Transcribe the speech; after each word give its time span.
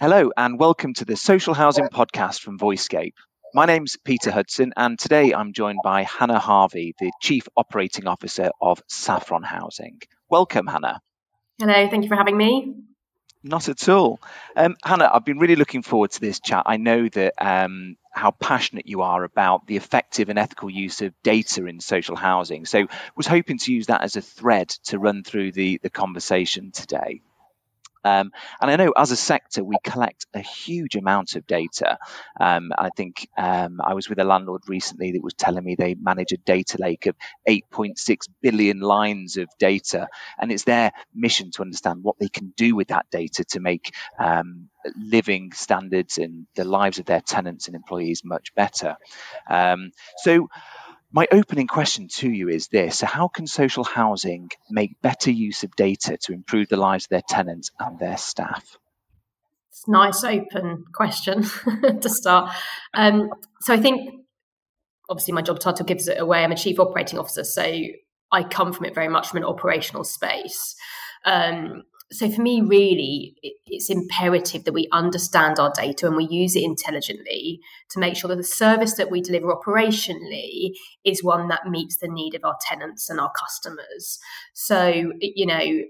Hello, 0.00 0.30
and 0.36 0.60
welcome 0.60 0.94
to 0.94 1.04
the 1.04 1.16
Social 1.16 1.54
Housing 1.54 1.88
Podcast 1.88 2.38
from 2.38 2.56
Voicescape. 2.56 3.14
My 3.52 3.66
name's 3.66 3.96
Peter 3.96 4.30
Hudson, 4.30 4.72
and 4.76 4.96
today 4.96 5.34
I'm 5.34 5.52
joined 5.52 5.80
by 5.82 6.04
Hannah 6.04 6.38
Harvey, 6.38 6.94
the 7.00 7.10
Chief 7.20 7.48
Operating 7.56 8.06
Officer 8.06 8.50
of 8.60 8.80
Saffron 8.86 9.42
Housing. 9.42 10.00
Welcome, 10.30 10.68
Hannah. 10.68 11.00
Hello, 11.58 11.88
thank 11.90 12.04
you 12.04 12.08
for 12.08 12.14
having 12.14 12.36
me. 12.36 12.76
Not 13.42 13.68
at 13.68 13.88
all. 13.88 14.20
Um, 14.54 14.76
Hannah, 14.84 15.10
I've 15.12 15.24
been 15.24 15.40
really 15.40 15.56
looking 15.56 15.82
forward 15.82 16.12
to 16.12 16.20
this 16.20 16.38
chat. 16.38 16.62
I 16.66 16.76
know 16.76 17.08
that 17.08 17.34
um, 17.38 17.96
how 18.12 18.30
passionate 18.30 18.86
you 18.86 19.02
are 19.02 19.24
about 19.24 19.66
the 19.66 19.76
effective 19.76 20.28
and 20.28 20.38
ethical 20.38 20.70
use 20.70 21.02
of 21.02 21.12
data 21.24 21.66
in 21.66 21.80
social 21.80 22.14
housing. 22.14 22.66
So, 22.66 22.86
was 23.16 23.26
hoping 23.26 23.58
to 23.58 23.74
use 23.74 23.88
that 23.88 24.02
as 24.02 24.14
a 24.14 24.22
thread 24.22 24.68
to 24.84 25.00
run 25.00 25.24
through 25.24 25.50
the, 25.50 25.80
the 25.82 25.90
conversation 25.90 26.70
today. 26.70 27.20
Um, 28.04 28.32
and 28.60 28.70
I 28.70 28.76
know 28.76 28.92
as 28.96 29.10
a 29.10 29.16
sector, 29.16 29.64
we 29.64 29.76
collect 29.82 30.26
a 30.34 30.40
huge 30.40 30.96
amount 30.96 31.36
of 31.36 31.46
data. 31.46 31.98
Um, 32.40 32.72
I 32.76 32.90
think 32.96 33.28
um, 33.36 33.80
I 33.84 33.94
was 33.94 34.08
with 34.08 34.18
a 34.18 34.24
landlord 34.24 34.62
recently 34.68 35.12
that 35.12 35.22
was 35.22 35.34
telling 35.34 35.64
me 35.64 35.74
they 35.74 35.94
manage 35.94 36.32
a 36.32 36.36
data 36.38 36.78
lake 36.80 37.06
of 37.06 37.16
8.6 37.48 38.28
billion 38.42 38.80
lines 38.80 39.36
of 39.36 39.48
data. 39.58 40.08
And 40.38 40.52
it's 40.52 40.64
their 40.64 40.92
mission 41.14 41.50
to 41.52 41.62
understand 41.62 42.02
what 42.02 42.18
they 42.18 42.28
can 42.28 42.52
do 42.56 42.74
with 42.74 42.88
that 42.88 43.06
data 43.10 43.44
to 43.50 43.60
make 43.60 43.92
um, 44.18 44.68
living 44.96 45.52
standards 45.52 46.18
and 46.18 46.46
the 46.54 46.64
lives 46.64 46.98
of 46.98 47.06
their 47.06 47.20
tenants 47.20 47.66
and 47.66 47.76
employees 47.76 48.22
much 48.24 48.54
better. 48.54 48.96
Um, 49.48 49.90
so, 50.18 50.48
my 51.12 51.26
opening 51.32 51.66
question 51.66 52.08
to 52.08 52.30
you 52.30 52.48
is 52.48 52.68
this 52.68 52.98
so 52.98 53.06
How 53.06 53.28
can 53.28 53.46
social 53.46 53.84
housing 53.84 54.50
make 54.70 55.00
better 55.00 55.30
use 55.30 55.64
of 55.64 55.74
data 55.76 56.18
to 56.22 56.32
improve 56.32 56.68
the 56.68 56.76
lives 56.76 57.06
of 57.06 57.10
their 57.10 57.22
tenants 57.26 57.70
and 57.78 57.98
their 57.98 58.16
staff? 58.16 58.76
It's 59.70 59.84
a 59.86 59.90
nice 59.90 60.24
open 60.24 60.84
question 60.92 61.42
to 62.00 62.08
start. 62.08 62.52
Um, 62.94 63.30
so 63.60 63.72
I 63.72 63.78
think 63.78 64.24
obviously 65.08 65.34
my 65.34 65.42
job 65.42 65.60
title 65.60 65.86
gives 65.86 66.08
it 66.08 66.20
away. 66.20 66.44
I'm 66.44 66.52
a 66.52 66.56
chief 66.56 66.78
operating 66.78 67.18
officer, 67.18 67.44
so 67.44 67.62
I 68.30 68.42
come 68.42 68.72
from 68.72 68.86
it 68.86 68.94
very 68.94 69.08
much 69.08 69.28
from 69.28 69.38
an 69.38 69.44
operational 69.44 70.04
space. 70.04 70.74
Um, 71.24 71.84
so 72.10 72.30
for 72.30 72.40
me, 72.40 72.62
really, 72.62 73.36
it's 73.66 73.90
imperative 73.90 74.64
that 74.64 74.72
we 74.72 74.88
understand 74.92 75.58
our 75.58 75.70
data 75.74 76.06
and 76.06 76.16
we 76.16 76.26
use 76.26 76.56
it 76.56 76.62
intelligently 76.62 77.60
to 77.90 77.98
make 77.98 78.16
sure 78.16 78.28
that 78.28 78.36
the 78.36 78.44
service 78.44 78.94
that 78.94 79.10
we 79.10 79.20
deliver 79.20 79.54
operationally 79.54 80.72
is 81.04 81.22
one 81.22 81.48
that 81.48 81.68
meets 81.68 81.98
the 81.98 82.08
need 82.08 82.34
of 82.34 82.44
our 82.44 82.56
tenants 82.62 83.10
and 83.10 83.20
our 83.20 83.30
customers. 83.38 84.18
So, 84.54 85.12
you 85.20 85.46
know, 85.46 85.82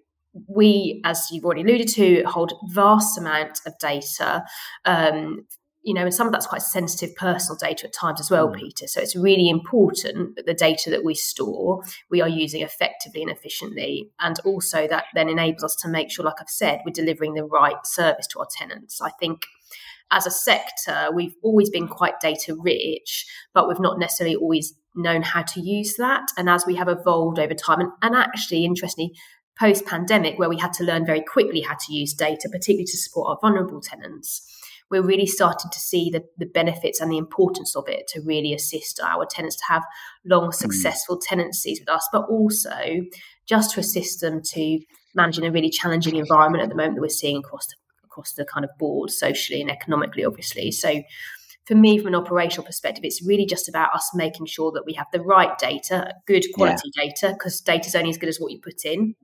we, 0.49 1.01
as 1.05 1.29
you've 1.31 1.45
already 1.45 1.63
alluded 1.63 1.89
to, 1.89 2.23
hold 2.25 2.53
vast 2.71 3.17
amount 3.17 3.61
of 3.65 3.79
data 3.79 4.45
um, 4.85 5.47
you 5.83 5.95
know, 5.95 6.03
and 6.03 6.13
some 6.15 6.27
of 6.27 6.33
that's 6.33 6.47
quite 6.47 6.63
sensitive 6.63 7.15
personal 7.17 7.57
data 7.57 7.87
at 7.87 7.93
times 7.93 8.21
as 8.21 8.31
well, 8.31 8.49
mm. 8.49 8.57
Peter. 8.57 8.87
So 8.87 9.01
it's 9.01 9.17
really 9.17 9.49
important 9.49 10.37
that 10.37 10.47
the 10.47 10.55
data 10.55 10.91
that 10.91 11.05
we 11.05 11.15
store, 11.15 11.83
we 12.11 12.21
are 12.21 12.29
using 12.29 12.63
effectively 12.63 13.23
and 13.23 13.31
efficiently. 13.31 14.11
And 14.21 14.39
also 14.45 14.87
that 14.89 15.05
then 15.15 15.29
enables 15.29 15.65
us 15.65 15.77
to 15.77 15.89
make 15.89 16.11
sure, 16.11 16.25
like 16.25 16.41
I've 16.41 16.49
said, 16.49 16.81
we're 16.85 16.93
delivering 16.93 17.35
the 17.35 17.45
right 17.45 17.87
service 17.87 18.27
to 18.29 18.41
our 18.41 18.49
tenants. 18.51 19.01
I 19.01 19.11
think 19.21 19.47
as 20.11 20.27
a 20.27 20.31
sector, 20.31 21.09
we've 21.15 21.35
always 21.43 21.71
been 21.71 21.87
quite 21.87 22.21
data 22.21 22.57
rich, 22.59 23.27
but 23.55 23.69
we've 23.69 23.81
not 23.81 23.99
necessarily 23.99 24.37
always 24.37 24.75
known 24.95 25.23
how 25.23 25.43
to 25.43 25.61
use 25.61 25.95
that. 25.97 26.27
And 26.37 26.49
as 26.49 26.67
we 26.67 26.75
have 26.77 26.89
evolved 26.89 27.39
over 27.39 27.55
time, 27.55 27.81
and, 27.81 27.93
and 28.03 28.17
actually, 28.17 28.65
interestingly, 28.65 29.13
post 29.59 29.87
pandemic, 29.87 30.39
where 30.39 30.49
we 30.49 30.59
had 30.59 30.73
to 30.75 30.85
learn 30.85 31.05
very 31.05 31.23
quickly 31.23 31.61
how 31.61 31.75
to 31.75 31.93
use 31.93 32.15
data, 32.15 32.49
particularly 32.51 32.87
to 32.87 32.97
support 32.97 33.29
our 33.29 33.39
vulnerable 33.41 33.81
tenants 33.81 34.58
we're 34.91 35.03
really 35.03 35.27
starting 35.27 35.71
to 35.71 35.79
see 35.79 36.11
the, 36.11 36.25
the 36.39 36.47
benefits 36.47 37.01
and 37.01 37.11
the 37.11 37.19
importance 37.19 37.77
of 37.77 37.85
it 37.89 38.07
to 38.09 38.21
really 38.21 38.55
assist 38.55 39.01
our 39.01 39.27
tenants 39.27 39.57
to 39.57 39.65
have 39.69 39.85
long, 40.25 40.47
hmm. 40.47 40.53
successful 40.53 41.19
tenancies 41.19 41.81
with 41.81 41.89
us, 41.89 42.09
but 42.13 42.23
also 42.29 43.05
just 43.47 43.73
to 43.75 43.81
assist 43.81 44.21
them 44.21 44.41
to 44.43 44.81
managing 45.15 45.45
a 45.45 45.51
really 45.51 45.71
challenging 45.71 46.17
environment 46.17 46.63
at 46.63 46.69
the 46.69 46.75
moment 46.75 46.97
that 46.97 47.03
we're 47.03 47.09
seeing 47.09 47.39
across 47.39 47.67
the, 47.67 47.75
across 48.05 48.33
the 48.33 48.45
kind 48.45 48.65
of 48.65 48.71
board, 48.79 49.11
socially 49.11 49.61
and 49.61 49.71
economically, 49.71 50.25
obviously. 50.25 50.71
So 50.71 51.03
for 51.67 51.75
me, 51.75 51.99
from 51.99 52.09
an 52.09 52.15
operational 52.15 52.65
perspective, 52.65 53.05
it's 53.05 53.23
really 53.23 53.45
just 53.45 53.69
about 53.69 53.95
us 53.95 54.11
making 54.15 54.47
sure 54.47 54.73
that 54.73 54.87
we 54.87 54.95
have 54.95 55.07
the 55.13 55.21
right 55.21 55.57
data, 55.59 56.15
good 56.27 56.45
quality 56.55 56.91
yeah. 56.95 57.05
data, 57.05 57.35
because 57.35 57.61
data 57.61 57.87
is 57.89 57.95
only 57.95 58.11
as 58.11 58.19
good 58.19 58.29
as 58.29 58.39
what 58.39 58.53
you 58.53 58.59
put 58.59 58.85
in 58.85 59.15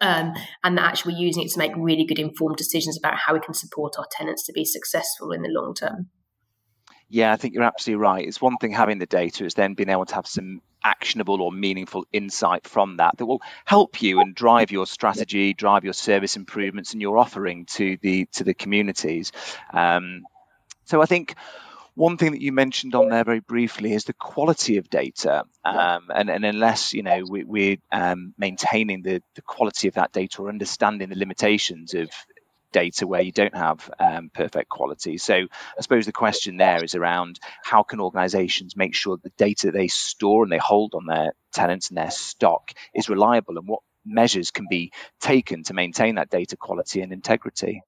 um, 0.00 0.34
and 0.62 0.76
that 0.76 0.84
actually 0.84 1.14
we're 1.14 1.20
using 1.20 1.42
it 1.42 1.50
to 1.52 1.58
make 1.58 1.72
really 1.76 2.04
good 2.04 2.18
informed 2.18 2.56
decisions 2.56 2.98
about 2.98 3.16
how 3.16 3.34
we 3.34 3.40
can 3.40 3.54
support 3.54 3.94
our 3.98 4.06
tenants 4.10 4.44
to 4.44 4.52
be 4.52 4.64
successful 4.64 5.32
in 5.32 5.42
the 5.42 5.48
long 5.48 5.74
term. 5.74 6.08
Yeah, 7.08 7.32
I 7.32 7.36
think 7.36 7.54
you're 7.54 7.62
absolutely 7.62 8.02
right. 8.02 8.26
It's 8.26 8.40
one 8.40 8.56
thing 8.56 8.72
having 8.72 8.98
the 8.98 9.06
data, 9.06 9.44
it's 9.44 9.54
then 9.54 9.74
being 9.74 9.90
able 9.90 10.06
to 10.06 10.14
have 10.16 10.26
some 10.26 10.60
actionable 10.82 11.40
or 11.40 11.52
meaningful 11.52 12.04
insight 12.12 12.66
from 12.66 12.96
that 12.96 13.16
that 13.18 13.26
will 13.26 13.42
help 13.64 14.02
you 14.02 14.20
and 14.20 14.34
drive 14.34 14.70
your 14.70 14.86
strategy, 14.86 15.54
drive 15.54 15.84
your 15.84 15.92
service 15.92 16.36
improvements 16.36 16.92
and 16.92 17.02
your 17.02 17.18
offering 17.18 17.66
to 17.66 17.96
the 18.02 18.26
to 18.32 18.44
the 18.44 18.54
communities. 18.54 19.32
Um, 19.72 20.22
so 20.84 21.00
I 21.00 21.06
think 21.06 21.34
one 21.96 22.18
thing 22.18 22.32
that 22.32 22.42
you 22.42 22.52
mentioned 22.52 22.94
on 22.94 23.08
there 23.08 23.24
very 23.24 23.40
briefly 23.40 23.94
is 23.94 24.04
the 24.04 24.12
quality 24.12 24.76
of 24.76 24.90
data, 24.90 25.44
um, 25.64 26.08
and, 26.14 26.28
and, 26.28 26.44
unless 26.44 26.92
you 26.92 27.02
know 27.02 27.24
we, 27.26 27.80
are 27.90 28.12
um, 28.12 28.34
maintaining 28.36 29.02
the, 29.02 29.22
the 29.34 29.42
quality 29.42 29.88
of 29.88 29.94
that 29.94 30.12
data 30.12 30.42
or 30.42 30.50
understanding 30.50 31.08
the 31.08 31.16
limitations 31.16 31.94
of 31.94 32.10
data 32.70 33.06
where 33.06 33.22
you 33.22 33.32
don't 33.32 33.56
have 33.56 33.90
um, 33.98 34.30
perfect 34.32 34.68
quality. 34.68 35.16
So 35.16 35.34
I 35.34 35.80
suppose 35.80 36.04
the 36.04 36.12
question 36.12 36.58
there 36.58 36.84
is 36.84 36.94
around 36.94 37.40
how 37.64 37.82
can 37.82 38.00
organisations 38.00 38.76
make 38.76 38.94
sure 38.94 39.16
the 39.16 39.32
data 39.38 39.70
they 39.70 39.88
store 39.88 40.42
and 40.42 40.52
they 40.52 40.58
hold 40.58 40.94
on 40.94 41.06
their 41.06 41.32
tenants 41.54 41.88
and 41.88 41.96
their 41.96 42.10
stock 42.10 42.72
is 42.94 43.08
reliable, 43.08 43.56
and 43.56 43.66
what 43.66 43.80
measures 44.04 44.50
can 44.50 44.66
be 44.68 44.92
taken 45.18 45.62
to 45.64 45.74
maintain 45.74 46.16
that 46.16 46.28
data 46.28 46.58
quality 46.58 47.00
and 47.00 47.12
integrity. 47.12 47.80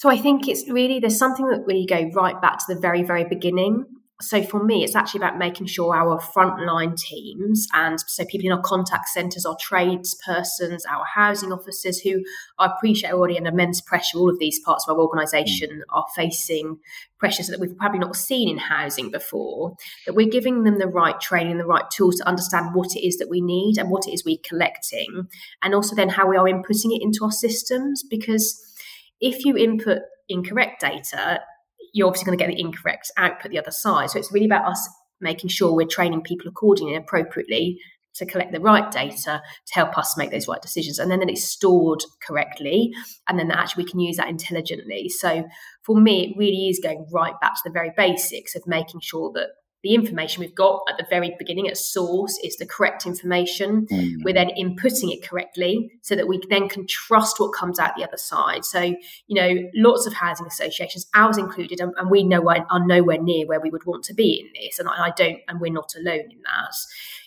So 0.00 0.08
I 0.08 0.16
think 0.16 0.48
it's 0.48 0.66
really 0.66 0.98
there's 0.98 1.18
something 1.18 1.46
that 1.48 1.66
we 1.66 1.84
go 1.84 2.10
right 2.14 2.40
back 2.40 2.56
to 2.56 2.74
the 2.74 2.80
very 2.80 3.02
very 3.02 3.24
beginning. 3.24 3.84
So 4.22 4.42
for 4.42 4.64
me, 4.64 4.82
it's 4.82 4.94
actually 4.94 5.18
about 5.18 5.36
making 5.36 5.66
sure 5.66 5.94
our 5.94 6.18
frontline 6.18 6.96
teams 6.96 7.66
and 7.74 8.00
so 8.00 8.24
people 8.24 8.46
in 8.46 8.52
our 8.52 8.62
contact 8.62 9.08
centres, 9.08 9.44
our 9.44 9.56
tradespersons, 9.56 10.80
our 10.88 11.04
housing 11.04 11.52
officers, 11.52 12.00
who 12.00 12.22
I 12.58 12.66
appreciate 12.66 13.12
already 13.12 13.36
under 13.36 13.50
immense 13.50 13.82
pressure. 13.82 14.16
All 14.16 14.30
of 14.30 14.38
these 14.38 14.58
parts 14.60 14.88
of 14.88 14.96
our 14.96 15.02
organisation 15.02 15.68
mm. 15.70 15.82
are 15.90 16.06
facing 16.16 16.78
pressures 17.18 17.48
that 17.48 17.60
we've 17.60 17.76
probably 17.76 17.98
not 17.98 18.16
seen 18.16 18.48
in 18.48 18.56
housing 18.56 19.10
before. 19.10 19.76
That 20.06 20.14
we're 20.14 20.30
giving 20.30 20.64
them 20.64 20.78
the 20.78 20.86
right 20.86 21.20
training, 21.20 21.58
the 21.58 21.66
right 21.66 21.90
tools 21.90 22.16
to 22.16 22.28
understand 22.28 22.74
what 22.74 22.96
it 22.96 23.06
is 23.06 23.18
that 23.18 23.28
we 23.28 23.42
need 23.42 23.76
and 23.76 23.90
what 23.90 24.08
it 24.08 24.12
is 24.12 24.24
we're 24.24 24.38
collecting, 24.42 25.28
and 25.62 25.74
also 25.74 25.94
then 25.94 26.08
how 26.08 26.26
we 26.26 26.38
are 26.38 26.46
inputting 26.46 26.96
it 26.96 27.02
into 27.02 27.22
our 27.22 27.32
systems 27.32 28.02
because 28.02 28.66
if 29.20 29.44
you 29.44 29.56
input 29.56 29.98
incorrect 30.28 30.80
data, 30.80 31.40
you're 31.92 32.06
obviously 32.06 32.26
going 32.26 32.38
to 32.38 32.44
get 32.44 32.54
the 32.54 32.60
incorrect 32.60 33.10
output 33.16 33.50
the 33.50 33.58
other 33.58 33.70
side. 33.70 34.10
So 34.10 34.18
it's 34.18 34.32
really 34.32 34.46
about 34.46 34.66
us 34.66 34.88
making 35.20 35.50
sure 35.50 35.74
we're 35.74 35.86
training 35.86 36.22
people 36.22 36.48
accordingly 36.48 36.94
and 36.94 37.04
appropriately 37.04 37.78
to 38.14 38.26
collect 38.26 38.52
the 38.52 38.60
right 38.60 38.90
data 38.90 39.40
to 39.66 39.74
help 39.74 39.96
us 39.96 40.16
make 40.16 40.30
those 40.30 40.48
right 40.48 40.60
decisions. 40.60 40.98
And 40.98 41.10
then, 41.10 41.20
then 41.20 41.28
it's 41.28 41.44
stored 41.44 42.02
correctly. 42.26 42.92
And 43.28 43.38
then 43.38 43.50
actually 43.50 43.84
we 43.84 43.90
can 43.90 44.00
use 44.00 44.16
that 44.16 44.28
intelligently. 44.28 45.08
So 45.08 45.46
for 45.82 45.96
me, 45.96 46.24
it 46.24 46.38
really 46.38 46.68
is 46.68 46.80
going 46.82 47.06
right 47.12 47.34
back 47.40 47.54
to 47.54 47.60
the 47.64 47.72
very 47.72 47.92
basics 47.96 48.56
of 48.56 48.66
making 48.66 49.00
sure 49.00 49.30
that 49.34 49.50
the 49.82 49.94
information 49.94 50.40
we've 50.40 50.54
got 50.54 50.82
at 50.88 50.96
the 50.98 51.06
very 51.08 51.34
beginning 51.38 51.68
at 51.68 51.76
source 51.76 52.38
is 52.44 52.56
the 52.56 52.66
correct 52.66 53.06
information. 53.06 53.86
Mm. 53.86 54.16
We're 54.24 54.34
then 54.34 54.50
inputting 54.58 55.12
it 55.12 55.26
correctly 55.26 55.90
so 56.02 56.14
that 56.16 56.28
we 56.28 56.40
then 56.50 56.68
can 56.68 56.86
trust 56.86 57.40
what 57.40 57.54
comes 57.54 57.78
out 57.78 57.96
the 57.96 58.04
other 58.04 58.18
side. 58.18 58.64
So, 58.64 58.80
you 58.80 58.96
know, 59.28 59.70
lots 59.74 60.06
of 60.06 60.12
housing 60.12 60.46
associations, 60.46 61.06
ours 61.14 61.38
included, 61.38 61.80
and, 61.80 61.94
and 61.96 62.10
we 62.10 62.24
know 62.24 62.48
are 62.48 62.86
nowhere 62.86 63.22
near 63.22 63.46
where 63.46 63.60
we 63.60 63.70
would 63.70 63.86
want 63.86 64.04
to 64.04 64.14
be 64.14 64.40
in 64.40 64.62
this. 64.62 64.78
And 64.78 64.88
I, 64.88 65.06
I 65.06 65.10
don't, 65.16 65.38
and 65.48 65.60
we're 65.60 65.72
not 65.72 65.94
alone 65.96 66.30
in 66.30 66.42
that. 66.44 66.74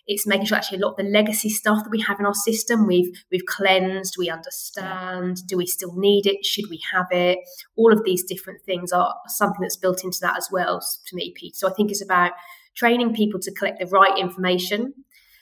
It's 0.05 0.27
making 0.27 0.47
sure 0.47 0.57
actually 0.57 0.79
a 0.79 0.85
lot 0.85 0.91
of 0.91 0.97
the 0.97 1.11
legacy 1.11 1.49
stuff 1.49 1.83
that 1.83 1.89
we 1.89 2.01
have 2.01 2.19
in 2.19 2.25
our 2.25 2.33
system, 2.33 2.87
we've 2.87 3.09
we've 3.31 3.45
cleansed, 3.45 4.15
we 4.17 4.29
understand. 4.29 5.37
Do 5.47 5.57
we 5.57 5.65
still 5.65 5.93
need 5.95 6.25
it? 6.25 6.45
Should 6.45 6.69
we 6.69 6.81
have 6.91 7.07
it? 7.11 7.39
All 7.77 7.93
of 7.93 8.03
these 8.03 8.23
different 8.23 8.61
things 8.65 8.91
are 8.91 9.15
something 9.27 9.61
that's 9.61 9.77
built 9.77 10.03
into 10.03 10.19
that 10.21 10.37
as 10.37 10.49
well 10.51 10.81
to 10.81 11.15
me, 11.15 11.33
Pete. 11.35 11.55
So 11.55 11.69
I 11.69 11.73
think 11.73 11.91
it's 11.91 12.03
about 12.03 12.33
training 12.75 13.13
people 13.13 13.39
to 13.39 13.53
collect 13.53 13.79
the 13.79 13.85
right 13.87 14.17
information 14.17 14.93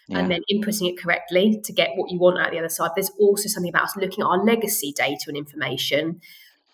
yeah. 0.08 0.20
and 0.20 0.32
then 0.32 0.42
inputting 0.52 0.90
it 0.90 1.02
correctly 1.02 1.60
to 1.64 1.74
get 1.74 1.92
what 1.96 2.12
you 2.12 2.20
want 2.20 2.40
out 2.40 2.52
the 2.52 2.60
other 2.60 2.70
side. 2.70 2.92
There's 2.96 3.12
also 3.20 3.48
something 3.48 3.70
about 3.70 3.84
us 3.84 3.96
looking 3.96 4.24
at 4.24 4.28
our 4.28 4.44
legacy 4.44 4.94
data 4.96 5.24
and 5.28 5.38
information, 5.38 6.22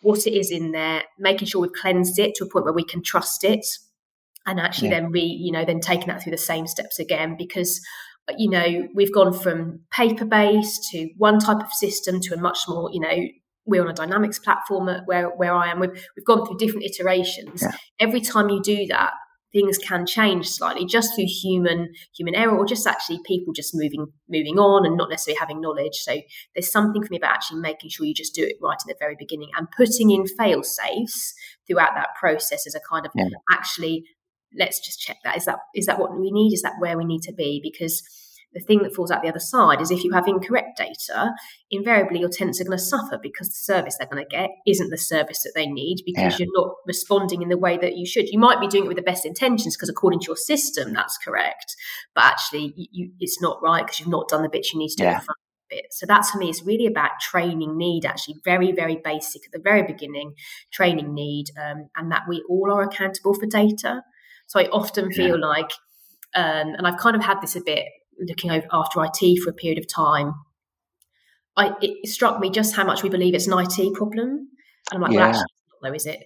what 0.02 0.26
it 0.28 0.34
is 0.34 0.52
in 0.52 0.72
there, 0.72 1.04
making 1.18 1.48
sure 1.48 1.62
we've 1.62 1.72
cleansed 1.74 2.20
it 2.20 2.36
to 2.36 2.46
a 2.46 2.50
point 2.50 2.66
where 2.66 2.74
we 2.74 2.84
can 2.84 3.02
trust 3.02 3.44
it 3.44 3.66
and 4.48 4.60
actually 4.60 4.90
yeah. 4.90 5.02
then 5.02 5.12
re 5.12 5.22
you 5.22 5.52
know 5.52 5.64
then 5.66 5.80
taking 5.80 6.08
that 6.08 6.24
through 6.24 6.32
the 6.32 6.38
same 6.38 6.66
steps 6.66 6.98
again 6.98 7.36
because 7.38 7.80
you 8.38 8.50
know 8.50 8.88
we've 8.96 9.14
gone 9.14 9.32
from 9.32 9.82
paper 9.92 10.26
based 10.26 10.90
to 10.92 11.10
one 11.18 11.40
type 11.40 11.62
of 11.62 11.72
system 11.72 12.20
to 12.20 12.34
a 12.34 12.38
much 12.38 12.60
more 12.68 12.90
you 12.92 13.00
know 13.00 13.28
we're 13.68 13.84
on 13.84 13.90
a 13.90 13.94
dynamics 13.94 14.40
platform 14.40 14.90
where 15.06 15.30
where 15.36 15.54
I 15.54 15.70
am. 15.70 15.80
We've, 15.80 15.92
we've 16.16 16.26
gone 16.26 16.46
through 16.46 16.58
different 16.58 16.86
iterations. 16.86 17.62
Yeah. 17.62 17.76
Every 18.00 18.22
time 18.22 18.50
you 18.50 18.62
do 18.62 18.88
that, 18.88 19.12
things 19.52 19.78
can 19.78 20.06
change 20.06 20.48
slightly 20.48 20.86
just 20.86 21.16
through 21.16 21.26
human 21.26 21.94
human 22.16 22.36
error 22.36 22.58
or 22.58 22.66
just 22.66 22.88
actually 22.88 23.20
people 23.26 23.54
just 23.54 23.72
moving 23.74 24.08
moving 24.30 24.58
on 24.58 24.86
and 24.86 24.98
not 24.98 25.10
necessarily 25.10 25.38
having 25.40 25.62
knowledge 25.62 25.96
so 25.96 26.18
there's 26.54 26.72
something 26.72 27.02
for 27.02 27.10
me 27.12 27.18
about 27.18 27.32
actually 27.32 27.60
making 27.60 27.90
sure 27.90 28.06
you 28.06 28.14
just 28.14 28.36
do 28.36 28.44
it 28.44 28.58
right 28.62 28.78
at 28.80 28.88
the 28.88 28.96
very 29.00 29.16
beginning 29.18 29.50
and 29.58 29.68
putting 29.76 30.12
in 30.12 30.28
fail 30.28 30.64
safes 30.64 31.34
throughout 31.66 31.96
that 31.96 32.10
process 32.20 32.68
as 32.68 32.76
a 32.76 32.82
kind 32.92 33.06
of 33.06 33.12
yeah. 33.16 33.26
actually 33.52 34.04
let's 34.58 34.80
just 34.80 35.00
check 35.00 35.18
that 35.24 35.38
is 35.38 35.46
that 35.46 35.58
is 35.76 35.86
that 35.86 36.00
what 36.00 36.18
we 36.18 36.32
need 36.32 36.54
is 36.54 36.62
that 36.62 36.74
where 36.80 36.98
we 36.98 37.06
need 37.06 37.22
to 37.22 37.34
be 37.34 37.60
because 37.62 38.02
the 38.54 38.60
thing 38.62 38.82
that 38.84 38.96
falls 38.96 39.12
out 39.12 39.22
the 39.22 39.30
other 39.30 39.40
side 39.40 39.82
is 39.82 39.92
if 39.92 40.04
you 40.04 40.12
have 40.14 40.28
incorrect 40.28 40.78
data, 40.78 41.34
invariably 41.70 42.20
your 42.20 42.30
tenants 42.30 42.60
are 42.60 42.64
going 42.64 42.78
to 42.78 42.84
suffer 42.84 43.20
because 43.22 43.50
the 43.50 43.74
service 43.74 43.98
they're 43.98 44.08
going 44.08 44.24
to 44.24 44.30
get 44.30 44.50
isn't 44.66 44.90
the 44.90 44.98
service 44.98 45.44
that 45.44 45.52
they 45.54 45.68
need 45.68 46.02
because 46.06 46.40
yeah. 46.40 46.46
you're 46.46 46.64
not 46.64 46.76
responding 46.86 47.42
in 47.42 47.50
the 47.50 47.58
way 47.58 47.78
that 47.78 47.98
you 47.98 48.06
should. 48.06 48.30
You 48.30 48.40
might 48.40 48.60
be 48.60 48.68
doing 48.68 48.86
it 48.86 48.88
with 48.88 48.98
the 48.98 49.04
best 49.04 49.26
intentions 49.26 49.76
because 49.76 49.90
according 49.90 50.22
to 50.22 50.28
your 50.28 50.38
system, 50.38 50.94
that's 50.94 51.18
correct, 51.18 51.76
but 52.16 52.24
actually 52.24 52.74
you, 52.92 53.12
it's 53.20 53.42
not 53.42 53.62
right 53.62 53.86
because 53.86 54.00
you've 54.00 54.10
not 54.10 54.30
done 54.30 54.44
the 54.44 54.50
bits 54.50 54.74
you 54.74 54.80
need 54.80 54.90
to 54.90 54.98
do. 54.98 55.04
Yeah. 55.04 55.22
Bit. 55.70 55.88
So 55.92 56.06
that's 56.06 56.32
for 56.32 56.38
me, 56.38 56.50
it's 56.50 56.64
really 56.64 56.86
about 56.86 57.20
training 57.20 57.78
need, 57.78 58.06
actually, 58.06 58.36
very, 58.46 58.72
very 58.72 59.02
basic 59.04 59.46
at 59.46 59.52
the 59.52 59.60
very 59.60 59.84
beginning, 59.84 60.34
training 60.72 61.14
need, 61.14 61.48
um, 61.62 61.90
and 61.98 62.10
that 62.10 62.22
we 62.26 62.42
all 62.48 62.72
are 62.72 62.84
accountable 62.84 63.34
for 63.34 63.46
data. 63.48 64.04
So 64.48 64.60
I 64.60 64.66
often 64.70 65.12
feel 65.12 65.40
yeah. 65.40 65.46
like, 65.46 65.72
um, 66.36 66.74
and 66.78 66.88
I've 66.88 66.98
kind 66.98 67.16
of 67.16 67.24
had 67.24 67.42
this 67.42 67.56
a 67.56 67.62
bit 67.62 67.86
looking 68.20 68.52
over 68.52 68.66
after 68.72 69.04
IT 69.04 69.44
for 69.44 69.52
a 69.52 69.54
period 69.54 69.78
of 69.78 69.88
time, 69.88 70.34
I, 71.56 71.74
it 71.82 72.08
struck 72.08 72.40
me 72.40 72.50
just 72.50 72.76
how 72.76 72.86
much 72.86 73.04
we 73.04 73.10
believe 73.10 73.34
it's 73.34 73.48
an 73.48 73.58
IT 73.58 73.94
problem. 73.96 74.50
And 74.92 74.94
I'm 74.94 75.02
like, 75.02 75.12
yeah. 75.12 75.20
well, 75.20 75.30
actually, 75.30 75.42
not 75.42 75.90
though, 75.90 75.96
is 75.96 76.06
it? 76.06 76.24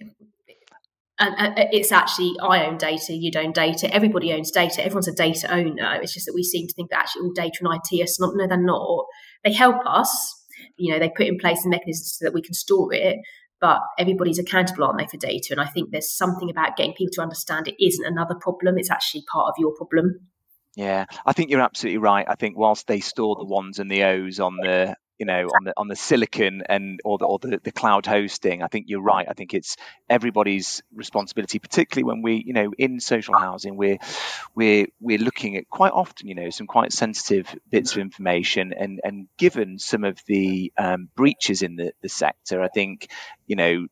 And, 1.18 1.34
and, 1.38 1.68
it's 1.72 1.92
actually 1.92 2.34
I 2.42 2.66
own 2.66 2.78
data, 2.78 3.14
you 3.14 3.30
own 3.36 3.52
data, 3.52 3.92
everybody 3.94 4.32
owns 4.32 4.50
data, 4.50 4.84
everyone's 4.84 5.08
a 5.08 5.14
data 5.14 5.52
owner. 5.52 6.00
It's 6.02 6.12
just 6.12 6.26
that 6.26 6.34
we 6.34 6.42
seem 6.42 6.66
to 6.66 6.74
think 6.74 6.90
that 6.90 7.00
actually 7.00 7.22
all 7.22 7.32
data 7.32 7.58
and 7.60 7.74
IT 7.74 8.00
are 8.02 8.26
not. 8.26 8.34
No, 8.34 8.46
they're 8.46 8.58
not. 8.58 9.06
They 9.44 9.52
help 9.52 9.76
us. 9.86 10.38
You 10.76 10.92
know, 10.92 10.98
they 10.98 11.10
put 11.10 11.26
in 11.26 11.38
place 11.38 11.62
the 11.62 11.70
mechanisms 11.70 12.16
so 12.18 12.24
that 12.24 12.34
we 12.34 12.42
can 12.42 12.54
store 12.54 12.92
it, 12.92 13.18
but 13.62 13.80
everybody's 13.96 14.40
accountable, 14.40 14.84
aren't 14.84 14.98
they, 14.98 15.06
for 15.06 15.16
data? 15.16 15.52
And 15.52 15.60
I 15.60 15.66
think 15.66 15.90
there's 15.90 16.12
something 16.12 16.50
about 16.50 16.76
getting 16.76 16.92
people 16.92 17.12
to 17.14 17.22
understand 17.22 17.68
it 17.68 17.82
isn't 17.82 18.04
another 18.04 18.34
problem; 18.34 18.76
it's 18.76 18.90
actually 18.90 19.22
part 19.32 19.48
of 19.48 19.54
your 19.56 19.72
problem. 19.74 20.28
Yeah, 20.76 21.04
I 21.24 21.32
think 21.32 21.50
you're 21.50 21.60
absolutely 21.60 21.98
right. 21.98 22.26
I 22.28 22.34
think 22.34 22.58
whilst 22.58 22.86
they 22.86 23.00
store 23.00 23.36
the 23.36 23.44
ones 23.44 23.78
and 23.78 23.90
the 23.90 24.02
O's 24.02 24.40
on 24.40 24.56
the 24.56 24.96
you 25.22 25.26
know 25.26 25.46
on 25.54 25.62
the 25.62 25.72
on 25.76 25.86
the 25.86 25.94
silicon 25.94 26.64
and 26.68 26.98
or 27.04 27.16
the 27.16 27.26
or 27.26 27.38
the, 27.38 27.60
the 27.62 27.70
cloud 27.70 28.06
hosting, 28.06 28.60
I 28.60 28.66
think 28.66 28.86
you're 28.88 29.00
right. 29.00 29.24
I 29.30 29.34
think 29.34 29.54
it's 29.54 29.76
everybody's 30.10 30.82
responsibility, 30.92 31.60
particularly 31.60 32.02
when 32.02 32.22
we 32.22 32.42
you 32.44 32.52
know 32.52 32.72
in 32.76 32.98
social 32.98 33.38
housing 33.38 33.76
we're 33.76 33.98
we're 34.56 34.88
we're 34.98 35.18
looking 35.18 35.56
at 35.56 35.68
quite 35.70 35.92
often 35.92 36.26
you 36.26 36.34
know 36.34 36.50
some 36.50 36.66
quite 36.66 36.92
sensitive 36.92 37.54
bits 37.70 37.92
of 37.92 37.98
information 37.98 38.72
and 38.72 39.00
and 39.04 39.28
given 39.38 39.78
some 39.78 40.02
of 40.02 40.18
the 40.26 40.72
um, 40.76 41.08
breaches 41.14 41.62
in 41.62 41.76
the 41.76 41.92
the 42.02 42.08
sector, 42.08 42.60
I 42.60 42.66
think 42.66 43.08
you 43.46 43.54
know 43.54 43.86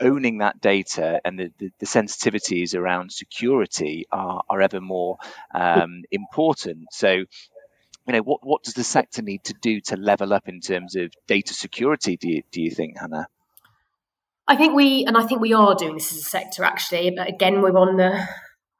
owning 0.00 0.38
that 0.38 0.60
data 0.60 1.20
and 1.24 1.38
the, 1.38 1.52
the, 1.58 1.70
the 1.78 1.86
sensitivities 1.86 2.74
around 2.74 3.12
security 3.12 4.06
are, 4.10 4.42
are 4.50 4.60
ever 4.60 4.80
more 4.80 5.16
um, 5.54 6.02
important. 6.10 6.88
So, 6.90 7.24
you 8.06 8.12
know, 8.12 8.20
what, 8.20 8.40
what 8.42 8.62
does 8.62 8.74
the 8.74 8.84
sector 8.84 9.22
need 9.22 9.44
to 9.44 9.54
do 9.54 9.80
to 9.80 9.96
level 9.96 10.32
up 10.32 10.48
in 10.48 10.60
terms 10.60 10.96
of 10.96 11.12
data 11.26 11.54
security, 11.54 12.16
do 12.16 12.28
you, 12.28 12.42
do 12.50 12.62
you 12.62 12.70
think, 12.70 12.98
Hannah? 12.98 13.28
I 14.48 14.56
think 14.56 14.74
we, 14.74 15.04
and 15.04 15.16
I 15.16 15.26
think 15.26 15.40
we 15.40 15.52
are 15.52 15.74
doing 15.74 15.94
this 15.94 16.12
as 16.12 16.18
a 16.18 16.22
sector 16.22 16.62
actually, 16.62 17.10
but 17.10 17.28
again, 17.28 17.62
we're 17.62 17.76
on 17.76 17.96
the 17.96 18.26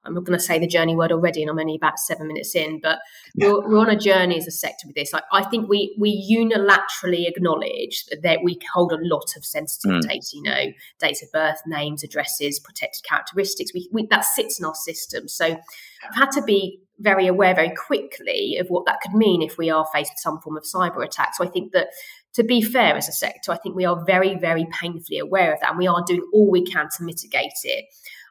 I'm 0.07 0.15
not 0.15 0.25
going 0.25 0.39
to 0.39 0.45
say 0.45 0.59
the 0.59 0.67
journey 0.67 0.95
word 0.95 1.13
already, 1.13 1.43
and 1.43 1.51
I'm 1.51 1.59
only 1.59 1.75
about 1.75 1.99
seven 1.99 2.29
minutes 2.29 2.55
in, 2.55 2.81
but 2.81 3.01
yeah. 3.35 3.49
we're, 3.49 3.69
we're, 3.69 3.79
on 3.79 3.91
a 3.91 3.99
journey 3.99 4.39
as 4.39 4.47
a 4.47 4.53
sector 4.53 4.87
with 4.87 4.95
this. 4.95 5.13
Like, 5.13 5.25
I 5.33 5.45
think 5.45 5.69
we 5.69 5.95
we 5.99 6.13
unilaterally 6.31 7.29
acknowledge 7.29 8.05
that 8.23 8.41
we 8.43 8.59
hold 8.73 8.93
a 8.93 8.99
lot 9.01 9.35
of 9.37 9.45
sensitive 9.45 9.91
mm. 9.91 10.01
data. 10.03 10.27
You 10.33 10.43
know, 10.43 10.65
dates 11.01 11.23
of 11.23 11.31
birth, 11.33 11.59
names, 11.67 12.05
addresses, 12.05 12.61
protected 12.61 13.05
characteristics. 13.05 13.73
We, 13.75 13.89
we 13.93 14.07
that 14.11 14.25
sits 14.25 14.59
in 14.59 14.65
our 14.65 14.75
system. 14.75 15.29
So 15.29 15.49
we've 15.49 16.15
had 16.15 16.31
to 16.33 16.43
be 16.43 16.81
very 16.99 17.27
aware 17.27 17.55
very 17.55 17.75
quickly 17.75 18.57
of 18.59 18.69
what 18.69 18.87
that 18.87 19.01
could 19.01 19.13
mean 19.13 19.43
if 19.43 19.59
we 19.59 19.71
are 19.71 19.87
faced 19.93 20.13
with 20.13 20.21
some 20.21 20.41
form 20.41 20.57
of 20.57 20.65
cyber 20.65 21.05
attack. 21.05 21.35
So 21.35 21.45
I 21.45 21.49
think 21.49 21.73
that 21.73 21.89
to 22.35 22.45
be 22.45 22.63
fair 22.63 22.97
as 22.97 23.09
a 23.09 23.13
sector, 23.13 23.53
I 23.53 23.59
think 23.59 23.75
we 23.75 23.85
are 23.85 24.05
very, 24.07 24.35
very 24.35 24.67
painfully 24.81 25.19
aware 25.19 25.53
of 25.53 25.61
that 25.61 25.71
and 25.71 25.79
we 25.79 25.87
are 25.87 26.03
doing 26.07 26.27
all 26.33 26.51
we 26.51 26.65
can 26.65 26.89
to 26.97 27.05
mitigate 27.05 27.53
it. 27.65 27.85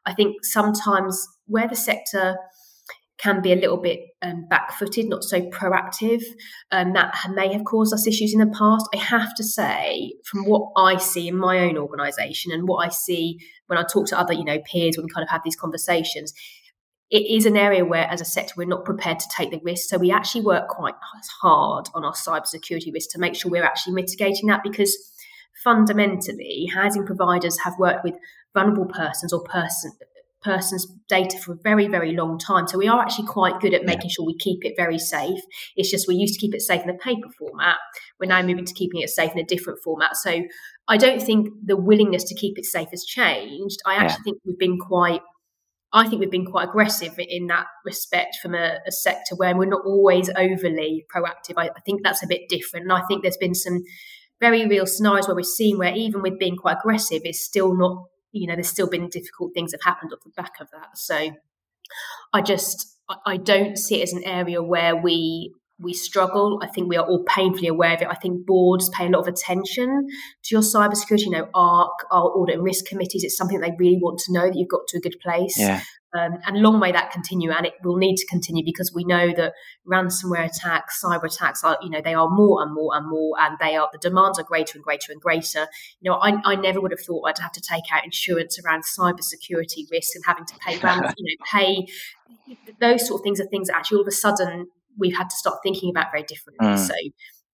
I 0.06 0.14
think 0.14 0.46
sometimes 0.46 1.28
where 1.48 1.68
the 1.68 1.76
sector 1.76 2.38
can 3.18 3.42
be 3.42 3.54
a 3.54 3.56
little 3.56 3.78
bit 3.78 4.00
um, 4.22 4.46
back-footed, 4.50 5.08
not 5.08 5.24
so 5.24 5.42
proactive, 5.50 6.22
and 6.72 6.90
um, 6.90 6.94
that 6.94 7.16
may 7.34 7.52
have 7.54 7.64
caused 7.64 7.94
us 7.94 8.06
issues 8.06 8.34
in 8.34 8.40
the 8.40 8.56
past. 8.58 8.86
I 8.94 8.98
have 8.98 9.34
to 9.36 9.44
say, 9.44 10.14
from 10.26 10.46
what 10.46 10.72
I 10.76 10.98
see 10.98 11.30
in 11.30 11.38
my 11.38 11.60
own 11.60 11.78
organisation 11.78 12.52
and 12.52 12.68
what 12.68 12.86
I 12.86 12.90
see 12.90 13.40
when 13.68 13.80
I 13.80 13.84
talk 13.84 14.08
to 14.08 14.20
other, 14.20 14.34
you 14.34 14.44
know, 14.44 14.60
peers 14.70 14.98
when 14.98 15.06
we 15.06 15.12
kind 15.12 15.24
of 15.24 15.30
have 15.30 15.42
these 15.46 15.56
conversations, 15.56 16.34
it 17.12 17.38
is 17.38 17.46
an 17.46 17.56
area 17.56 17.86
where, 17.86 18.08
as 18.08 18.22
a 18.22 18.26
sector, 18.26 18.54
we're 18.58 18.66
not 18.66 18.86
prepared 18.86 19.20
to 19.20 19.28
take 19.36 19.52
the 19.52 19.62
risk. 19.64 19.90
So 19.90 19.98
we 19.98 20.12
actually 20.12 20.42
work 20.42 20.68
quite 20.70 20.96
hard 21.42 21.88
on 21.94 22.04
our 22.04 22.14
cybersecurity 22.14 22.94
risk 22.94 23.12
to 23.12 23.20
make 23.20 23.36
sure 23.36 23.52
we're 23.52 23.64
actually 23.64 23.94
mitigating 23.94 24.48
that 24.48 24.64
because 24.64 24.98
fundamentally, 25.64 26.68
housing 26.74 27.06
providers 27.06 27.60
have 27.64 27.74
worked 27.78 28.04
with 28.04 28.16
vulnerable 28.54 28.86
persons 28.86 29.34
or 29.34 29.44
person 29.44 29.92
person's 30.46 30.86
data 31.10 31.38
for 31.40 31.54
a 31.54 31.58
very, 31.64 31.88
very 31.88 32.14
long 32.14 32.38
time. 32.38 32.68
So 32.68 32.78
we 32.78 32.88
are 32.88 33.02
actually 33.02 33.26
quite 33.26 33.60
good 33.60 33.74
at 33.74 33.84
making 33.84 34.12
sure 34.12 34.24
we 34.24 34.38
keep 34.38 34.64
it 34.64 34.76
very 34.78 35.00
safe. 35.00 35.40
It's 35.76 35.90
just 35.90 36.08
we 36.08 36.16
used 36.16 36.36
to 36.36 36.40
keep 36.40 36.54
it 36.54 36.62
safe 36.62 36.84
in 36.84 36.90
a 36.90 36.94
paper 36.94 37.28
format. 37.38 37.78
We're 38.20 38.28
now 38.28 38.44
moving 38.44 38.66
to 38.66 38.74
keeping 38.74 39.02
it 39.02 39.10
safe 39.10 39.32
in 39.32 39.40
a 39.40 39.44
different 39.44 39.80
format. 39.84 40.16
So 40.16 40.44
I 40.88 40.98
don't 40.98 41.22
think 41.22 41.50
the 41.66 41.76
willingness 41.76 42.24
to 42.26 42.36
keep 42.36 42.60
it 42.60 42.66
safe 42.66 42.90
has 42.92 43.04
changed. 43.04 43.80
I 43.88 43.96
actually 43.96 44.18
yeah. 44.18 44.24
think 44.24 44.38
we've 44.46 44.60
been 44.60 44.78
quite 44.78 45.22
I 45.96 46.08
think 46.08 46.20
we've 46.20 46.30
been 46.30 46.46
quite 46.46 46.70
aggressive 46.70 47.16
in 47.18 47.48
that 47.48 47.66
respect 47.84 48.38
from 48.42 48.54
a, 48.54 48.78
a 48.86 48.92
sector 48.92 49.36
where 49.36 49.56
we're 49.56 49.66
not 49.66 49.86
always 49.86 50.30
overly 50.38 51.06
proactive. 51.14 51.54
I, 51.58 51.70
I 51.70 51.80
think 51.86 52.02
that's 52.04 52.22
a 52.22 52.28
bit 52.28 52.50
different. 52.50 52.84
And 52.84 52.94
I 52.94 53.02
think 53.08 53.24
there's 53.24 53.38
been 53.38 53.56
some 53.56 53.82
very 54.40 54.68
real 54.68 54.86
scenarios 54.86 55.28
where 55.28 55.36
we've 55.36 55.46
seen 55.46 55.78
where 55.78 55.96
even 55.96 56.22
with 56.22 56.38
being 56.38 56.58
quite 56.58 56.78
aggressive, 56.80 57.22
it's 57.24 57.44
still 57.44 57.76
not 57.76 58.06
you 58.36 58.48
know, 58.48 58.56
there's 58.56 58.68
still 58.68 58.90
been 58.90 59.08
difficult 59.08 59.54
things 59.54 59.72
have 59.72 59.82
happened 59.82 60.12
off 60.12 60.20
the 60.26 60.32
back 60.36 60.60
of 60.60 60.70
that. 60.72 60.98
So 60.98 61.32
I 62.34 62.42
just 62.42 62.98
I 63.26 63.38
don't 63.38 63.78
see 63.78 64.02
it 64.02 64.04
as 64.04 64.14
an 64.14 64.24
area 64.26 64.62
where 64.62 64.96
we 64.96 65.54
we 65.80 65.94
struggle. 65.94 66.60
I 66.64 66.68
think 66.68 66.88
we 66.88 66.98
are 66.98 67.06
all 67.06 67.24
painfully 67.28 67.68
aware 67.68 67.94
of 67.94 68.02
it. 68.02 68.08
I 68.10 68.16
think 68.16 68.46
boards 68.46 68.90
pay 68.90 69.08
a 69.08 69.10
lot 69.10 69.20
of 69.20 69.28
attention 69.28 70.08
to 70.44 70.56
your 70.56 70.62
cybersecurity. 70.62 71.26
You 71.26 71.32
know, 71.32 71.50
ARC, 71.54 71.92
our 72.12 72.30
audit 72.30 72.56
and 72.56 72.64
risk 72.64 72.86
committees, 72.86 73.24
it's 73.24 73.38
something 73.38 73.60
they 73.60 73.74
really 73.78 74.00
want 74.02 74.20
to 74.20 74.34
know 74.34 74.48
that 74.48 74.56
you've 74.56 74.70
got 74.70 74.88
to 74.88 74.98
a 74.98 75.02
good 75.02 75.20
place. 75.22 75.58
Yeah. 75.60 75.82
Um, 76.18 76.38
and 76.46 76.62
long 76.62 76.80
may 76.80 76.94
that 76.94 77.12
continue, 77.12 77.52
and 77.52 77.66
it 77.66 77.74
will 77.84 77.98
need 77.98 78.16
to 78.16 78.26
continue 78.28 78.64
because 78.64 78.94
we 78.96 79.04
know 79.04 79.34
that 79.36 79.52
ransomware 79.86 80.46
attacks, 80.46 81.02
cyber 81.04 81.26
attacks 81.26 81.62
are, 81.62 81.78
you 81.82 81.90
know, 81.90 82.00
they 82.02 82.14
are 82.14 82.30
more 82.30 82.64
and 82.64 82.74
more 82.74 82.96
and 82.96 83.10
more, 83.10 83.36
and 83.38 83.58
they 83.60 83.76
are 83.76 83.90
the 83.92 83.98
demands 83.98 84.40
are 84.40 84.44
greater 84.44 84.78
and 84.78 84.84
greater 84.84 85.12
and 85.12 85.20
greater. 85.20 85.68
You 86.00 86.12
know, 86.12 86.16
I, 86.16 86.40
I 86.46 86.56
never 86.56 86.80
would 86.80 86.92
have 86.92 87.02
thought 87.02 87.28
I'd 87.28 87.40
have 87.40 87.52
to 87.52 87.62
take 87.62 87.84
out 87.92 88.06
insurance 88.06 88.58
around 88.64 88.84
cyber 88.84 89.22
security 89.22 89.88
risk 89.92 90.16
and 90.16 90.24
having 90.26 90.46
to 90.46 90.56
pay, 90.66 90.76
you 91.18 91.38
know, 91.38 91.46
pay 91.52 91.86
those 92.80 93.06
sort 93.08 93.20
of 93.20 93.24
things 93.24 93.42
are 93.42 93.48
things 93.48 93.68
that 93.68 93.76
actually 93.76 93.98
all 93.98 94.04
of 94.04 94.08
a 94.08 94.12
sudden 94.12 94.68
we've 94.98 95.16
had 95.16 95.30
to 95.30 95.36
start 95.36 95.60
thinking 95.64 95.90
about 95.90 96.08
very 96.12 96.24
differently. 96.24 96.68
Mm. 96.68 96.78
So 96.78 96.94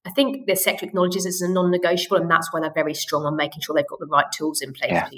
I 0.06 0.12
think 0.12 0.48
the 0.48 0.56
sector 0.56 0.86
acknowledges 0.86 1.26
it's 1.26 1.42
a 1.42 1.50
non-negotiable, 1.50 2.18
and 2.18 2.30
that's 2.30 2.52
why 2.52 2.62
they're 2.62 2.74
very 2.74 2.94
strong 2.94 3.26
on 3.26 3.36
making 3.36 3.62
sure 3.62 3.76
they've 3.76 3.88
got 3.88 4.00
the 4.00 4.08
right 4.08 4.26
tools 4.32 4.62
in 4.62 4.74
place. 4.74 4.92
Yeah. 4.92 5.10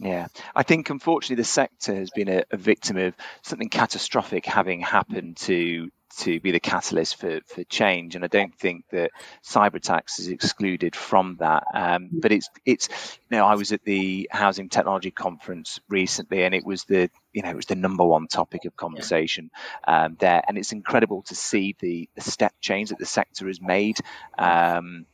Yeah, 0.00 0.26
I 0.56 0.64
think 0.64 0.90
unfortunately 0.90 1.36
the 1.36 1.44
sector 1.44 1.94
has 1.94 2.10
been 2.10 2.28
a, 2.28 2.42
a, 2.50 2.56
victim 2.56 2.96
of 2.96 3.14
something 3.42 3.68
catastrophic 3.68 4.44
having 4.44 4.80
happened 4.80 5.36
to 5.36 5.88
to 6.18 6.40
be 6.40 6.50
the 6.50 6.60
catalyst 6.60 7.16
for, 7.16 7.40
for 7.46 7.64
change, 7.64 8.14
and 8.14 8.24
I 8.24 8.28
don't 8.28 8.54
think 8.54 8.84
that 8.90 9.10
cyber 9.42 9.76
attacks 9.76 10.18
is 10.18 10.28
excluded 10.28 10.94
from 10.96 11.36
that. 11.40 11.64
Um, 11.74 12.08
but 12.12 12.32
it's 12.32 12.48
it's 12.64 12.88
you 13.30 13.36
know 13.36 13.46
I 13.46 13.54
was 13.54 13.72
at 13.72 13.84
the 13.84 14.28
Housing 14.30 14.68
Technology 14.68 15.10
Conference 15.10 15.80
recently, 15.88 16.44
and 16.44 16.54
it 16.54 16.64
was 16.64 16.84
the 16.84 17.10
you 17.32 17.42
know 17.42 17.50
it 17.50 17.56
was 17.56 17.66
the 17.66 17.76
number 17.76 18.04
one 18.04 18.26
topic 18.26 18.64
of 18.64 18.76
conversation 18.76 19.50
um, 19.86 20.16
there, 20.18 20.42
and 20.46 20.58
it's 20.58 20.72
incredible 20.72 21.22
to 21.22 21.34
see 21.34 21.76
the, 21.80 22.08
the 22.14 22.22
step 22.22 22.54
change 22.60 22.90
that 22.90 22.98
the 22.98 23.06
sector 23.06 23.46
has 23.46 23.60
made. 23.60 23.98
Um, 24.38 25.06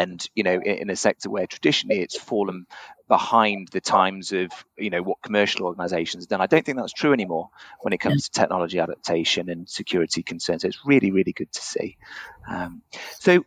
and 0.00 0.28
you 0.34 0.42
know 0.42 0.60
in, 0.60 0.90
a 0.90 0.96
sector 0.96 1.30
where 1.30 1.46
traditionally 1.46 2.00
it's 2.00 2.18
fallen 2.18 2.66
behind 3.08 3.68
the 3.68 3.80
times 3.80 4.32
of 4.32 4.50
you 4.78 4.90
know 4.90 5.02
what 5.02 5.20
commercial 5.22 5.66
organizations 5.66 6.24
have 6.24 6.28
done 6.28 6.40
i 6.40 6.46
don't 6.46 6.64
think 6.64 6.78
that's 6.78 6.92
true 6.92 7.12
anymore 7.12 7.50
when 7.80 7.92
it 7.92 7.98
comes 7.98 8.28
to 8.28 8.40
technology 8.40 8.78
adaptation 8.78 9.50
and 9.50 9.68
security 9.68 10.22
concerns 10.22 10.62
so 10.62 10.68
it's 10.68 10.86
really 10.86 11.10
really 11.10 11.32
good 11.32 11.52
to 11.52 11.60
see 11.60 11.96
um, 12.48 12.82
so 13.18 13.44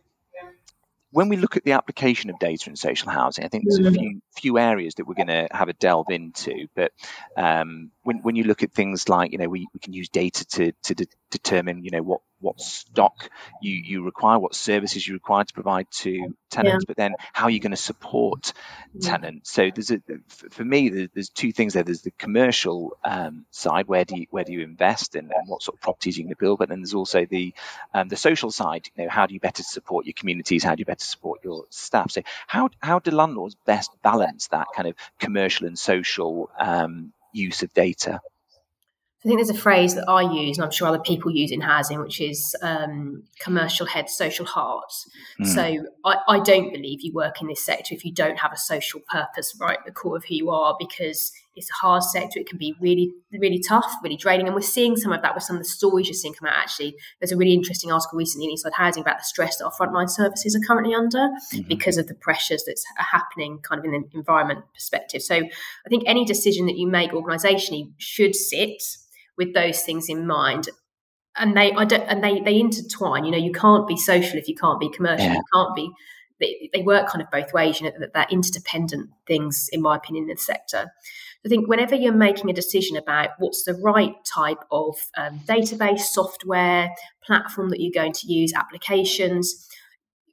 when 1.14 1.28
we 1.28 1.36
look 1.36 1.56
at 1.56 1.62
the 1.62 1.72
application 1.72 2.28
of 2.28 2.40
data 2.40 2.68
in 2.68 2.74
social 2.74 3.08
housing, 3.08 3.44
I 3.44 3.48
think 3.48 3.66
there's 3.68 3.78
a 3.78 3.88
mm. 3.88 3.94
few 3.94 4.22
few 4.36 4.58
areas 4.58 4.96
that 4.96 5.06
we're 5.06 5.14
going 5.14 5.28
to 5.28 5.46
have 5.52 5.68
a 5.68 5.72
delve 5.72 6.10
into. 6.10 6.66
But 6.74 6.90
um, 7.36 7.92
when 8.02 8.18
when 8.22 8.34
you 8.34 8.42
look 8.42 8.64
at 8.64 8.72
things 8.72 9.08
like 9.08 9.30
you 9.30 9.38
know 9.38 9.48
we, 9.48 9.68
we 9.72 9.78
can 9.78 9.92
use 9.92 10.08
data 10.08 10.44
to 10.44 10.72
to 10.82 10.94
de- 10.96 11.06
determine 11.38 11.84
you 11.84 11.90
know 11.90 12.02
what 12.02 12.20
what 12.44 12.60
stock 12.60 13.30
you, 13.62 13.72
you 13.72 14.04
require, 14.04 14.38
what 14.38 14.54
services 14.54 15.06
you 15.06 15.14
require 15.14 15.44
to 15.44 15.54
provide 15.54 15.90
to 15.90 16.34
tenants, 16.50 16.84
yeah. 16.84 16.86
but 16.86 16.96
then 16.96 17.14
how 17.32 17.44
are 17.44 17.50
you're 17.50 17.60
going 17.60 17.70
to 17.70 17.76
support 17.76 18.52
yeah. 18.92 19.10
tenants. 19.10 19.50
So 19.50 19.70
there's 19.74 19.90
a, 19.90 20.00
for 20.28 20.64
me, 20.64 21.08
there's 21.12 21.30
two 21.30 21.52
things 21.52 21.72
there. 21.72 21.82
There's 21.82 22.02
the 22.02 22.10
commercial 22.12 22.96
um, 23.02 23.46
side, 23.50 23.88
where 23.88 24.04
do 24.04 24.16
you 24.18 24.26
where 24.30 24.44
do 24.44 24.52
you 24.52 24.60
invest 24.60 25.14
and, 25.16 25.32
and 25.32 25.48
what 25.48 25.62
sort 25.62 25.76
of 25.76 25.80
properties 25.80 26.18
you're 26.18 26.26
going 26.26 26.34
to 26.34 26.38
build, 26.38 26.58
but 26.58 26.68
then 26.68 26.80
there's 26.80 26.94
also 26.94 27.24
the 27.24 27.54
um, 27.94 28.08
the 28.08 28.16
social 28.16 28.50
side. 28.50 28.88
You 28.94 29.04
know, 29.04 29.10
how 29.10 29.26
do 29.26 29.34
you 29.34 29.40
better 29.40 29.62
support 29.62 30.04
your 30.04 30.14
communities? 30.14 30.62
How 30.62 30.74
do 30.74 30.80
you 30.80 30.86
better 30.86 31.04
support 31.04 31.40
your 31.42 31.64
staff? 31.70 32.10
So 32.10 32.22
how 32.46 32.68
how 32.80 32.98
do 32.98 33.10
landlords 33.10 33.56
best 33.64 33.90
balance 34.02 34.48
that 34.48 34.68
kind 34.76 34.88
of 34.88 34.94
commercial 35.18 35.66
and 35.66 35.78
social 35.78 36.50
um, 36.58 37.12
use 37.32 37.62
of 37.62 37.72
data? 37.72 38.20
I 39.24 39.28
think 39.28 39.38
there's 39.38 39.48
a 39.48 39.54
phrase 39.54 39.94
that 39.94 40.06
I 40.06 40.20
use, 40.20 40.58
and 40.58 40.66
I'm 40.66 40.70
sure 40.70 40.86
other 40.86 40.98
people 40.98 41.30
use 41.30 41.50
in 41.50 41.62
housing, 41.62 41.98
which 41.98 42.20
is 42.20 42.54
um, 42.60 43.22
commercial 43.40 43.86
head, 43.86 44.10
social 44.10 44.44
heart. 44.44 44.92
Mm. 45.40 45.46
So 45.46 45.86
I, 46.04 46.16
I, 46.28 46.40
don't 46.40 46.70
believe 46.74 47.00
you 47.00 47.14
work 47.14 47.40
in 47.40 47.48
this 47.48 47.64
sector 47.64 47.94
if 47.94 48.04
you 48.04 48.12
don't 48.12 48.38
have 48.38 48.52
a 48.52 48.58
social 48.58 49.00
purpose 49.08 49.56
right 49.58 49.78
at 49.78 49.86
the 49.86 49.92
core 49.92 50.18
of 50.18 50.26
who 50.26 50.34
you 50.34 50.50
are, 50.50 50.76
because 50.78 51.32
it's 51.56 51.70
a 51.70 51.86
hard 51.86 52.02
sector. 52.02 52.38
It 52.38 52.46
can 52.46 52.58
be 52.58 52.74
really, 52.82 53.14
really 53.32 53.60
tough, 53.60 53.90
really 54.02 54.16
draining. 54.16 54.46
And 54.46 54.54
we're 54.54 54.60
seeing 54.60 54.94
some 54.94 55.12
of 55.12 55.22
that 55.22 55.34
with 55.34 55.44
some 55.44 55.56
of 55.56 55.62
the 55.62 55.68
stories 55.68 56.06
you're 56.06 56.14
seeing 56.14 56.34
come 56.34 56.48
out. 56.48 56.58
Actually, 56.58 56.94
there's 57.18 57.32
a 57.32 57.36
really 57.36 57.54
interesting 57.54 57.90
article 57.90 58.18
recently 58.18 58.44
in 58.44 58.50
Inside 58.50 58.72
Housing 58.76 59.02
about 59.02 59.20
the 59.20 59.24
stress 59.24 59.56
that 59.56 59.64
our 59.64 59.72
frontline 59.72 60.10
services 60.10 60.54
are 60.54 60.66
currently 60.66 60.94
under 60.94 61.16
mm-hmm. 61.18 61.62
because 61.66 61.96
of 61.96 62.08
the 62.08 62.14
pressures 62.14 62.64
that's 62.66 62.84
happening 62.96 63.60
kind 63.60 63.78
of 63.78 63.86
in 63.86 63.92
the 63.92 64.18
environment 64.18 64.64
perspective. 64.74 65.22
So 65.22 65.36
I 65.36 65.88
think 65.88 66.02
any 66.06 66.26
decision 66.26 66.66
that 66.66 66.76
you 66.76 66.86
make 66.86 67.12
organisationally 67.12 67.92
should 67.96 68.34
sit 68.34 68.82
with 69.36 69.54
those 69.54 69.82
things 69.82 70.08
in 70.08 70.26
mind 70.26 70.68
and 71.36 71.56
they 71.56 71.72
I 71.72 71.84
don't 71.84 72.02
and 72.02 72.22
they 72.22 72.40
they 72.40 72.58
intertwine 72.58 73.24
you 73.24 73.30
know 73.30 73.38
you 73.38 73.52
can't 73.52 73.86
be 73.88 73.96
social 73.96 74.38
if 74.38 74.48
you 74.48 74.54
can't 74.54 74.80
be 74.80 74.90
commercial 74.90 75.26
yeah. 75.26 75.34
you 75.34 75.42
can't 75.52 75.74
be 75.74 75.90
they, 76.40 76.70
they 76.72 76.82
work 76.82 77.08
kind 77.08 77.22
of 77.22 77.30
both 77.30 77.52
ways 77.52 77.80
you 77.80 77.86
know 77.86 77.96
that, 77.98 78.12
that 78.14 78.32
interdependent 78.32 79.10
things 79.26 79.68
in 79.72 79.80
my 79.80 79.96
opinion 79.96 80.24
in 80.24 80.34
the 80.34 80.40
sector 80.40 80.90
I 81.44 81.48
think 81.48 81.68
whenever 81.68 81.94
you're 81.94 82.12
making 82.12 82.48
a 82.48 82.54
decision 82.54 82.96
about 82.96 83.30
what's 83.38 83.64
the 83.64 83.74
right 83.74 84.14
type 84.24 84.64
of 84.70 84.96
um, 85.16 85.40
database, 85.40 86.00
software, 86.00 86.90
platform 87.22 87.68
that 87.68 87.80
you're 87.80 87.92
going 87.92 88.14
to 88.14 88.32
use, 88.32 88.54
applications, 88.54 89.68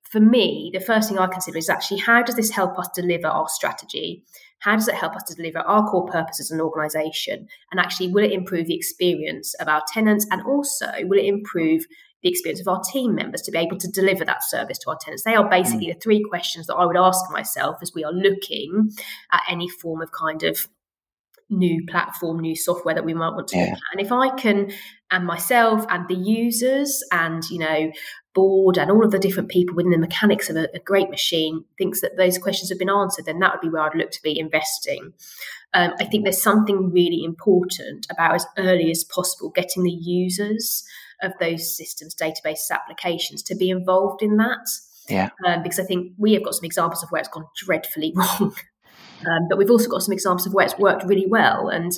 for 0.09 0.21
me, 0.21 0.71
the 0.73 0.79
first 0.79 1.09
thing 1.09 1.19
I 1.19 1.27
consider 1.27 1.57
is 1.57 1.69
actually 1.69 1.99
how 1.99 2.21
does 2.21 2.35
this 2.35 2.51
help 2.51 2.79
us 2.79 2.87
deliver 2.95 3.27
our 3.27 3.49
strategy? 3.49 4.23
How 4.61 4.75
does 4.75 4.87
it 4.87 4.95
help 4.95 5.15
us 5.15 5.23
to 5.23 5.35
deliver 5.35 5.59
our 5.59 5.87
core 5.89 6.07
purpose 6.07 6.39
as 6.39 6.51
an 6.51 6.61
organization? 6.61 7.47
And 7.71 7.79
actually, 7.79 8.11
will 8.11 8.23
it 8.23 8.31
improve 8.31 8.67
the 8.67 8.75
experience 8.75 9.53
of 9.55 9.67
our 9.67 9.81
tenants? 9.91 10.25
And 10.31 10.41
also, 10.43 10.87
will 11.01 11.19
it 11.19 11.25
improve 11.25 11.85
the 12.21 12.29
experience 12.29 12.61
of 12.61 12.67
our 12.67 12.81
team 12.91 13.15
members 13.15 13.41
to 13.41 13.51
be 13.51 13.57
able 13.57 13.77
to 13.77 13.87
deliver 13.87 14.23
that 14.25 14.43
service 14.43 14.77
to 14.79 14.91
our 14.91 14.97
tenants? 15.01 15.23
They 15.23 15.35
are 15.35 15.49
basically 15.49 15.87
mm. 15.87 15.93
the 15.95 15.99
three 15.99 16.23
questions 16.29 16.67
that 16.67 16.75
I 16.75 16.85
would 16.85 16.97
ask 16.97 17.25
myself 17.31 17.77
as 17.81 17.91
we 17.93 18.03
are 18.03 18.13
looking 18.13 18.91
at 19.31 19.41
any 19.49 19.67
form 19.67 20.01
of 20.01 20.11
kind 20.11 20.43
of 20.43 20.67
new 21.49 21.85
platform, 21.85 22.39
new 22.39 22.55
software 22.55 22.95
that 22.95 23.05
we 23.05 23.13
might 23.13 23.31
want 23.31 23.49
to 23.49 23.57
yeah. 23.57 23.75
And 23.91 23.99
if 23.99 24.11
I 24.11 24.29
can, 24.35 24.71
and 25.11 25.25
myself 25.25 25.85
and 25.89 26.07
the 26.07 26.15
users 26.15 27.03
and, 27.11 27.43
you 27.49 27.59
know, 27.59 27.91
board 28.33 28.77
and 28.77 28.89
all 28.89 29.03
of 29.03 29.11
the 29.11 29.19
different 29.19 29.49
people 29.49 29.75
within 29.75 29.91
the 29.91 29.97
mechanics 29.97 30.49
of 30.49 30.55
a, 30.55 30.69
a, 30.73 30.79
great 30.79 31.09
machine 31.09 31.65
thinks 31.77 31.99
that 31.99 32.15
those 32.15 32.37
questions 32.37 32.69
have 32.69 32.79
been 32.79 32.89
answered, 32.89 33.25
then 33.25 33.39
that 33.39 33.51
would 33.53 33.61
be 33.61 33.69
where 33.69 33.81
I'd 33.81 33.95
look 33.95 34.11
to 34.11 34.21
be 34.23 34.39
investing. 34.39 35.11
Um, 35.73 35.91
I 35.99 36.05
think 36.05 36.23
there's 36.23 36.41
something 36.41 36.91
really 36.91 37.23
important 37.23 38.07
about 38.09 38.35
as 38.35 38.45
early 38.57 38.89
as 38.89 39.03
possible 39.03 39.49
getting 39.49 39.83
the 39.83 39.91
users 39.91 40.83
of 41.21 41.33
those 41.39 41.75
systems, 41.75 42.15
databases, 42.15 42.71
applications 42.71 43.43
to 43.43 43.55
be 43.55 43.69
involved 43.69 44.21
in 44.21 44.37
that. 44.37 44.65
Yeah. 45.09 45.29
Um, 45.45 45.63
because 45.63 45.79
I 45.79 45.83
think 45.83 46.13
we 46.17 46.33
have 46.33 46.43
got 46.43 46.55
some 46.55 46.65
examples 46.65 47.03
of 47.03 47.09
where 47.09 47.19
it's 47.19 47.29
gone 47.29 47.45
dreadfully 47.55 48.13
wrong. 48.15 48.53
Um, 49.25 49.47
but 49.49 49.57
we've 49.57 49.69
also 49.69 49.89
got 49.89 50.01
some 50.01 50.13
examples 50.13 50.47
of 50.47 50.53
where 50.53 50.65
it's 50.65 50.77
worked 50.77 51.03
really 51.03 51.27
well. 51.27 51.67
And 51.69 51.91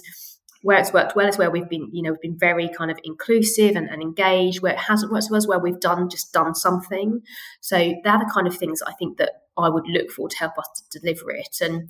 where 0.63 0.79
it's 0.79 0.93
worked 0.93 1.15
well 1.15 1.27
is 1.27 1.37
where 1.37 1.51
we've 1.51 1.69
been, 1.69 1.89
you 1.91 2.01
know, 2.01 2.11
we've 2.11 2.21
been 2.21 2.39
very 2.39 2.69
kind 2.69 2.89
of 2.89 2.97
inclusive 3.03 3.75
and, 3.75 3.89
and 3.89 4.01
engaged. 4.01 4.61
Where 4.61 4.73
it 4.73 4.79
hasn't 4.79 5.11
worked 5.11 5.27
well 5.29 5.37
is 5.37 5.47
where 5.47 5.59
we've 5.59 5.79
done 5.79 6.09
just 6.09 6.33
done 6.33 6.55
something. 6.55 7.21
So 7.59 7.77
they're 7.77 8.19
the 8.19 8.31
kind 8.33 8.47
of 8.47 8.55
things 8.55 8.81
I 8.81 8.93
think 8.93 9.17
that 9.17 9.43
I 9.57 9.69
would 9.69 9.87
look 9.87 10.09
for 10.09 10.29
to 10.29 10.37
help 10.37 10.57
us 10.57 10.83
to 10.89 10.99
deliver 10.99 11.31
it. 11.31 11.57
And 11.61 11.89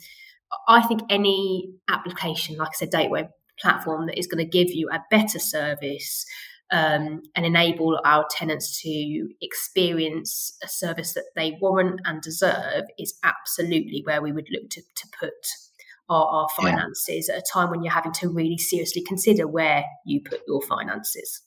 I 0.68 0.82
think 0.82 1.02
any 1.10 1.72
application, 1.88 2.58
like 2.58 2.70
I 2.70 2.74
said, 2.74 2.92
Dateware 2.92 3.30
platform 3.60 4.08
that 4.08 4.18
is 4.18 4.28
going 4.28 4.44
to 4.44 4.50
give 4.50 4.74
you 4.74 4.90
a 4.92 5.04
better 5.12 5.40
service 5.40 6.26
um, 6.72 7.22
and 7.36 7.46
enable 7.46 8.02
our 8.04 8.26
tenants 8.32 8.82
to 8.82 9.30
experience 9.42 10.58
a 10.64 10.68
service 10.68 11.14
that 11.14 11.26
they 11.36 11.58
warrant 11.62 12.02
and 12.06 12.22
deserve 12.22 12.86
is 12.98 13.14
absolutely 13.24 14.02
where 14.04 14.22
we 14.22 14.32
would 14.32 14.48
look 14.50 14.70
to, 14.72 14.82
to 14.82 15.08
put 15.20 15.34
our, 16.10 16.26
our 16.26 16.48
finances 16.56 17.28
yeah. 17.30 17.36
at 17.36 17.42
a 17.42 17.46
time 17.54 17.70
when 17.70 17.84
you're 17.84 17.94
having 17.94 18.12
to 18.14 18.30
really 18.30 18.58
seriously 18.58 19.04
consider 19.04 19.48
where 19.48 19.86
you 20.06 20.22
put 20.22 20.42
your 20.48 20.62
finances. 20.62 21.42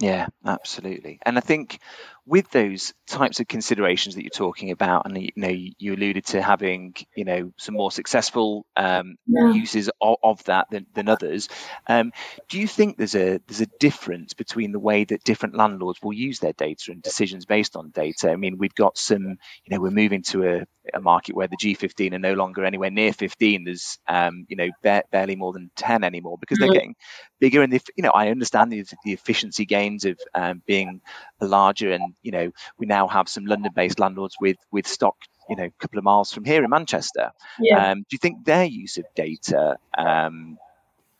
Yeah, 0.00 0.26
absolutely. 0.44 1.18
And 1.24 1.36
I 1.36 1.40
think 1.40 1.78
with 2.24 2.48
those 2.50 2.94
types 3.06 3.40
of 3.40 3.48
considerations 3.48 4.14
that 4.14 4.22
you're 4.22 4.30
talking 4.30 4.70
about, 4.70 5.06
and 5.06 5.20
you 5.20 5.30
know, 5.34 5.48
you 5.48 5.94
alluded 5.94 6.24
to 6.26 6.40
having 6.40 6.94
you 7.16 7.24
know 7.24 7.52
some 7.58 7.74
more 7.74 7.90
successful 7.90 8.64
um, 8.76 9.16
yeah. 9.26 9.52
uses 9.52 9.90
of, 10.00 10.16
of, 10.22 10.44
that 10.44 10.68
than, 10.70 10.86
than 10.94 11.08
others. 11.08 11.48
Um, 11.88 12.12
do 12.48 12.60
you 12.60 12.68
think 12.68 12.96
there's 12.96 13.16
a 13.16 13.40
there's 13.48 13.60
a 13.60 13.66
difference 13.80 14.34
between 14.34 14.70
the 14.70 14.78
way 14.78 15.04
that 15.04 15.24
different 15.24 15.56
landlords 15.56 15.98
will 16.02 16.12
use 16.12 16.38
their 16.38 16.52
data 16.52 16.92
and 16.92 17.02
decisions 17.02 17.44
based 17.44 17.76
on 17.76 17.90
data? 17.90 18.30
I 18.30 18.36
mean, 18.36 18.56
we've 18.56 18.74
got 18.74 18.96
some, 18.96 19.22
you 19.64 19.70
know, 19.70 19.80
we're 19.80 19.90
moving 19.90 20.22
to 20.24 20.48
a, 20.48 20.66
a 20.94 21.00
market 21.00 21.34
where 21.34 21.48
the 21.48 21.56
G15 21.56 22.12
are 22.12 22.18
no 22.20 22.34
longer 22.34 22.64
anywhere 22.64 22.90
near 22.90 23.12
15. 23.12 23.64
There's 23.64 23.98
um, 24.06 24.46
you 24.48 24.56
know 24.56 24.68
ba- 24.82 25.04
barely 25.10 25.34
more 25.34 25.52
than 25.52 25.70
10 25.76 26.04
anymore 26.04 26.38
because 26.38 26.58
they're 26.58 26.72
getting 26.72 26.94
bigger, 27.40 27.62
and 27.62 27.74
if 27.74 27.82
you 27.96 28.04
know, 28.04 28.12
I 28.12 28.28
understand 28.28 28.70
the, 28.70 28.84
the 29.04 29.12
efficiency 29.12 29.66
gains 29.66 30.04
of 30.04 30.20
um, 30.36 30.62
being 30.64 31.00
larger 31.40 31.90
and 31.90 32.11
you 32.22 32.32
know, 32.32 32.52
we 32.78 32.86
now 32.86 33.08
have 33.08 33.28
some 33.28 33.46
London-based 33.46 33.98
landlords 33.98 34.36
with 34.40 34.56
with 34.70 34.86
stock, 34.86 35.16
you 35.48 35.56
know, 35.56 35.64
a 35.64 35.70
couple 35.80 35.98
of 35.98 36.04
miles 36.04 36.32
from 36.32 36.44
here 36.44 36.64
in 36.64 36.70
Manchester. 36.70 37.32
Yeah. 37.58 37.90
Um, 37.90 38.00
do 38.00 38.06
you 38.12 38.18
think 38.18 38.44
their 38.44 38.64
use 38.64 38.98
of 38.98 39.04
data 39.14 39.78
um, 39.96 40.58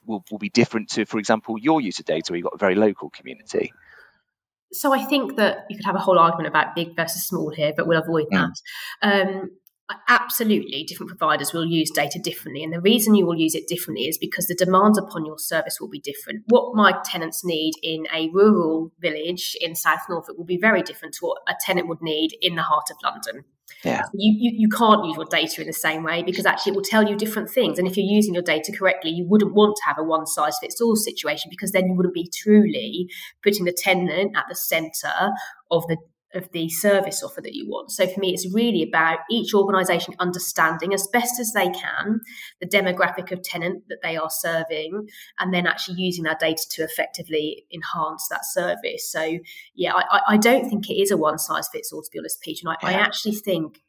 will, 0.06 0.24
will 0.30 0.38
be 0.38 0.48
different 0.50 0.90
to, 0.90 1.04
for 1.04 1.18
example, 1.18 1.58
your 1.58 1.80
use 1.80 1.98
of 1.98 2.04
data, 2.04 2.32
where 2.32 2.38
you've 2.38 2.44
got 2.44 2.54
a 2.54 2.58
very 2.58 2.74
local 2.74 3.10
community? 3.10 3.72
So 4.72 4.92
I 4.94 5.04
think 5.04 5.36
that 5.36 5.66
you 5.68 5.76
could 5.76 5.84
have 5.84 5.96
a 5.96 6.00
whole 6.00 6.18
argument 6.18 6.48
about 6.48 6.74
big 6.74 6.96
versus 6.96 7.26
small 7.26 7.50
here, 7.50 7.74
but 7.76 7.86
we'll 7.86 8.00
avoid 8.00 8.28
mm. 8.32 8.50
that. 9.02 9.26
Um, 9.28 9.50
absolutely 10.08 10.84
different 10.84 11.08
providers 11.08 11.52
will 11.52 11.66
use 11.66 11.90
data 11.90 12.18
differently 12.18 12.62
and 12.62 12.72
the 12.72 12.80
reason 12.80 13.14
you 13.14 13.26
will 13.26 13.38
use 13.38 13.54
it 13.54 13.68
differently 13.68 14.04
is 14.04 14.18
because 14.18 14.46
the 14.46 14.54
demands 14.54 14.98
upon 14.98 15.24
your 15.24 15.38
service 15.38 15.80
will 15.80 15.88
be 15.88 16.00
different 16.00 16.42
what 16.48 16.74
my 16.74 16.94
tenants 17.04 17.44
need 17.44 17.72
in 17.82 18.06
a 18.14 18.28
rural 18.30 18.92
village 19.00 19.56
in 19.60 19.74
south 19.74 20.00
norfolk 20.08 20.36
will 20.36 20.44
be 20.44 20.58
very 20.58 20.82
different 20.82 21.14
to 21.14 21.26
what 21.26 21.38
a 21.48 21.54
tenant 21.60 21.88
would 21.88 22.02
need 22.02 22.36
in 22.40 22.54
the 22.56 22.62
heart 22.62 22.90
of 22.90 22.96
london 23.02 23.44
yeah. 23.84 24.02
You, 24.14 24.34
you, 24.38 24.58
you 24.58 24.68
can't 24.68 25.04
use 25.04 25.16
your 25.16 25.24
data 25.24 25.60
in 25.60 25.66
the 25.66 25.72
same 25.72 26.04
way 26.04 26.22
because 26.22 26.46
actually 26.46 26.72
it 26.72 26.76
will 26.76 26.82
tell 26.82 27.08
you 27.08 27.16
different 27.16 27.50
things. 27.50 27.78
And 27.78 27.88
if 27.88 27.96
you're 27.96 28.06
using 28.06 28.34
your 28.34 28.42
data 28.42 28.72
correctly, 28.72 29.10
you 29.10 29.26
wouldn't 29.26 29.54
want 29.54 29.76
to 29.76 29.82
have 29.84 29.98
a 29.98 30.04
one 30.04 30.26
size 30.26 30.56
fits 30.60 30.80
all 30.80 30.94
situation 30.94 31.48
because 31.50 31.72
then 31.72 31.86
you 31.86 31.94
wouldn't 31.94 32.14
be 32.14 32.30
truly 32.32 33.08
putting 33.42 33.64
the 33.64 33.72
tenant 33.72 34.36
at 34.36 34.44
the 34.48 34.54
center 34.54 35.32
of 35.70 35.84
the 35.88 35.96
of 36.34 36.50
the 36.52 36.68
service 36.68 37.22
offer 37.22 37.40
that 37.40 37.54
you 37.54 37.68
want. 37.68 37.90
So 37.90 38.06
for 38.06 38.20
me, 38.20 38.32
it's 38.32 38.52
really 38.52 38.82
about 38.82 39.20
each 39.30 39.54
organisation 39.54 40.14
understanding 40.18 40.94
as 40.94 41.06
best 41.12 41.38
as 41.38 41.52
they 41.52 41.70
can 41.70 42.20
the 42.60 42.66
demographic 42.66 43.30
of 43.32 43.42
tenant 43.42 43.84
that 43.88 43.98
they 44.02 44.16
are 44.16 44.30
serving, 44.30 45.08
and 45.38 45.52
then 45.52 45.66
actually 45.66 45.96
using 45.98 46.24
that 46.24 46.40
data 46.40 46.62
to 46.70 46.82
effectively 46.82 47.64
enhance 47.72 48.28
that 48.30 48.44
service. 48.44 49.10
So 49.10 49.38
yeah, 49.74 49.92
I, 49.94 50.20
I 50.28 50.36
don't 50.36 50.68
think 50.68 50.88
it 50.88 50.94
is 50.94 51.10
a 51.10 51.16
one 51.16 51.38
size 51.38 51.68
fits 51.72 51.92
all. 51.92 52.02
To 52.02 52.08
be 52.12 52.18
honest, 52.18 52.40
Peter, 52.40 52.68
and 52.68 52.76
I, 52.80 52.90
yeah. 52.90 52.98
I 52.98 53.00
actually 53.00 53.34
think 53.34 53.82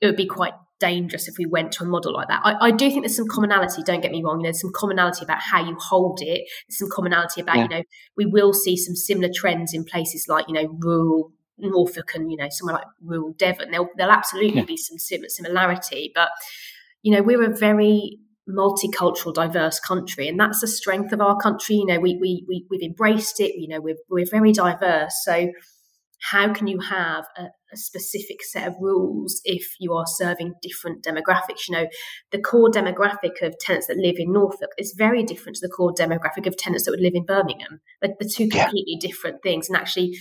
it 0.00 0.06
would 0.06 0.16
be 0.16 0.26
quite 0.26 0.52
dangerous 0.78 1.26
if 1.26 1.38
we 1.38 1.46
went 1.46 1.72
to 1.72 1.84
a 1.84 1.86
model 1.86 2.12
like 2.12 2.28
that. 2.28 2.42
I, 2.44 2.66
I, 2.66 2.70
do 2.70 2.90
think 2.90 3.02
there's 3.02 3.16
some 3.16 3.28
commonality, 3.28 3.82
don't 3.82 4.02
get 4.02 4.10
me 4.10 4.22
wrong, 4.22 4.42
there's 4.42 4.60
some 4.60 4.72
commonality 4.74 5.24
about 5.24 5.40
how 5.40 5.66
you 5.66 5.74
hold 5.80 6.20
it, 6.20 6.46
there's 6.68 6.78
some 6.78 6.90
commonality 6.92 7.40
about, 7.40 7.56
yeah. 7.56 7.62
you 7.62 7.68
know, 7.68 7.82
we 8.16 8.26
will 8.26 8.52
see 8.52 8.76
some 8.76 8.94
similar 8.94 9.30
trends 9.34 9.72
in 9.72 9.84
places 9.84 10.26
like, 10.28 10.46
you 10.48 10.54
know, 10.54 10.68
rural 10.80 11.32
Norfolk 11.58 12.14
and 12.14 12.30
you 12.30 12.36
know 12.36 12.48
somewhere 12.50 12.76
like 12.76 12.86
rural 13.02 13.32
Devon, 13.32 13.70
there'll, 13.70 13.88
there'll 13.96 14.12
absolutely 14.12 14.60
yeah. 14.60 14.64
be 14.64 14.76
some 14.76 14.98
similarity. 14.98 16.12
But 16.14 16.30
you 17.02 17.12
know, 17.12 17.22
we're 17.22 17.42
a 17.42 17.56
very 17.56 18.18
multicultural, 18.48 19.34
diverse 19.34 19.80
country, 19.80 20.28
and 20.28 20.38
that's 20.38 20.60
the 20.60 20.68
strength 20.68 21.12
of 21.12 21.20
our 21.20 21.36
country. 21.36 21.76
You 21.76 21.86
know, 21.86 22.00
we 22.00 22.16
we, 22.20 22.44
we 22.48 22.66
we've 22.70 22.82
embraced 22.82 23.40
it. 23.40 23.54
You 23.56 23.68
know, 23.68 23.80
we're 23.80 23.96
we're 24.08 24.26
very 24.30 24.52
diverse. 24.52 25.22
So 25.24 25.50
how 26.30 26.52
can 26.52 26.66
you 26.66 26.80
have 26.80 27.26
a, 27.36 27.48
a 27.72 27.76
specific 27.76 28.42
set 28.42 28.66
of 28.66 28.74
rules 28.80 29.40
if 29.44 29.74
you 29.78 29.92
are 29.94 30.06
serving 30.06 30.54
different 30.62 31.04
demographics. 31.04 31.68
You 31.68 31.74
know, 31.74 31.86
the 32.30 32.40
core 32.40 32.70
demographic 32.70 33.42
of 33.42 33.58
tenants 33.58 33.86
that 33.88 33.96
live 33.96 34.16
in 34.18 34.32
Norfolk 34.32 34.70
is 34.78 34.94
very 34.96 35.22
different 35.22 35.56
to 35.56 35.66
the 35.66 35.72
core 35.72 35.92
demographic 35.92 36.46
of 36.46 36.56
tenants 36.56 36.84
that 36.84 36.92
would 36.92 37.00
live 37.00 37.14
in 37.14 37.24
Birmingham. 37.24 37.80
But 38.00 38.18
the 38.18 38.28
two 38.28 38.48
completely 38.48 38.98
yeah. 39.00 39.08
different 39.08 39.42
things. 39.42 39.68
And 39.68 39.76
actually, 39.76 40.16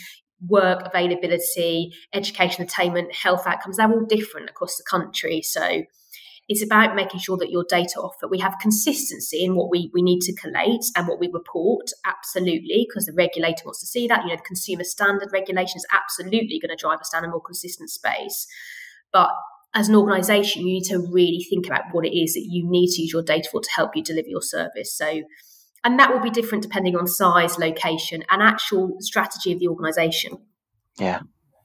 work 0.46 0.82
availability, 0.86 1.94
education 2.14 2.64
attainment, 2.64 3.14
health 3.14 3.46
outcomes, 3.46 3.78
they're 3.78 3.92
all 3.92 4.06
different 4.06 4.50
across 4.50 4.78
the 4.78 4.84
country. 4.90 5.42
So 5.42 5.84
it's 6.48 6.64
about 6.64 6.96
making 6.96 7.20
sure 7.20 7.38
that 7.38 7.50
your 7.50 7.66
data 7.68 8.00
offer, 8.00 8.28
we 8.28 8.40
have 8.40 8.56
consistency 8.62 9.44
in 9.44 9.56
what 9.56 9.72
we, 9.72 9.90
we 9.94 10.04
need 10.04 10.22
to 10.22 10.36
collate 10.36 10.84
and 10.96 11.08
what 11.08 11.20
we 11.20 11.30
report, 11.34 11.90
absolutely, 12.06 12.86
because 12.88 13.06
the 13.06 13.14
regulator 13.14 13.64
wants 13.66 13.80
to 13.80 13.88
see 13.88 14.08
that. 14.08 14.24
You 14.24 14.30
know, 14.30 14.36
the 14.36 14.44
consumer 14.44 14.84
standard 14.84 15.30
regulation 15.34 15.78
is 15.78 15.88
absolutely 15.92 16.60
going 16.60 16.76
to 16.76 16.80
drive 16.80 17.00
us 17.00 17.10
down 17.10 17.26
a 17.26 17.30
more 17.30 17.42
consistent 17.42 17.90
space. 17.90 18.46
But 19.12 19.32
as 19.74 19.90
an 19.90 19.96
organization, 19.96 20.62
you 20.62 20.74
need 20.74 20.86
to 20.86 21.00
really 21.00 21.44
think 21.50 21.66
about 21.66 21.84
what 21.92 22.06
it 22.06 22.16
is 22.16 22.34
that 22.34 22.46
you 22.48 22.70
need 22.70 22.90
to 22.92 23.02
use 23.02 23.12
your 23.12 23.24
data 23.24 23.50
for 23.52 23.62
to 23.62 23.72
help 23.72 23.96
you 23.96 24.04
deliver 24.04 24.30
your 24.30 24.42
service. 24.42 24.96
So, 24.96 25.24
and 25.86 26.00
that 26.00 26.12
will 26.12 26.20
be 26.20 26.32
different 26.32 26.64
depending 26.64 26.98
on 26.98 27.08
size, 27.08 27.58
location, 27.58 28.24
and 28.30 28.42
actual 28.42 28.98
strategy 29.00 29.54
of 29.54 29.60
the 29.60 29.68
organization. 29.70 30.40
Yeah, 31.00 31.22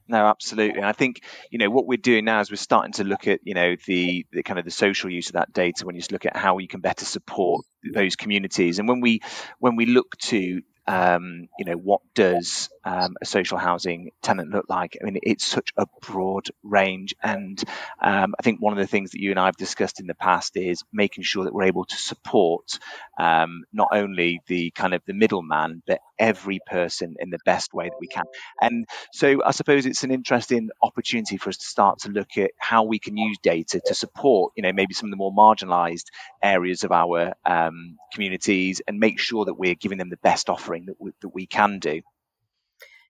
no, 0.07 0.27
absolutely. 0.27 0.77
And 0.77 0.85
I 0.85 0.91
think 0.91 1.21
you 1.49 1.57
know 1.57 1.69
what 1.69 1.87
we're 1.87 1.97
doing 1.97 2.25
now 2.25 2.39
is 2.39 2.51
we're 2.51 2.57
starting 2.57 2.93
to 2.93 3.03
look 3.03 3.27
at 3.27 3.39
you 3.43 3.55
know 3.55 3.75
the, 3.87 4.25
the 4.31 4.43
kind 4.43 4.59
of 4.59 4.65
the 4.65 4.71
social 4.71 5.09
use 5.09 5.27
of 5.27 5.33
that 5.33 5.51
data 5.51 5.85
when 5.85 5.95
you 5.95 6.01
just 6.01 6.11
look 6.11 6.25
at 6.25 6.37
how 6.37 6.59
you 6.59 6.67
can 6.67 6.81
better 6.81 7.03
support 7.03 7.65
those 7.93 8.15
communities. 8.15 8.77
And 8.77 8.87
when 8.87 9.01
we 9.01 9.21
when 9.59 9.75
we 9.75 9.87
look 9.87 10.15
to 10.25 10.61
um, 10.91 11.47
you 11.57 11.63
know, 11.63 11.75
what 11.77 12.01
does 12.15 12.69
um, 12.83 13.15
a 13.21 13.25
social 13.25 13.57
housing 13.57 14.11
tenant 14.21 14.51
look 14.51 14.65
like? 14.67 14.97
I 15.01 15.05
mean, 15.05 15.19
it's 15.23 15.47
such 15.47 15.71
a 15.77 15.85
broad 16.01 16.47
range, 16.63 17.15
and 17.23 17.63
um, 18.01 18.35
I 18.37 18.43
think 18.43 18.59
one 18.59 18.73
of 18.73 18.79
the 18.79 18.87
things 18.87 19.11
that 19.11 19.21
you 19.21 19.29
and 19.31 19.39
I 19.39 19.45
have 19.45 19.55
discussed 19.55 20.01
in 20.01 20.07
the 20.07 20.15
past 20.15 20.57
is 20.57 20.83
making 20.91 21.23
sure 21.23 21.45
that 21.45 21.53
we're 21.53 21.63
able 21.63 21.85
to 21.85 21.95
support 21.95 22.77
um, 23.17 23.63
not 23.71 23.87
only 23.93 24.41
the 24.47 24.71
kind 24.71 24.93
of 24.93 25.01
the 25.05 25.13
middleman, 25.13 25.81
but 25.87 25.99
every 26.19 26.59
person 26.67 27.15
in 27.19 27.29
the 27.29 27.39
best 27.45 27.73
way 27.73 27.85
that 27.85 27.97
we 27.99 28.07
can. 28.07 28.25
And 28.59 28.85
so, 29.13 29.41
I 29.45 29.51
suppose 29.51 29.85
it's 29.85 30.03
an 30.03 30.11
interesting 30.11 30.71
opportunity 30.83 31.37
for 31.37 31.51
us 31.51 31.57
to 31.57 31.65
start 31.65 31.99
to 31.99 32.09
look 32.09 32.37
at 32.37 32.51
how 32.57 32.83
we 32.83 32.99
can 32.99 33.15
use 33.15 33.37
data 33.41 33.79
to 33.85 33.95
support, 33.95 34.51
you 34.57 34.63
know, 34.63 34.73
maybe 34.73 34.93
some 34.93 35.07
of 35.07 35.11
the 35.11 35.17
more 35.17 35.33
marginalised 35.33 36.07
areas 36.43 36.83
of 36.83 36.91
our 36.91 37.33
um, 37.45 37.97
communities, 38.13 38.81
and 38.85 38.99
make 38.99 39.19
sure 39.19 39.45
that 39.45 39.53
we're 39.53 39.75
giving 39.75 39.97
them 39.97 40.09
the 40.09 40.17
best 40.17 40.49
offering 40.49 40.80
offering 40.81 40.85
that 40.87 40.95
we, 40.99 41.11
that 41.21 41.29
we 41.29 41.45
can 41.45 41.79
do. 41.79 42.01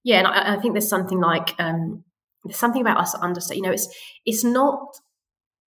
Yeah, 0.03 0.19
and 0.19 0.27
I, 0.27 0.55
I 0.55 0.59
think 0.59 0.73
there's 0.73 0.89
something 0.89 1.19
like 1.19 1.53
um, 1.59 2.03
there's 2.43 2.57
something 2.57 2.81
about 2.81 2.97
us 2.97 3.15
understand. 3.15 3.57
You 3.57 3.63
know, 3.63 3.71
it's 3.71 3.87
it's 4.25 4.43
not 4.43 4.79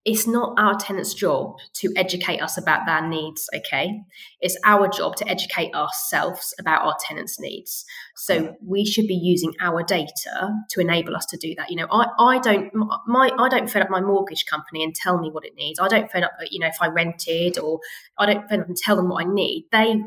it's 0.05 0.27
not 0.27 0.55
our 0.59 0.77
tenants' 0.77 1.15
job 1.15 1.57
to 1.73 1.91
educate 1.97 2.39
us 2.43 2.59
about 2.59 2.85
their 2.85 3.09
needs, 3.09 3.49
okay? 3.55 4.03
It's 4.39 4.59
our 4.63 4.87
job 4.87 5.17
to 5.17 5.27
educate 5.27 5.75
ourselves 5.75 6.53
about 6.61 6.85
our 6.85 6.95
tenants' 7.01 7.41
needs. 7.41 7.87
So 8.15 8.55
we 8.63 8.85
should 8.85 9.07
be 9.07 9.15
using 9.15 9.55
our 9.63 9.83
data 9.83 10.53
to 10.69 10.81
enable 10.81 11.17
us 11.17 11.25
to 11.27 11.39
do 11.39 11.55
that. 11.57 11.71
You 11.71 11.77
know, 11.77 11.87
I, 11.91 12.07
I 12.19 12.39
don't 12.39 12.71
my 13.07 13.31
I 13.39 13.49
don't 13.49 13.71
phone 13.71 13.83
up 13.83 13.89
my 13.91 14.01
mortgage 14.01 14.45
company 14.47 14.83
and 14.83 14.95
tell 14.95 15.19
me 15.19 15.31
what 15.31 15.47
it 15.47 15.55
needs. 15.55 15.79
I 15.79 15.89
don't 15.89 16.11
phone 16.11 16.25
up, 16.25 16.33
you 16.51 16.59
know, 16.59 16.67
if 16.67 16.77
I 16.83 16.89
rented 16.89 17.57
or 17.59 17.79
I 18.19 18.27
don't 18.27 18.49
phone 18.49 18.61
up 18.61 18.69
and 18.69 18.77
tell 18.77 18.97
them 18.97 19.09
what 19.09 19.25
I 19.25 19.33
need. 19.33 19.69
They 19.71 20.03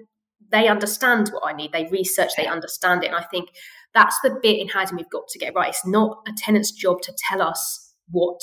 they 0.51 0.67
understand 0.67 1.29
what 1.29 1.43
I 1.45 1.53
need. 1.53 1.71
They 1.71 1.87
research, 1.91 2.31
they 2.37 2.47
understand 2.47 3.03
it. 3.03 3.07
And 3.07 3.15
I 3.15 3.23
think 3.23 3.49
that's 3.93 4.19
the 4.21 4.37
bit 4.41 4.59
in 4.59 4.67
housing 4.67 4.97
we've 4.97 5.09
got 5.09 5.27
to 5.29 5.39
get 5.39 5.55
right. 5.55 5.69
It's 5.69 5.85
not 5.85 6.19
a 6.27 6.31
tenant's 6.37 6.71
job 6.71 7.01
to 7.01 7.13
tell 7.29 7.41
us 7.41 7.93
what 8.11 8.39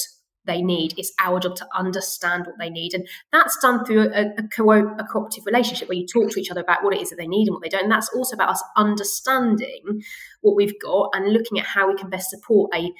they 0.46 0.62
need. 0.62 0.94
It's 0.98 1.12
our 1.20 1.40
job 1.40 1.56
to 1.56 1.66
understand 1.74 2.46
what 2.46 2.56
they 2.58 2.68
need. 2.68 2.92
And 2.94 3.08
that's 3.32 3.58
done 3.60 3.84
through 3.84 4.12
a, 4.12 4.34
a, 4.36 4.48
co- 4.54 4.70
a, 4.70 5.04
cooperative 5.10 5.46
relationship 5.46 5.88
where 5.88 5.96
you 5.96 6.06
talk 6.06 6.30
to 6.30 6.40
each 6.40 6.50
other 6.50 6.60
about 6.60 6.84
what 6.84 6.94
it 6.94 7.00
is 7.00 7.10
that 7.10 7.16
they 7.16 7.26
need 7.26 7.48
and 7.48 7.54
what 7.54 7.62
they 7.62 7.68
don't. 7.68 7.84
And 7.84 7.92
that's 7.92 8.10
also 8.14 8.34
about 8.34 8.50
us 8.50 8.62
understanding 8.76 10.02
what 10.42 10.56
we've 10.56 10.78
got 10.82 11.10
and 11.14 11.32
looking 11.32 11.58
at 11.58 11.66
how 11.66 11.88
we 11.88 11.96
can 11.96 12.10
best 12.10 12.30
support 12.30 12.70
a 12.74 12.92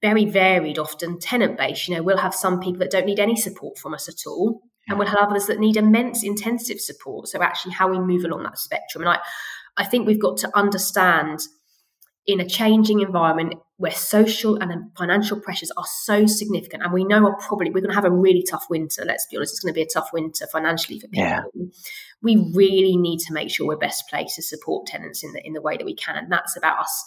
very 0.00 0.24
varied, 0.24 0.78
often 0.78 1.18
tenant 1.18 1.58
base. 1.58 1.88
You 1.88 1.96
know, 1.96 2.02
we'll 2.02 2.18
have 2.18 2.34
some 2.34 2.60
people 2.60 2.80
that 2.80 2.90
don't 2.90 3.06
need 3.06 3.20
any 3.20 3.36
support 3.36 3.78
from 3.78 3.94
us 3.94 4.08
at 4.08 4.26
all 4.26 4.62
and 4.88 4.98
we'll 4.98 5.08
have 5.08 5.28
others 5.30 5.46
that 5.46 5.58
need 5.58 5.76
immense 5.76 6.22
intensive 6.22 6.80
support. 6.80 7.28
So 7.28 7.42
actually 7.42 7.72
how 7.72 7.88
we 7.88 7.98
move 7.98 8.24
along 8.24 8.44
that 8.44 8.58
spectrum. 8.58 9.02
And 9.04 9.10
I, 9.10 9.18
I 9.76 9.84
think 9.84 10.06
we've 10.06 10.20
got 10.20 10.36
to 10.38 10.50
understand 10.56 11.40
in 12.26 12.40
a 12.40 12.46
changing 12.46 13.00
environment 13.00 13.54
where 13.78 13.92
social 13.92 14.56
and 14.56 14.70
financial 14.98 15.40
pressures 15.40 15.70
are 15.78 15.86
so 16.02 16.26
significant, 16.26 16.82
and 16.82 16.92
we 16.92 17.04
know 17.04 17.24
are 17.26 17.36
probably 17.36 17.70
we're 17.70 17.80
going 17.80 17.88
to 17.88 17.94
have 17.94 18.04
a 18.04 18.10
really 18.10 18.42
tough 18.42 18.64
winter. 18.68 19.02
Let's 19.06 19.26
be 19.30 19.36
honest, 19.36 19.54
it's 19.54 19.60
going 19.60 19.72
to 19.72 19.78
be 19.78 19.82
a 19.82 19.86
tough 19.86 20.10
winter 20.12 20.46
financially 20.52 20.98
for 20.98 21.08
people. 21.08 21.24
Yeah. 21.24 21.42
We 22.20 22.50
really 22.54 22.96
need 22.96 23.20
to 23.20 23.32
make 23.32 23.50
sure 23.50 23.66
we're 23.66 23.76
best 23.76 24.04
placed 24.10 24.36
to 24.36 24.42
support 24.42 24.86
tenants 24.86 25.24
in 25.24 25.32
the 25.32 25.40
in 25.46 25.54
the 25.54 25.62
way 25.62 25.76
that 25.76 25.86
we 25.86 25.94
can, 25.94 26.16
and 26.16 26.30
that's 26.30 26.56
about 26.56 26.80
us 26.80 27.04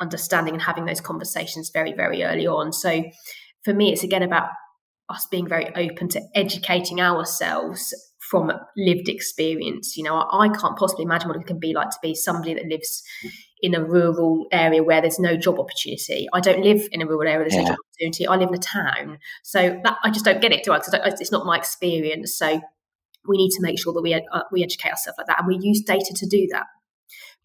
understanding 0.00 0.54
and 0.54 0.62
having 0.62 0.86
those 0.86 1.00
conversations 1.00 1.70
very 1.72 1.92
very 1.92 2.24
early 2.24 2.46
on. 2.46 2.72
So 2.72 3.04
for 3.64 3.74
me, 3.74 3.92
it's 3.92 4.02
again 4.02 4.24
about 4.24 4.48
us 5.08 5.26
being 5.30 5.48
very 5.48 5.68
open 5.74 6.08
to 6.08 6.20
educating 6.34 7.00
ourselves 7.00 7.94
from 8.32 8.50
lived 8.76 9.08
experience. 9.08 9.96
You 9.96 10.04
know, 10.04 10.16
I, 10.16 10.46
I, 10.46 10.48
can't 10.48 10.78
possibly 10.78 11.04
imagine 11.04 11.28
what 11.28 11.36
it 11.36 11.46
can 11.46 11.58
be 11.58 11.74
like 11.74 11.90
to 11.90 11.98
be 12.02 12.14
somebody 12.14 12.54
that 12.54 12.64
lives 12.64 13.02
in 13.60 13.74
a 13.74 13.84
rural 13.84 14.46
area 14.50 14.82
where 14.82 15.02
there's 15.02 15.18
no 15.18 15.36
job 15.36 15.58
opportunity. 15.58 16.26
I 16.32 16.40
don't 16.40 16.62
live 16.62 16.88
in 16.92 17.02
a 17.02 17.06
rural 17.06 17.28
area, 17.28 17.40
there's 17.40 17.54
yeah. 17.54 17.60
no 17.60 17.68
job 17.68 17.78
opportunity. 17.90 18.26
I 18.26 18.36
live 18.36 18.48
in 18.48 18.54
a 18.54 18.58
town. 18.58 19.18
So 19.42 19.78
that, 19.84 19.98
I 20.02 20.10
just 20.10 20.24
don't 20.24 20.40
get 20.40 20.52
it, 20.52 20.64
do 20.64 20.72
I? 20.72 20.78
Because 20.78 21.20
it's 21.20 21.30
not 21.30 21.44
my 21.44 21.58
experience. 21.58 22.34
So 22.36 22.60
we 23.28 23.36
need 23.36 23.50
to 23.50 23.60
make 23.60 23.78
sure 23.78 23.92
that 23.92 24.02
we, 24.02 24.14
uh, 24.14 24.20
we 24.50 24.64
educate 24.64 24.90
ourselves 24.90 25.18
like 25.18 25.26
that 25.26 25.38
and 25.38 25.46
we 25.46 25.58
use 25.60 25.82
data 25.82 26.14
to 26.14 26.26
do 26.26 26.48
that. 26.52 26.66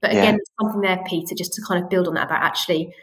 But 0.01 0.11
again, 0.11 0.23
yeah. 0.23 0.31
there's 0.31 0.51
something 0.61 0.81
there, 0.81 1.03
Peter, 1.05 1.35
just 1.35 1.53
to 1.55 1.61
kind 1.67 1.83
of 1.83 1.89
build 1.89 2.07
on 2.07 2.13
that 2.13 2.27
about 2.27 2.43
actually, 2.43 2.93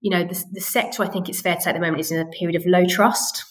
you 0.00 0.10
know, 0.10 0.22
the, 0.22 0.44
the 0.52 0.60
sector, 0.60 1.02
I 1.02 1.08
think 1.08 1.28
it's 1.28 1.40
fair 1.40 1.56
to 1.56 1.60
say 1.60 1.70
at 1.70 1.72
the 1.72 1.80
moment 1.80 2.00
is 2.00 2.12
in 2.12 2.20
a 2.20 2.26
period 2.26 2.54
of 2.54 2.64
low 2.64 2.86
trust 2.86 3.44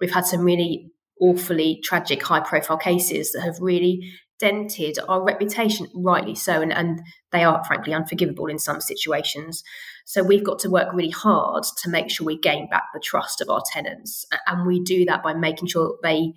we've 0.00 0.12
had 0.12 0.26
some 0.26 0.40
really 0.40 0.90
awfully 1.20 1.80
tragic 1.84 2.22
high 2.22 2.40
profile 2.40 2.78
cases 2.78 3.32
that 3.32 3.42
have 3.42 3.60
really 3.60 4.10
dented 4.38 4.98
our 5.06 5.22
reputation, 5.22 5.86
rightly 5.94 6.34
so, 6.34 6.62
and, 6.62 6.72
and 6.72 7.00
they 7.30 7.44
are 7.44 7.62
frankly 7.64 7.92
unforgivable 7.92 8.46
in 8.46 8.58
some 8.58 8.80
situations. 8.80 9.62
So 10.06 10.22
we've 10.22 10.44
got 10.44 10.58
to 10.60 10.70
work 10.70 10.88
really 10.94 11.10
hard 11.10 11.64
to 11.82 11.90
make 11.90 12.10
sure 12.10 12.26
we 12.26 12.38
gain 12.38 12.68
back 12.70 12.84
the 12.94 13.00
trust 13.00 13.40
of 13.42 13.50
our 13.50 13.62
tenants. 13.70 14.24
And 14.46 14.66
we 14.66 14.82
do 14.82 15.04
that 15.04 15.22
by 15.22 15.34
making 15.34 15.68
sure 15.68 15.98
they 16.02 16.32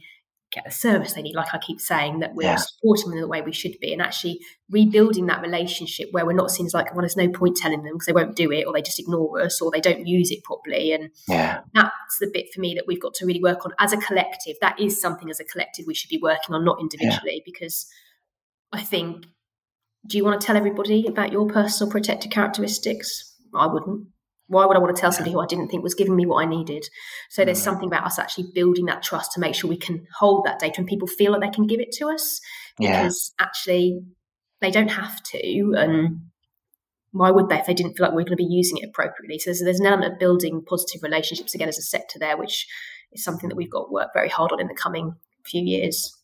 get 0.54 0.64
the 0.66 0.72
service 0.72 1.14
they 1.14 1.22
need, 1.22 1.36
like 1.36 1.54
I 1.54 1.58
keep 1.58 1.82
saying, 1.82 2.20
that 2.20 2.36
we're 2.36 2.44
yeah. 2.44 2.56
supporting 2.58 3.10
them 3.10 3.18
in 3.18 3.22
the 3.22 3.28
way 3.28 3.42
we 3.42 3.52
should 3.52 3.80
be, 3.82 3.92
and 3.92 4.02
actually 4.02 4.40
rebuilding 4.70 5.26
that 5.26 5.42
relationship 5.42 6.10
where 6.12 6.26
we're 6.26 6.34
not 6.34 6.52
seen 6.52 6.66
as 6.66 6.74
like, 6.74 6.94
well, 6.94 7.02
there's 7.02 7.18
no 7.18 7.30
point 7.30 7.58
telling 7.58 7.84
them 7.84 7.94
because 7.94 8.06
they 8.06 8.14
won't 8.14 8.36
do 8.36 8.52
it, 8.52 8.66
or 8.66 8.74
they 8.74 8.82
just 8.82 9.00
ignore 9.00 9.42
us, 9.42 9.60
or 9.62 9.72
they 9.72 9.82
don't 9.82 10.08
use 10.08 10.32
it 10.32 10.44
properly. 10.44 10.94
And 10.94 11.10
yeah. 11.28 11.62
that's 11.74 12.20
the 12.20 12.30
bit 12.32 12.54
for 12.54 12.62
me 12.62 12.76
that 12.76 12.86
we've 12.88 13.02
got 13.02 13.14
to 13.16 13.26
really 13.26 13.42
work 13.42 13.66
on 13.66 13.74
as 13.80 13.92
a 13.94 13.98
collective. 13.98 14.56
That 14.62 14.80
is 14.80 15.02
something 15.02 15.30
as 15.30 15.40
a 15.40 15.46
collective 15.46 15.86
we 15.88 15.96
should 15.96 16.10
be 16.10 16.20
working 16.22 16.54
on, 16.54 16.64
not 16.64 16.80
individually, 16.80 17.36
yeah. 17.36 17.44
because 17.46 17.88
I 18.72 18.82
think, 18.82 19.26
do 20.08 20.18
you 20.18 20.24
want 20.24 20.40
to 20.40 20.46
tell 20.46 20.58
everybody 20.58 21.08
about 21.08 21.32
your 21.32 21.48
personal 21.48 21.92
protected 21.92 22.32
characteristics? 22.32 23.36
I 23.56 23.68
wouldn't. 23.68 24.08
Why 24.54 24.66
would 24.66 24.78
I 24.78 24.80
want 24.80 24.96
to 24.96 25.00
tell 25.00 25.12
somebody 25.12 25.34
who 25.34 25.42
I 25.42 25.46
didn't 25.46 25.70
think 25.70 25.84
was 25.84 25.94
giving 25.94 26.16
me 26.16 26.26
what 26.26 26.46
I 26.46 26.50
needed? 26.50 26.86
So 27.30 27.44
there's 27.44 27.60
mm. 27.60 27.64
something 27.64 27.88
about 27.88 28.06
us 28.06 28.20
actually 28.20 28.46
building 28.54 28.86
that 28.86 29.04
trust 29.04 29.32
to 29.34 29.40
make 29.40 29.56
sure 29.56 29.70
we 29.70 29.78
can 29.78 30.06
hold 30.18 30.46
that 30.46 30.60
data 30.60 30.76
and 30.78 30.88
people 30.88 31.08
feel 31.08 31.32
like 31.32 31.42
they 31.42 31.56
can 31.56 31.68
give 31.68 31.80
it 31.80 31.92
to 31.94 32.10
us 32.10 32.40
because 32.78 33.34
yeah. 33.38 33.46
actually 33.46 34.02
they 34.62 34.72
don't 34.72 34.92
have 34.92 35.22
to. 35.24 35.74
And 35.78 36.22
why 37.12 37.32
would 37.32 37.50
they 37.50 37.58
if 37.58 37.66
they 37.66 37.74
didn't 37.74 37.96
feel 37.96 38.06
like 38.08 38.16
we 38.16 38.22
are 38.22 38.26
going 38.26 38.38
to 38.38 38.44
be 38.44 38.48
using 38.50 38.78
it 38.78 38.90
appropriately? 38.90 39.40
So 39.40 39.50
there's, 39.50 39.62
there's 39.62 39.80
an 39.80 39.86
element 39.86 40.14
of 40.14 40.20
building 40.20 40.64
positive 40.66 41.04
relationships 41.04 41.54
again 41.54 41.70
as 41.70 41.78
a 41.78 41.84
sector 41.84 42.20
there, 42.20 42.38
which 42.38 42.68
is 43.12 43.24
something 43.24 43.50
that 43.50 43.56
we've 43.56 43.72
got 43.72 43.86
to 43.86 43.92
work 43.92 44.10
very 44.14 44.30
hard 44.30 44.52
on 44.52 44.60
in 44.60 44.68
the 44.68 44.76
coming 44.76 45.14
few 45.46 45.62
years. 45.62 46.18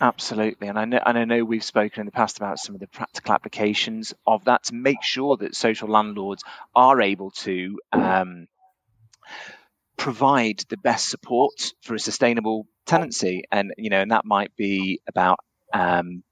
Absolutely, 0.00 0.68
and 0.68 0.78
I 0.78 0.84
know, 0.86 1.00
and 1.04 1.16
I 1.18 1.24
know 1.24 1.44
we've 1.44 1.62
spoken 1.64 2.00
in 2.00 2.06
the 2.06 2.12
past 2.12 2.38
about 2.38 2.58
some 2.58 2.74
of 2.74 2.80
the 2.80 2.86
practical 2.88 3.34
applications 3.34 4.14
of 4.26 4.44
that 4.46 4.64
to 4.64 4.74
make 4.74 5.02
sure 5.02 5.36
that 5.38 5.54
social 5.54 5.88
landlords 5.88 6.42
are 6.74 7.00
able 7.00 7.30
to 7.32 7.78
um, 7.92 8.46
provide 9.96 10.60
the 10.68 10.76
best 10.78 11.08
support 11.08 11.72
for 11.82 11.94
a 11.94 11.98
sustainable 11.98 12.66
tenancy, 12.86 13.44
and 13.52 13.72
you 13.76 13.90
know, 13.90 14.00
and 14.00 14.10
that 14.10 14.24
might 14.24 14.54
be 14.56 15.00
about 15.06 15.38
um, 15.74 16.22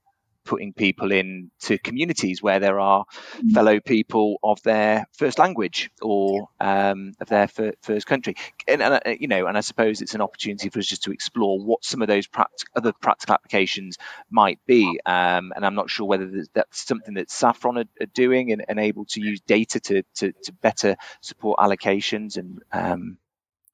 putting 0.49 0.73
people 0.73 1.11
into 1.11 1.77
communities 1.83 2.41
where 2.41 2.59
there 2.59 2.79
are 2.79 3.05
Mm. 3.43 3.51
fellow 3.53 3.79
people 3.79 4.37
of 4.43 4.59
their 4.63 5.05
first 5.13 5.37
language 5.37 5.91
or 6.01 6.49
um, 6.59 7.13
of 7.21 7.29
their 7.29 7.47
fir- 7.47 7.75
first 7.83 8.07
country. 8.07 8.33
And, 8.67 8.81
and 8.81 8.93
uh, 8.95 9.15
you 9.19 9.27
know, 9.27 9.45
and 9.45 9.55
I 9.55 9.61
suppose 9.61 10.01
it's 10.01 10.15
an 10.15 10.21
opportunity 10.21 10.69
for 10.69 10.79
us 10.79 10.87
just 10.87 11.03
to 11.03 11.11
explore 11.11 11.59
what 11.59 11.85
some 11.85 12.01
of 12.01 12.07
those 12.07 12.27
pract- 12.27 12.65
other 12.75 12.91
practical 12.93 13.35
applications 13.35 13.97
might 14.31 14.59
be. 14.65 14.99
Um, 15.05 15.53
and 15.55 15.63
I'm 15.63 15.75
not 15.75 15.91
sure 15.91 16.07
whether 16.07 16.27
that's 16.53 16.87
something 16.87 17.13
that 17.13 17.29
Saffron 17.29 17.77
are, 17.77 17.85
are 18.01 18.13
doing 18.13 18.51
and, 18.51 18.65
and 18.67 18.79
able 18.79 19.05
to 19.05 19.21
use 19.21 19.39
data 19.41 19.79
to, 19.81 20.03
to, 20.15 20.33
to 20.45 20.51
better 20.53 20.95
support 21.21 21.59
allocations 21.59 22.37
and 22.37 22.63
um, 22.71 23.19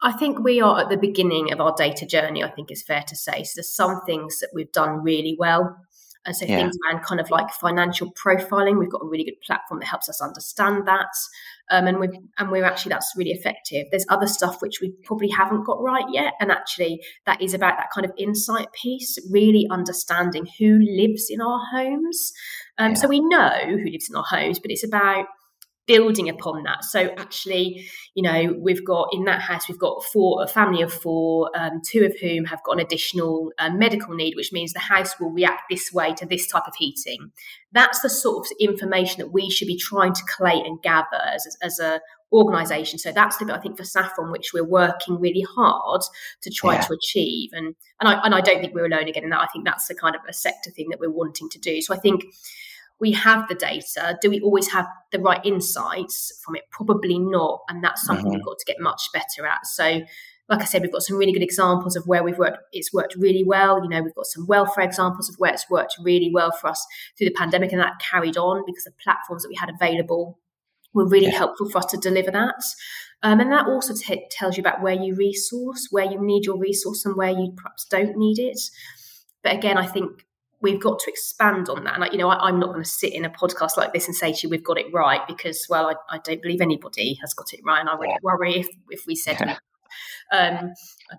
I 0.02 0.12
think 0.12 0.40
we 0.40 0.62
are 0.62 0.82
at 0.82 0.90
the 0.90 0.98
beginning 0.98 1.52
of 1.54 1.62
our 1.62 1.74
data 1.76 2.06
journey, 2.06 2.44
I 2.44 2.52
think 2.52 2.70
it's 2.70 2.84
fair 2.84 3.04
to 3.08 3.16
say. 3.16 3.44
So 3.44 3.54
there's 3.56 3.74
some 3.74 4.02
things 4.06 4.40
that 4.40 4.50
we've 4.54 4.72
done 4.72 5.02
really 5.02 5.36
well. 5.40 5.78
And 6.26 6.36
so 6.36 6.46
Yeah. 6.46 6.58
things 6.58 6.76
around 6.90 7.04
kind 7.04 7.20
of 7.22 7.30
like 7.30 7.50
financial 7.52 8.12
profiling, 8.14 8.80
we've 8.80 8.90
got 8.92 9.02
a 9.04 9.08
really 9.08 9.24
good 9.24 9.40
platform 9.46 9.80
that 9.80 9.88
helps 9.88 10.10
us 10.10 10.22
understand 10.22 10.88
that. 10.88 11.10
Um, 11.72 11.88
and 11.88 12.00
we're 12.00 12.14
and 12.38 12.52
we're 12.52 12.64
actually 12.66 12.92
that's 12.92 13.14
really 13.16 13.32
effective. 13.32 13.88
There's 13.92 14.06
other 14.10 14.28
stuff 14.28 14.62
which 14.62 14.82
we 14.82 14.92
probably 15.04 15.30
haven't 15.30 15.64
got 15.66 15.82
right 15.82 16.06
yet. 16.12 16.34
And 16.40 16.52
actually 16.52 17.02
that 17.26 17.42
is 17.42 17.54
about 17.54 17.78
that 17.78 17.90
kind 17.94 18.06
of 18.06 18.12
insight 18.18 18.68
piece, 18.74 19.18
really 19.32 19.68
understanding 19.72 20.48
who 20.60 20.80
lives 20.80 21.28
in 21.30 21.42
our 21.42 21.62
homes. 21.74 22.34
Um, 22.78 22.92
Yeah. 22.92 22.96
so 22.96 23.08
we 23.08 23.20
know 23.20 23.52
who 23.66 23.90
lives 23.90 24.10
in 24.10 24.16
our 24.16 24.26
homes, 24.28 24.60
but 24.60 24.72
it's 24.72 24.84
about 24.84 25.26
building 25.88 26.30
upon 26.30 26.64
that. 26.64 26.84
So 26.84 27.14
actually, 27.18 27.88
you 28.16 28.24
know, 28.24 28.56
we've 28.58 28.84
got 28.86 29.10
in 29.14 29.26
that 29.26 29.42
house, 29.42 29.68
we've 29.68 29.80
got 29.80 30.04
four, 30.04 30.44
a 30.44 30.48
family 30.48 30.82
of 30.82 30.92
four, 30.92 31.52
um, 31.56 31.82
two 31.86 32.04
of 32.06 32.14
whom 32.20 32.46
have 32.46 32.64
got 32.64 32.74
an 32.74 32.80
additional 32.80 33.52
um, 33.60 33.78
medical 33.78 34.16
need, 34.16 34.36
which 34.36 34.52
means 34.52 34.74
the 34.74 34.80
house 34.80 35.20
will 35.20 35.30
react 35.30 35.64
this 35.70 35.94
way 35.94 36.14
to 36.16 36.26
this 36.26 36.48
type 36.48 36.64
of 36.68 36.76
heating. 36.76 37.32
That's 37.72 38.02
the 38.02 38.10
sort 38.10 38.48
of 38.48 38.52
information 38.60 39.20
that 39.20 39.32
we 39.32 39.50
should 39.50 39.68
be 39.68 39.78
trying 39.78 40.14
to 40.14 40.22
collate 40.36 40.66
and 40.66 40.82
gather 40.82 41.22
as, 41.34 41.46
as 41.62 41.80
a 41.80 42.02
organisation. 42.34 43.00
So 43.00 43.12
that's 43.12 43.38
the 43.38 43.46
bit 43.46 43.56
I 43.56 43.60
think 43.60 43.78
for 43.78 43.84
Saffron, 43.86 44.32
which 44.32 44.52
we're 44.54 44.66
working 44.66 45.20
really 45.20 45.46
hard 45.56 46.02
to 46.42 46.50
try 46.50 46.76
Yeah. 46.76 46.82
to 46.82 46.94
achieve. 46.94 47.52
And 47.54 47.76
and 48.00 48.10
I 48.10 48.14
and 48.24 48.34
I 48.36 48.42
don't 48.42 48.60
think 48.60 48.74
we're 48.74 48.86
alone 48.88 49.08
again 49.08 49.24
in 49.24 49.30
that. 49.30 49.42
I 49.42 49.48
think 49.54 49.66
that's 49.66 49.88
the 49.88 49.96
kind 49.96 50.16
of 50.16 50.22
a 50.28 50.34
sector 50.34 50.72
thing 50.72 50.90
that 50.90 51.00
we're 51.00 51.12
wanting 51.12 51.50
to 51.50 51.60
do. 51.60 51.82
So 51.82 51.94
I 51.94 51.98
think 51.98 52.26
we 53.00 53.12
have 53.12 53.48
the 53.48 53.56
data. 53.56 54.18
Do 54.22 54.30
we 54.30 54.40
always 54.40 54.72
have 54.72 54.88
the 55.12 55.20
right 55.20 55.44
insights 55.46 56.40
from 56.44 56.56
it? 56.56 56.64
Probably 56.72 57.20
not. 57.20 57.62
And 57.70 57.84
that's 57.84 58.06
something 58.06 58.30
we've 58.30 58.44
got 58.46 58.58
to 58.58 58.66
get 58.66 58.80
much 58.80 59.02
better 59.14 59.46
at. 59.48 59.66
So, 59.66 60.02
like 60.48 60.62
I 60.62 60.66
said, 60.66 60.82
we've 60.82 60.92
got 60.92 61.02
some 61.02 61.18
really 61.18 61.34
good 61.34 61.42
examples 61.44 61.96
of 61.96 62.06
where 62.06 62.24
we've 62.24 62.38
worked, 62.38 62.60
it's 62.72 62.94
worked 62.94 63.16
really 63.16 63.44
well. 63.44 63.82
You 63.84 63.90
know, 63.90 64.02
we've 64.02 64.14
got 64.16 64.28
some 64.28 64.46
welfare 64.48 64.84
examples 64.84 65.28
of 65.28 65.36
where 65.40 65.52
it's 65.54 65.70
worked 65.70 65.96
really 66.02 66.32
well 66.34 66.52
for 66.52 66.68
us 66.68 66.86
through 67.18 67.28
the 67.28 67.34
pandemic, 67.34 67.72
and 67.72 67.82
that 67.82 68.00
carried 68.00 68.38
on 68.38 68.64
because 68.66 68.84
the 68.84 68.94
platforms 69.04 69.42
that 69.44 69.50
we 69.50 69.56
had 69.56 69.70
available 69.70 70.40
were 70.94 71.08
really 71.08 71.26
Yeah. 71.26 71.38
helpful 71.38 71.70
for 71.70 71.80
us 71.80 71.88
to 71.88 71.98
deliver 71.98 72.32
that. 72.32 72.64
Um, 73.24 73.40
and 73.40 73.52
that 73.52 73.68
also 73.68 73.94
t- 73.94 74.28
tells 74.30 74.56
you 74.56 74.62
about 74.62 74.82
where 74.82 74.94
you 74.94 75.16
resource, 75.16 75.88
where 75.92 76.06
you 76.06 76.22
need 76.24 76.46
your 76.46 76.58
resource, 76.58 77.06
and 77.06 77.16
where 77.18 77.32
you 77.32 77.52
perhaps 77.58 77.86
don't 77.86 78.16
need 78.16 78.40
it. 78.40 78.60
But 79.44 79.54
again, 79.56 79.78
I 79.78 79.86
think 79.88 80.26
we've 80.66 80.82
got 80.82 80.98
to 81.00 81.10
expand 81.10 81.70
on 81.70 81.84
that. 81.86 81.96
And 81.96 82.04
I, 82.04 82.10
you 82.12 82.18
know, 82.18 82.30
I, 82.30 82.48
I'm 82.48 82.60
not 82.60 82.72
going 82.74 82.84
to 82.84 82.90
sit 82.90 83.14
in 83.14 83.24
a 83.24 83.30
podcast 83.30 83.78
like 83.78 83.94
this 83.94 84.08
and 84.08 84.16
say 84.16 84.34
to 84.34 84.40
you 84.44 84.50
we've 84.50 84.64
got 84.64 84.78
it 84.80 84.88
right 84.94 85.22
because, 85.28 85.66
well, 85.70 85.86
I, 85.92 86.16
I 86.16 86.20
don't 86.24 86.42
believe 86.42 86.60
anybody 86.62 87.18
has 87.22 87.34
got 87.34 87.54
it 87.54 87.62
right, 87.64 87.80
and 87.80 87.90
I 87.90 87.96
would 87.96 88.10
Yeah. 88.10 88.18
worry 88.24 88.60
if 88.60 88.68
if 88.90 89.06
we 89.08 89.16
said 89.16 89.38
Yeah. 89.40 89.58
um, 90.38 90.74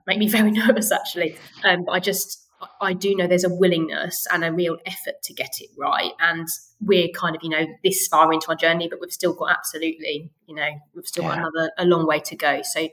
make 0.06 0.18
me 0.18 0.28
very 0.38 0.50
nervous 0.50 0.90
actually. 0.92 1.36
Um, 1.64 1.84
but 1.86 1.92
I 1.92 2.00
just 2.00 2.42
I 2.80 2.92
do 2.94 3.14
know 3.14 3.26
there's 3.26 3.44
a 3.44 3.54
willingness 3.54 4.26
and 4.32 4.42
a 4.42 4.50
real 4.52 4.76
effort 4.86 5.16
to 5.24 5.34
get 5.34 5.52
it 5.60 5.70
right, 5.78 6.12
and 6.20 6.46
we're 6.80 7.08
kind 7.14 7.36
of 7.36 7.42
you 7.44 7.50
know 7.50 7.66
this 7.84 8.08
far 8.08 8.32
into 8.32 8.48
our 8.48 8.56
journey, 8.56 8.88
but 8.88 8.98
we've 9.00 9.12
still 9.12 9.34
got 9.34 9.50
absolutely 9.58 10.30
you 10.46 10.54
know 10.54 10.68
we've 10.94 11.06
still 11.06 11.24
got 11.24 11.38
another 11.38 11.70
a 11.78 11.84
long 11.84 12.06
way 12.06 12.20
to 12.20 12.36
go. 12.36 12.60
So 12.62 12.88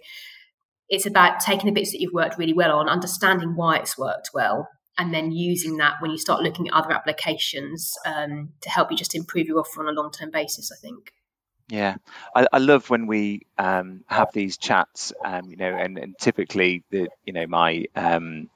it's 0.89 1.05
about 1.05 1.39
taking 1.39 1.65
the 1.65 1.71
bits 1.71 1.91
that 1.91 2.01
you've 2.01 2.13
worked 2.13 2.37
really 2.37 2.53
well 2.53 2.77
on, 2.77 2.89
understanding 2.89 3.55
why 3.55 3.77
it's 3.77 3.97
worked 3.97 4.29
well, 4.33 4.67
and 4.97 5.13
then 5.13 5.31
using 5.31 5.77
that 5.77 5.95
when 6.01 6.11
you 6.11 6.17
start 6.17 6.41
looking 6.41 6.67
at 6.67 6.73
other 6.73 6.91
applications 6.91 7.95
um, 8.05 8.53
to 8.61 8.69
help 8.69 8.91
you 8.91 8.97
just 8.97 9.15
improve 9.15 9.47
your 9.47 9.59
offer 9.59 9.81
on 9.81 9.89
a 9.89 9.99
long 10.01 10.11
term 10.11 10.31
basis. 10.31 10.71
I 10.71 10.75
think. 10.75 11.11
Yeah, 11.69 11.95
I, 12.35 12.45
I 12.51 12.57
love 12.57 12.89
when 12.89 13.07
we 13.07 13.47
um, 13.57 14.03
have 14.07 14.31
these 14.33 14.57
chats, 14.57 15.13
um, 15.23 15.49
you 15.49 15.55
know, 15.55 15.73
and, 15.73 15.97
and 15.97 16.15
typically 16.19 16.83
the, 16.91 17.07
you 17.25 17.33
know, 17.33 17.47
my 17.47 17.85
um, 17.95 18.49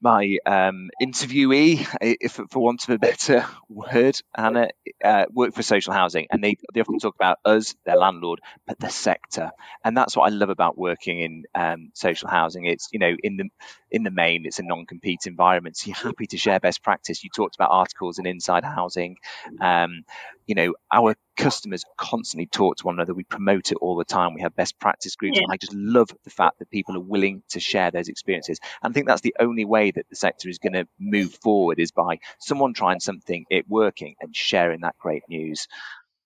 my 0.00 0.38
um, 0.46 0.90
interviewee, 1.02 1.86
if 2.00 2.32
for 2.50 2.58
want 2.62 2.84
of 2.84 2.90
a 2.90 2.98
better 2.98 3.44
word, 3.68 4.16
Hannah, 4.34 4.68
uh, 5.04 5.26
work 5.32 5.54
for 5.54 5.62
social 5.62 5.92
housing, 5.92 6.26
and 6.30 6.42
they 6.44 6.56
they 6.74 6.80
often 6.80 6.98
talk 6.98 7.14
about 7.14 7.38
us, 7.44 7.74
their 7.84 7.96
landlord, 7.96 8.40
but 8.66 8.78
the 8.78 8.88
sector, 8.90 9.50
and 9.84 9.96
that's 9.96 10.16
what 10.16 10.30
I 10.30 10.34
love 10.34 10.50
about 10.50 10.76
working 10.78 11.20
in 11.20 11.44
um, 11.54 11.90
social 11.94 12.28
housing. 12.28 12.66
It's 12.66 12.88
you 12.92 12.98
know 12.98 13.14
in 13.22 13.36
the 13.36 13.48
in 13.90 14.02
the 14.02 14.10
main, 14.10 14.46
it's 14.46 14.58
a 14.58 14.62
non-compete 14.62 15.26
environment, 15.26 15.76
so 15.76 15.88
you're 15.88 15.96
happy 15.96 16.26
to 16.28 16.36
share 16.36 16.60
best 16.60 16.82
practice. 16.82 17.24
You 17.24 17.30
talked 17.34 17.56
about 17.56 17.70
articles 17.70 18.18
and 18.18 18.26
inside 18.26 18.64
housing. 18.64 19.16
Um, 19.60 20.02
you 20.46 20.54
know, 20.54 20.74
our 20.92 21.16
customers 21.36 21.84
constantly 21.96 22.46
talk 22.46 22.76
to 22.76 22.84
one 22.84 22.96
another. 22.96 23.14
We 23.14 23.24
promote 23.24 23.72
it 23.72 23.78
all 23.80 23.96
the 23.96 24.04
time. 24.04 24.34
We 24.34 24.42
have 24.42 24.56
best 24.56 24.78
practice 24.78 25.16
groups. 25.16 25.36
Yeah. 25.36 25.44
And 25.44 25.52
I 25.52 25.56
just 25.56 25.74
love 25.74 26.08
the 26.24 26.30
fact 26.30 26.58
that 26.58 26.70
people 26.70 26.96
are 26.96 27.00
willing 27.00 27.42
to 27.50 27.60
share 27.60 27.90
those 27.90 28.08
experiences. 28.08 28.58
And 28.82 28.90
I 28.90 28.94
think 28.94 29.06
that's 29.06 29.20
the 29.20 29.34
only 29.38 29.64
way 29.64 29.90
that 29.90 30.08
the 30.08 30.16
sector 30.16 30.48
is 30.48 30.58
going 30.58 30.72
to 30.72 30.86
move 30.98 31.34
forward 31.42 31.78
is 31.78 31.92
by 31.92 32.18
someone 32.38 32.74
trying 32.74 33.00
something, 33.00 33.44
it 33.50 33.66
working, 33.68 34.14
and 34.20 34.34
sharing 34.34 34.80
that 34.80 34.96
great 34.98 35.22
news. 35.28 35.68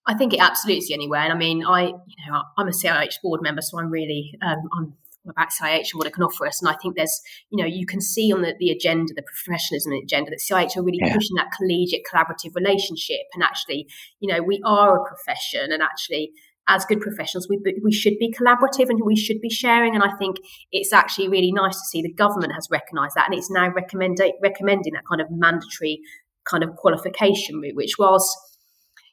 I 0.05 0.15
think 0.15 0.33
it 0.33 0.39
absolutely 0.39 0.79
is 0.79 0.87
the 0.87 0.95
only 0.95 1.07
way. 1.07 1.19
And 1.19 1.31
I 1.31 1.37
mean, 1.37 1.63
I, 1.63 1.87
you 1.87 2.31
know, 2.31 2.41
I'm 2.57 2.67
a 2.67 2.71
CIH 2.71 3.21
board 3.21 3.41
member, 3.41 3.61
so 3.61 3.79
I'm 3.79 3.91
really, 3.91 4.33
um, 4.41 4.67
I'm 4.75 4.93
about 5.29 5.49
CIH 5.49 5.91
and 5.91 5.99
what 5.99 6.07
it 6.07 6.13
can 6.13 6.23
offer 6.23 6.45
us. 6.47 6.61
And 6.61 6.69
I 6.69 6.75
think 6.81 6.95
there's, 6.95 7.21
you 7.49 7.57
know, 7.61 7.67
you 7.67 7.85
can 7.85 8.01
see 8.01 8.31
on 8.33 8.41
the, 8.41 8.55
the 8.59 8.71
agenda, 8.71 9.13
the 9.15 9.23
professionalism 9.23 9.93
agenda, 9.93 10.31
that 10.31 10.39
CIH 10.39 10.77
are 10.77 10.83
really 10.83 10.99
Yeah. 11.01 11.13
pushing 11.13 11.35
that 11.37 11.51
collegiate 11.57 12.03
collaborative 12.11 12.55
relationship. 12.55 13.21
And 13.33 13.43
actually, 13.43 13.87
you 14.19 14.31
know, 14.31 14.41
we 14.41 14.59
are 14.65 14.97
a 14.99 15.07
profession, 15.07 15.71
and 15.71 15.81
actually, 15.81 16.31
as 16.67 16.85
good 16.85 17.01
professionals, 17.01 17.47
we 17.49 17.59
we 17.83 17.91
should 17.91 18.17
be 18.19 18.33
collaborative 18.33 18.89
and 18.89 19.01
we 19.03 19.15
should 19.15 19.41
be 19.41 19.49
sharing. 19.49 19.95
And 19.95 20.03
I 20.03 20.11
think 20.17 20.37
it's 20.71 20.93
actually 20.93 21.27
really 21.27 21.51
nice 21.51 21.75
to 21.75 21.85
see 21.89 22.01
the 22.01 22.13
government 22.13 22.53
has 22.53 22.67
recognised 22.71 23.15
that, 23.15 23.27
and 23.29 23.37
it's 23.37 23.51
now 23.51 23.69
recommend 23.69 24.19
recommending 24.41 24.93
that 24.93 25.03
kind 25.07 25.21
of 25.21 25.27
mandatory 25.29 26.01
kind 26.49 26.63
of 26.63 26.75
qualification 26.75 27.59
route, 27.59 27.75
which 27.75 27.97
was 27.99 28.23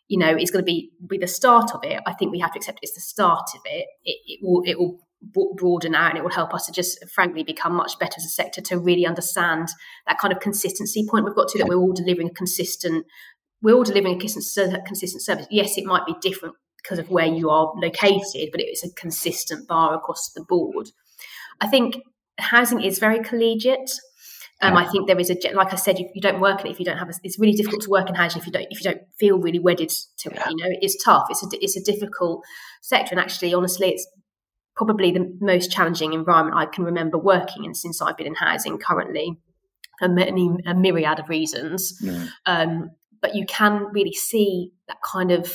you 0.09 0.19
know, 0.19 0.35
is 0.35 0.51
going 0.51 0.65
to 0.65 0.67
be 0.67 0.91
be 1.07 1.19
the 1.19 1.27
start 1.27 1.75
of 1.75 1.81
it. 1.85 2.01
I 2.07 2.15
think 2.15 2.33
we 2.33 2.39
have 2.39 2.53
to 2.53 2.59
accept 2.59 2.79
it's 2.83 2.95
the 2.95 3.01
start 3.01 3.45
of 3.55 3.61
it. 3.67 3.87
It, 4.05 4.19
it 4.27 4.41
will 4.43 4.63
it 4.65 4.79
will 4.79 4.99
broaden 5.21 5.95
out 5.95 6.11
and 6.11 6.19
it 6.19 6.23
will 6.23 6.31
help 6.31 6.55
us 6.55 6.67
to 6.67 6.73
just 6.73 6.99
frankly 7.11 7.43
become 7.43 7.75
much 7.75 7.99
better 7.99 8.15
as 8.19 8.25
a 8.25 8.29
sector 8.29 8.61
to 8.61 8.79
really 8.79 9.05
understand 9.05 9.69
that 10.07 10.19
kind 10.19 10.33
of 10.33 10.39
consistency 10.39 11.05
point 11.09 11.25
we've 11.25 11.35
got 11.35 11.49
to 11.49 11.59
that 11.59 11.67
we're 11.67 11.77
all 11.77 11.93
delivering 11.93 12.29
a 12.29 12.35
consistent 12.35 13.05
we're 13.63 13.75
all 13.75 13.85
delivering 13.85 14.17
a 14.17 14.19
consistent 14.19 14.85
consistent 14.87 15.23
service. 15.23 15.47
Yes, 15.51 15.77
it 15.77 15.85
might 15.85 16.07
be 16.07 16.15
different 16.21 16.55
because 16.83 16.99
of 16.99 17.11
where 17.11 17.27
you 17.27 17.51
are 17.51 17.73
located, 17.77 18.51
but 18.53 18.61
it's 18.61 18.85
a 18.85 18.93
consistent 18.95 19.67
bar 19.67 19.95
across 19.95 20.31
the 20.31 20.45
board. 20.45 20.91
I 21.61 21.67
think 21.67 21.97
housing 22.39 22.81
is 22.81 22.99
very 22.99 23.23
collegiate. 23.23 23.91
Um, 24.61 24.77
I 24.77 24.89
think 24.89 25.07
there 25.07 25.19
is 25.19 25.31
a 25.31 25.37
like 25.55 25.73
I 25.73 25.77
said, 25.77 26.01
you, 26.01 26.09
you 26.15 26.21
don't 26.21 26.41
work 26.41 26.61
in 26.61 26.67
it 26.67 26.71
if 26.71 26.81
you 26.81 26.85
don't 26.85 26.99
have. 26.99 27.09
A, 27.09 27.13
it's 27.23 27.39
really 27.39 27.53
difficult 27.53 27.83
to 27.83 27.91
work 27.91 28.09
in 28.09 28.17
housing 28.17 28.41
if 28.41 28.47
you 28.47 28.53
don't 28.53 28.67
if 28.71 28.83
you 28.83 28.91
don't 28.91 29.03
feel 29.19 29.39
really 29.39 29.61
wedded 29.61 29.91
to 29.91 30.31
it. 30.31 30.43
You 30.49 30.57
know, 30.57 30.77
it's 30.81 31.03
tough. 31.03 31.27
It's 31.31 31.45
a 31.45 31.49
it's 31.65 31.77
a 31.77 31.83
difficult 31.83 32.45
sector, 32.83 33.13
and 33.13 33.21
actually, 33.21 33.55
honestly, 33.55 33.91
it's 33.91 34.07
probably 34.79 35.11
the 35.11 35.37
most 35.41 35.73
challenging 35.73 36.13
environment 36.13 36.57
I 36.57 36.65
can 36.65 36.85
remember 36.85 37.19
working 37.19 37.65
in 37.65 37.75
since 37.75 38.01
I've 38.01 38.17
been 38.17 38.29
in 38.29 38.35
housing 38.37 38.79
currently 38.79 39.37
for 39.99 40.09
many 40.09 40.51
a 40.65 40.75
myriad 40.75 41.19
of 41.19 41.29
reasons. 41.29 42.01
Um, 42.47 42.93
but 43.21 43.35
you 43.35 43.45
can 43.47 43.89
really 43.93 44.13
see 44.13 44.71
that 44.87 44.99
kind 45.05 45.33
of 45.33 45.53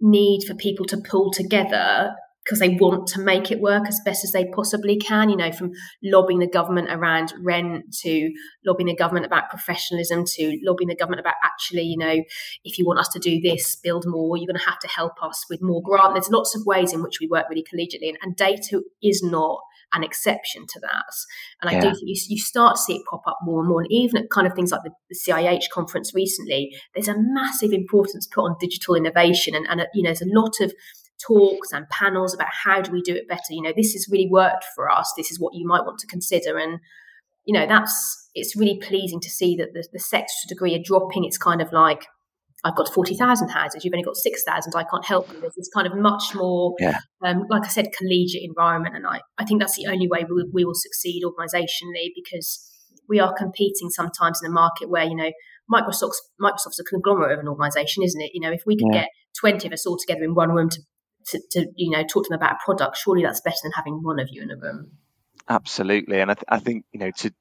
need 0.00 0.44
for 0.48 0.54
people 0.54 0.86
to 0.86 0.96
pull 0.96 1.30
together 1.30 2.14
because 2.44 2.58
they 2.58 2.70
want 2.70 3.06
to 3.06 3.20
make 3.20 3.50
it 3.50 3.60
work 3.60 3.86
as 3.86 4.00
best 4.04 4.24
as 4.24 4.32
they 4.32 4.46
possibly 4.46 4.96
can, 4.96 5.28
you 5.28 5.36
know, 5.36 5.52
from 5.52 5.72
lobbying 6.02 6.40
the 6.40 6.46
government 6.46 6.88
around 6.90 7.32
rent 7.40 7.84
to 8.02 8.32
lobbying 8.66 8.88
the 8.88 8.96
government 8.96 9.26
about 9.26 9.48
professionalism 9.48 10.24
to 10.24 10.58
lobbying 10.64 10.88
the 10.88 10.96
government 10.96 11.20
about 11.20 11.34
actually, 11.44 11.82
you 11.82 11.96
know, 11.96 12.22
if 12.64 12.78
you 12.78 12.86
want 12.86 12.98
us 12.98 13.08
to 13.08 13.18
do 13.18 13.40
this, 13.40 13.76
build 13.76 14.04
more, 14.06 14.36
you're 14.36 14.46
going 14.46 14.58
to 14.58 14.64
have 14.68 14.80
to 14.80 14.88
help 14.88 15.22
us 15.22 15.44
with 15.48 15.62
more 15.62 15.82
grant. 15.82 16.14
There's 16.14 16.30
lots 16.30 16.56
of 16.56 16.66
ways 16.66 16.92
in 16.92 17.02
which 17.02 17.20
we 17.20 17.28
work 17.28 17.46
really 17.48 17.64
collegiately, 17.64 18.08
and, 18.08 18.18
and 18.22 18.36
data 18.36 18.82
is 19.02 19.22
not 19.22 19.60
an 19.94 20.02
exception 20.02 20.66
to 20.66 20.80
that. 20.80 21.04
And 21.60 21.70
I 21.70 21.78
do 21.78 21.88
think 21.88 22.08
you, 22.08 22.16
you 22.28 22.38
start 22.38 22.76
to 22.76 22.82
see 22.82 22.96
it 22.96 23.02
pop 23.10 23.22
up 23.26 23.38
more 23.42 23.60
and 23.60 23.68
more. 23.68 23.82
And 23.82 23.92
even 23.92 24.22
at 24.22 24.30
kind 24.30 24.46
of 24.46 24.54
things 24.54 24.72
like 24.72 24.82
the, 24.84 24.90
the 25.10 25.18
CIH 25.18 25.68
conference 25.70 26.14
recently, 26.14 26.74
there's 26.94 27.08
a 27.08 27.14
massive 27.18 27.72
importance 27.72 28.26
put 28.26 28.44
on 28.44 28.56
digital 28.58 28.94
innovation. 28.94 29.54
And, 29.54 29.66
and 29.68 29.86
you 29.92 30.02
know, 30.02 30.08
there's 30.08 30.22
a 30.22 30.26
lot 30.26 30.60
of 30.60 30.72
talks 31.26 31.72
and 31.72 31.88
panels 31.88 32.34
about 32.34 32.48
how 32.64 32.80
do 32.80 32.92
we 32.92 33.02
do 33.02 33.14
it 33.14 33.28
better. 33.28 33.50
You 33.50 33.62
know, 33.62 33.72
this 33.76 33.92
has 33.92 34.08
really 34.10 34.28
worked 34.30 34.64
for 34.74 34.90
us. 34.90 35.12
This 35.16 35.30
is 35.30 35.40
what 35.40 35.54
you 35.54 35.66
might 35.66 35.84
want 35.84 35.98
to 36.00 36.06
consider. 36.06 36.58
And 36.58 36.80
you 37.44 37.58
know, 37.58 37.66
that's 37.66 38.28
it's 38.34 38.56
really 38.56 38.78
pleasing 38.78 39.20
to 39.20 39.28
see 39.28 39.56
that 39.56 39.74
the, 39.74 39.86
the 39.92 39.98
sector 39.98 40.32
degree 40.48 40.74
are 40.74 40.82
dropping. 40.82 41.24
It's 41.24 41.38
kind 41.38 41.60
of 41.60 41.72
like 41.72 42.06
I've 42.64 42.76
got 42.76 42.92
40,000 42.92 43.48
houses, 43.48 43.84
you've 43.84 43.92
only 43.92 44.04
got 44.04 44.16
6,000, 44.16 44.72
I 44.76 44.84
can't 44.84 45.04
help 45.04 45.32
you. 45.32 45.40
There's 45.40 45.54
this 45.56 45.68
kind 45.74 45.86
of 45.86 45.96
much 45.96 46.32
more, 46.34 46.74
yeah. 46.78 46.98
um, 47.24 47.44
like 47.50 47.64
I 47.64 47.68
said, 47.68 47.86
collegiate 47.98 48.44
environment. 48.44 48.94
And 48.94 49.04
I, 49.04 49.20
I 49.36 49.44
think 49.44 49.60
that's 49.60 49.76
the 49.76 49.88
only 49.88 50.06
way 50.08 50.24
we, 50.24 50.44
we 50.52 50.64
will 50.64 50.74
succeed 50.74 51.22
organisationally 51.24 52.12
because 52.14 52.70
we 53.08 53.18
are 53.18 53.34
competing 53.34 53.90
sometimes 53.90 54.40
in 54.42 54.48
a 54.48 54.52
market 54.52 54.88
where, 54.88 55.04
you 55.04 55.16
know, 55.16 55.32
Microsoft's, 55.72 56.22
Microsoft's 56.40 56.78
a 56.78 56.84
conglomerate 56.84 57.32
of 57.32 57.40
an 57.40 57.48
organisation, 57.48 58.04
isn't 58.04 58.20
it? 58.20 58.30
You 58.32 58.40
know, 58.40 58.52
if 58.52 58.62
we 58.64 58.76
could 58.76 58.92
yeah. 58.92 59.02
get 59.02 59.08
20 59.40 59.66
of 59.66 59.72
us 59.72 59.84
all 59.84 59.98
together 59.98 60.22
in 60.22 60.36
one 60.36 60.50
room 60.50 60.68
to, 60.68 60.80
to, 61.26 61.40
to, 61.52 61.66
you 61.76 61.90
know, 61.90 62.02
talk 62.02 62.24
to 62.24 62.28
them 62.30 62.38
about 62.38 62.52
a 62.52 62.64
product, 62.64 62.96
surely 62.96 63.22
that's 63.22 63.40
better 63.40 63.58
than 63.62 63.72
having 63.72 64.02
one 64.02 64.20
of 64.20 64.28
you 64.30 64.42
in 64.42 64.50
a 64.50 64.56
room. 64.56 64.92
Absolutely. 65.48 66.20
And 66.20 66.30
I, 66.30 66.34
th- 66.34 66.44
I 66.48 66.58
think, 66.58 66.84
you 66.92 67.00
know, 67.00 67.10
to, 67.18 67.32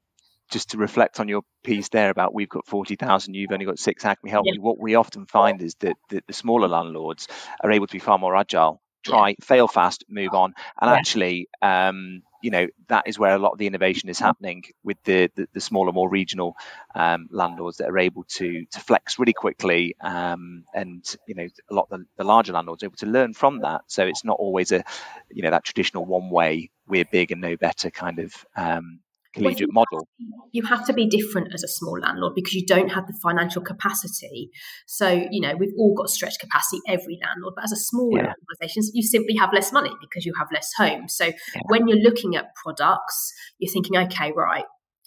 just 0.52 0.72
to 0.72 0.78
reflect 0.78 1.20
on 1.20 1.28
your 1.28 1.44
piece 1.64 1.90
there 1.90 2.10
about 2.10 2.34
we've 2.34 2.50
got 2.50 2.68
40,000, 2.68 3.34
you've 3.34 3.52
only 3.52 3.66
got 3.66 3.80
six, 3.80 4.04
how 4.04 4.12
can 4.12 4.20
we 4.24 4.30
help 4.30 4.46
yeah. 4.46 4.54
you? 4.56 4.62
What 4.62 4.80
we 4.80 4.96
often 4.96 5.26
find 5.26 5.62
is 5.62 5.76
that, 5.80 5.96
that 6.10 6.28
the 6.28 6.34
smaller 6.34 6.68
landlords 6.68 7.28
are 7.64 7.72
able 7.72 7.88
to 7.88 7.94
be 7.94 8.00
far 8.00 8.18
more 8.18 8.36
agile, 8.36 8.82
try, 9.06 9.30
yeah. 9.30 9.36
fail 9.42 9.68
fast, 9.68 10.04
move 10.10 10.34
on. 10.34 10.54
And 10.80 10.92
yeah. 10.92 10.98
actually, 10.98 11.50
um, 11.62 12.24
you 12.42 12.52
know, 12.52 12.68
that 12.88 13.04
is 13.08 13.20
where 13.20 13.36
a 13.36 13.40
lot 13.40 13.52
of 13.52 13.58
the 13.58 13.68
innovation 13.68 14.10
is 14.10 14.20
happening 14.20 14.64
with 14.84 14.98
the, 15.04 15.30
the, 15.36 15.48
the 15.54 15.62
smaller, 15.62 15.92
more 15.92 16.10
regional 16.10 16.56
um, 16.96 17.28
landlords 17.32 17.78
that 17.78 17.90
are 17.90 18.00
able 18.00 18.24
to 18.26 18.66
to 18.66 18.80
flex 18.80 19.20
really 19.20 19.34
quickly. 19.34 19.96
Um, 20.02 20.64
and, 20.74 21.04
you 21.28 21.36
know, 21.36 21.48
a 21.70 21.74
lot 21.74 21.88
of 21.92 22.00
the, 22.00 22.06
the 22.18 22.24
larger 22.24 22.54
landlords 22.54 22.84
able 22.84 22.96
to 22.98 23.06
learn 23.06 23.34
from 23.34 23.62
that. 23.62 23.82
So 23.88 24.06
it's 24.06 24.26
not 24.26 24.38
always 24.40 24.72
a, 24.72 24.84
you 25.30 25.44
know, 25.44 25.52
that 25.52 25.64
traditional 25.64 26.06
one 26.06 26.30
way, 26.30 26.70
we're 26.88 27.06
big 27.06 27.32
and 27.32 27.42
no 27.42 27.56
better 27.58 27.90
kind 27.90 28.20
of 28.20 28.34
um, 28.56 29.00
collegiate 29.34 29.70
well, 29.74 29.86
model. 29.92 30.08
You 30.52 30.64
have 30.66 30.86
to 30.88 30.94
be 30.94 31.08
different 31.08 31.54
as 31.54 31.64
a 31.64 31.68
small 31.68 32.00
landlord 32.00 32.34
because 32.36 32.54
you 32.54 32.66
don't 32.66 32.90
have 32.90 33.08
the 33.08 33.18
financial 33.22 33.62
capacity. 33.62 34.50
So, 34.88 35.10
you 35.10 35.42
know, 35.42 35.56
we've 35.58 35.74
all 35.78 35.94
got 35.96 36.10
stretched 36.10 36.40
capacity, 36.40 36.82
every 36.88 37.20
landlord, 37.24 37.54
but 37.56 37.64
as 37.64 37.72
a 37.72 37.78
small 37.78 38.12
yeah. 38.16 38.34
organisation, 38.62 38.92
you 38.94 39.04
simply 39.04 39.36
have 39.38 39.54
less 39.54 39.72
money 39.72 39.92
because 40.02 40.26
you 40.26 40.34
have 40.38 40.48
less 40.54 40.70
homes. 40.78 41.16
So 41.16 41.26
yeah. 41.26 41.34
when 41.68 41.88
you're 41.88 42.00
looking 42.00 42.36
at 42.36 42.56
products, 42.62 43.34
you're 43.60 43.72
thinking, 43.72 43.98
okay, 43.98 44.32
right, 44.36 44.66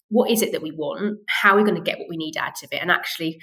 what 0.08 0.30
is 0.30 0.42
it 0.42 0.52
that 0.52 0.62
we 0.62 0.70
want? 0.70 1.18
How 1.28 1.54
are 1.54 1.56
we 1.56 1.64
going 1.64 1.76
to 1.76 1.80
get 1.80 1.98
what 1.98 2.08
we 2.08 2.16
need 2.16 2.36
out 2.36 2.62
of 2.62 2.68
it? 2.72 2.80
And 2.80 2.90
actually, 2.90 3.40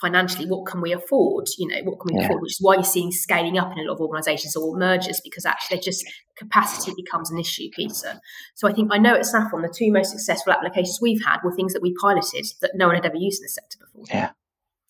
financially, 0.00 0.46
what 0.46 0.66
can 0.66 0.80
we 0.80 0.92
afford? 0.92 1.46
You 1.58 1.68
know, 1.68 1.82
what 1.84 2.00
can 2.00 2.14
we 2.14 2.20
yeah. 2.20 2.26
afford? 2.26 2.42
Which 2.42 2.52
is 2.52 2.58
why 2.60 2.74
you're 2.74 2.84
seeing 2.84 3.10
scaling 3.10 3.58
up 3.58 3.72
in 3.72 3.78
a 3.78 3.82
lot 3.82 3.94
of 3.94 4.00
organisations 4.00 4.56
or 4.56 4.76
mergers 4.76 5.20
because 5.22 5.44
actually 5.44 5.80
just 5.80 6.04
capacity 6.36 6.92
becomes 6.96 7.30
an 7.30 7.38
issue, 7.38 7.68
Peter. 7.74 8.20
So 8.54 8.68
I 8.68 8.72
think 8.72 8.90
I 8.92 8.98
know 8.98 9.14
at 9.14 9.26
Saffron 9.26 9.62
the 9.62 9.74
two 9.74 9.90
most 9.90 10.10
successful 10.10 10.52
applications 10.52 10.98
we've 11.00 11.24
had 11.24 11.38
were 11.42 11.54
things 11.54 11.72
that 11.72 11.82
we 11.82 11.94
piloted 12.00 12.46
that 12.60 12.72
no 12.74 12.86
one 12.86 12.96
had 12.96 13.06
ever 13.06 13.16
used 13.16 13.40
in 13.40 13.44
the 13.44 13.48
sector 13.48 13.78
before. 13.80 14.04
Yeah. 14.08 14.30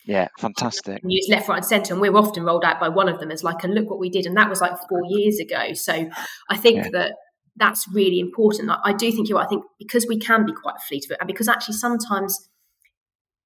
Yeah, 0.05 0.29
fantastic. 0.39 1.01
Use 1.05 1.27
left, 1.29 1.49
right, 1.49 1.57
and 1.57 1.65
centre, 1.65 1.93
and 1.93 2.01
we're 2.01 2.15
often 2.15 2.45
rolled 2.45 2.63
out 2.63 2.79
by 2.79 2.87
one 2.87 3.09
of 3.09 3.19
them 3.19 3.29
as 3.29 3.43
like 3.43 3.65
and 3.65 3.73
look 3.73 3.89
what 3.89 3.99
we 3.99 4.09
did, 4.09 4.25
and 4.25 4.37
that 4.37 4.49
was 4.49 4.61
like 4.61 4.71
four 4.87 5.01
years 5.09 5.37
ago. 5.37 5.73
So 5.73 6.09
I 6.49 6.55
think 6.55 6.77
yeah. 6.77 6.89
that 6.93 7.13
that's 7.57 7.85
really 7.93 8.21
important. 8.21 8.69
I, 8.69 8.77
I 8.85 8.93
do 8.93 9.11
think 9.11 9.27
you're. 9.27 9.39
I 9.39 9.47
think 9.47 9.65
because 9.77 10.07
we 10.07 10.17
can 10.17 10.45
be 10.45 10.53
quite 10.53 10.75
fleet 10.87 11.03
of 11.03 11.11
it, 11.11 11.17
and 11.19 11.27
because 11.27 11.49
actually 11.49 11.75
sometimes 11.75 12.47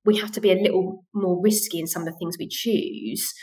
we 0.06 0.18
have 0.18 0.32
to 0.32 0.42
be 0.42 0.52
a 0.52 0.62
little 0.62 1.06
more 1.14 1.42
risky 1.42 1.80
in 1.80 1.88
some 1.88 2.04
of 2.04 2.08
the 2.08 2.18
things 2.18 2.38
we 2.38 2.48
choose. 2.48 3.34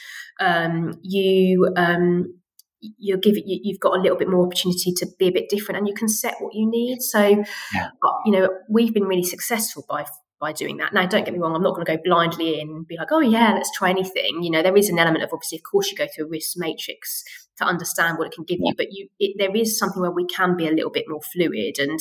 Um, 0.41 0.99
you 1.03 1.73
um, 1.77 2.35
you're 2.81 3.19
giving 3.19 3.43
you, 3.47 3.61
you've 3.63 3.81
got 3.81 3.97
a 3.97 4.01
little 4.01 4.17
bit 4.17 4.29
more 4.29 4.47
opportunity 4.47 4.93
to 4.93 5.07
be 5.19 5.29
a 5.29 5.33
bit 5.33 5.49
different, 5.49 5.79
and 5.79 5.89
you 5.89 5.95
can 5.95 6.09
set 6.09 6.37
what 6.41 6.55
you 6.55 6.69
need. 6.71 7.03
So, 7.03 7.45
yeah. 7.75 7.89
Uh, 8.03 8.13
you 8.25 8.33
know, 8.33 8.49
we've 8.69 8.95
been 8.95 9.05
really 9.05 9.25
successful 9.25 9.85
by 9.89 10.05
by 10.41 10.53
doing 10.53 10.77
that. 10.77 10.93
Now, 10.93 11.05
don't 11.05 11.25
get 11.25 11.35
me 11.35 11.41
wrong, 11.41 11.57
I'm 11.57 11.63
not 11.63 11.75
going 11.75 11.85
to 11.85 11.97
go 11.97 12.03
blindly 12.05 12.61
in 12.61 12.69
and 12.69 12.87
be 12.87 12.97
like, 12.97 13.09
oh 13.11 13.21
yeah, 13.21 13.55
let's 13.55 13.77
try 13.77 13.91
anything. 13.91 14.43
You 14.43 14.53
know, 14.53 14.63
there 14.63 14.77
is 14.77 14.89
an 14.89 14.99
element 14.99 15.25
of 15.25 15.31
obviously, 15.33 15.59
of 15.59 15.65
course, 15.69 15.91
you 15.91 15.97
go 15.97 16.07
through 16.15 16.27
a 16.27 16.29
risk 16.29 16.53
matrix 16.57 17.25
to 17.57 17.65
understand 17.65 18.19
what 18.19 18.29
it 18.29 18.33
can 18.33 18.45
give 18.45 18.59
you, 18.61 18.73
but 18.77 18.93
you 18.93 19.09
it, 19.19 19.35
there 19.39 19.55
is 19.55 19.79
something 19.79 20.01
where 20.01 20.13
we 20.13 20.27
can 20.27 20.57
be 20.57 20.69
a 20.69 20.73
little 20.73 20.91
bit 20.91 21.07
more 21.09 21.21
fluid, 21.21 21.79
and 21.79 21.99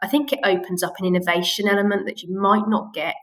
I 0.00 0.08
think 0.08 0.32
it 0.32 0.40
opens 0.44 0.82
up 0.82 0.94
an 0.98 1.06
innovation 1.06 1.68
element 1.68 2.06
that 2.06 2.22
you 2.22 2.36
might 2.36 2.68
not 2.68 2.94
get 2.94 3.14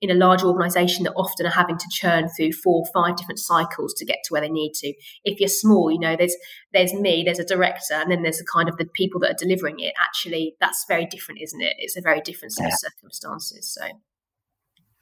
in 0.00 0.10
a 0.10 0.14
large 0.14 0.42
organization 0.42 1.04
that 1.04 1.14
often 1.14 1.46
are 1.46 1.50
having 1.50 1.76
to 1.76 1.86
churn 1.90 2.28
through 2.28 2.52
four 2.52 2.84
or 2.84 2.86
five 2.92 3.16
different 3.16 3.38
cycles 3.38 3.94
to 3.94 4.04
get 4.04 4.18
to 4.24 4.32
where 4.32 4.42
they 4.42 4.48
need 4.48 4.72
to. 4.74 4.92
If 5.24 5.40
you're 5.40 5.48
small, 5.48 5.90
you 5.90 5.98
know, 5.98 6.16
there's 6.16 6.36
there's 6.72 6.92
me, 6.92 7.22
there's 7.24 7.38
a 7.38 7.44
director, 7.44 7.94
and 7.94 8.10
then 8.10 8.22
there's 8.22 8.38
the 8.38 8.46
kind 8.52 8.68
of 8.68 8.76
the 8.76 8.86
people 8.86 9.20
that 9.20 9.30
are 9.30 9.38
delivering 9.38 9.80
it. 9.80 9.94
Actually, 9.98 10.54
that's 10.60 10.84
very 10.88 11.06
different, 11.06 11.40
isn't 11.42 11.60
it? 11.60 11.74
It's 11.78 11.96
a 11.96 12.00
very 12.00 12.20
different 12.20 12.52
set 12.52 12.64
yeah. 12.64 12.68
of 12.68 12.74
circumstances. 12.78 13.72
So 13.72 13.88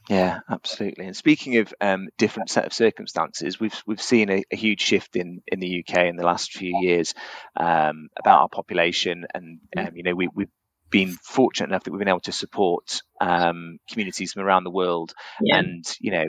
yeah, 0.09 0.41
absolutely. 0.49 1.07
And 1.07 1.17
speaking 1.17 1.57
of 1.57 1.75
um, 1.81 2.09
different 2.17 2.49
set 2.51 2.65
of 2.65 2.73
circumstances, 2.73 3.59
we've 3.59 3.83
we've 3.87 4.01
seen 4.01 4.31
a, 4.31 4.45
a, 4.53 4.57
huge 4.57 4.81
shift 4.81 5.17
in, 5.17 5.43
in 5.49 5.59
the 5.59 5.85
UK 5.85 6.07
in 6.07 6.17
the 6.17 6.25
last 6.25 6.53
few 6.53 6.79
years 6.81 7.13
um, 7.57 8.09
about 8.17 8.43
our 8.43 8.49
population, 8.49 9.27
and 9.35 9.59
um, 9.77 9.91
you 9.97 10.05
know 10.05 10.15
we 10.15 10.29
we've 10.33 10.51
been 10.91 11.17
fortunate 11.23 11.69
enough 11.69 11.85
that 11.85 11.91
we've 11.91 11.99
been 11.99 12.09
able 12.09 12.21
to 12.21 12.33
support 12.33 13.03
um, 13.21 13.79
communities 13.91 14.33
from 14.33 14.43
around 14.43 14.65
the 14.65 14.71
world, 14.71 15.13
yeah. 15.41 15.59
and 15.59 15.85
you 16.01 16.11
know, 16.13 16.27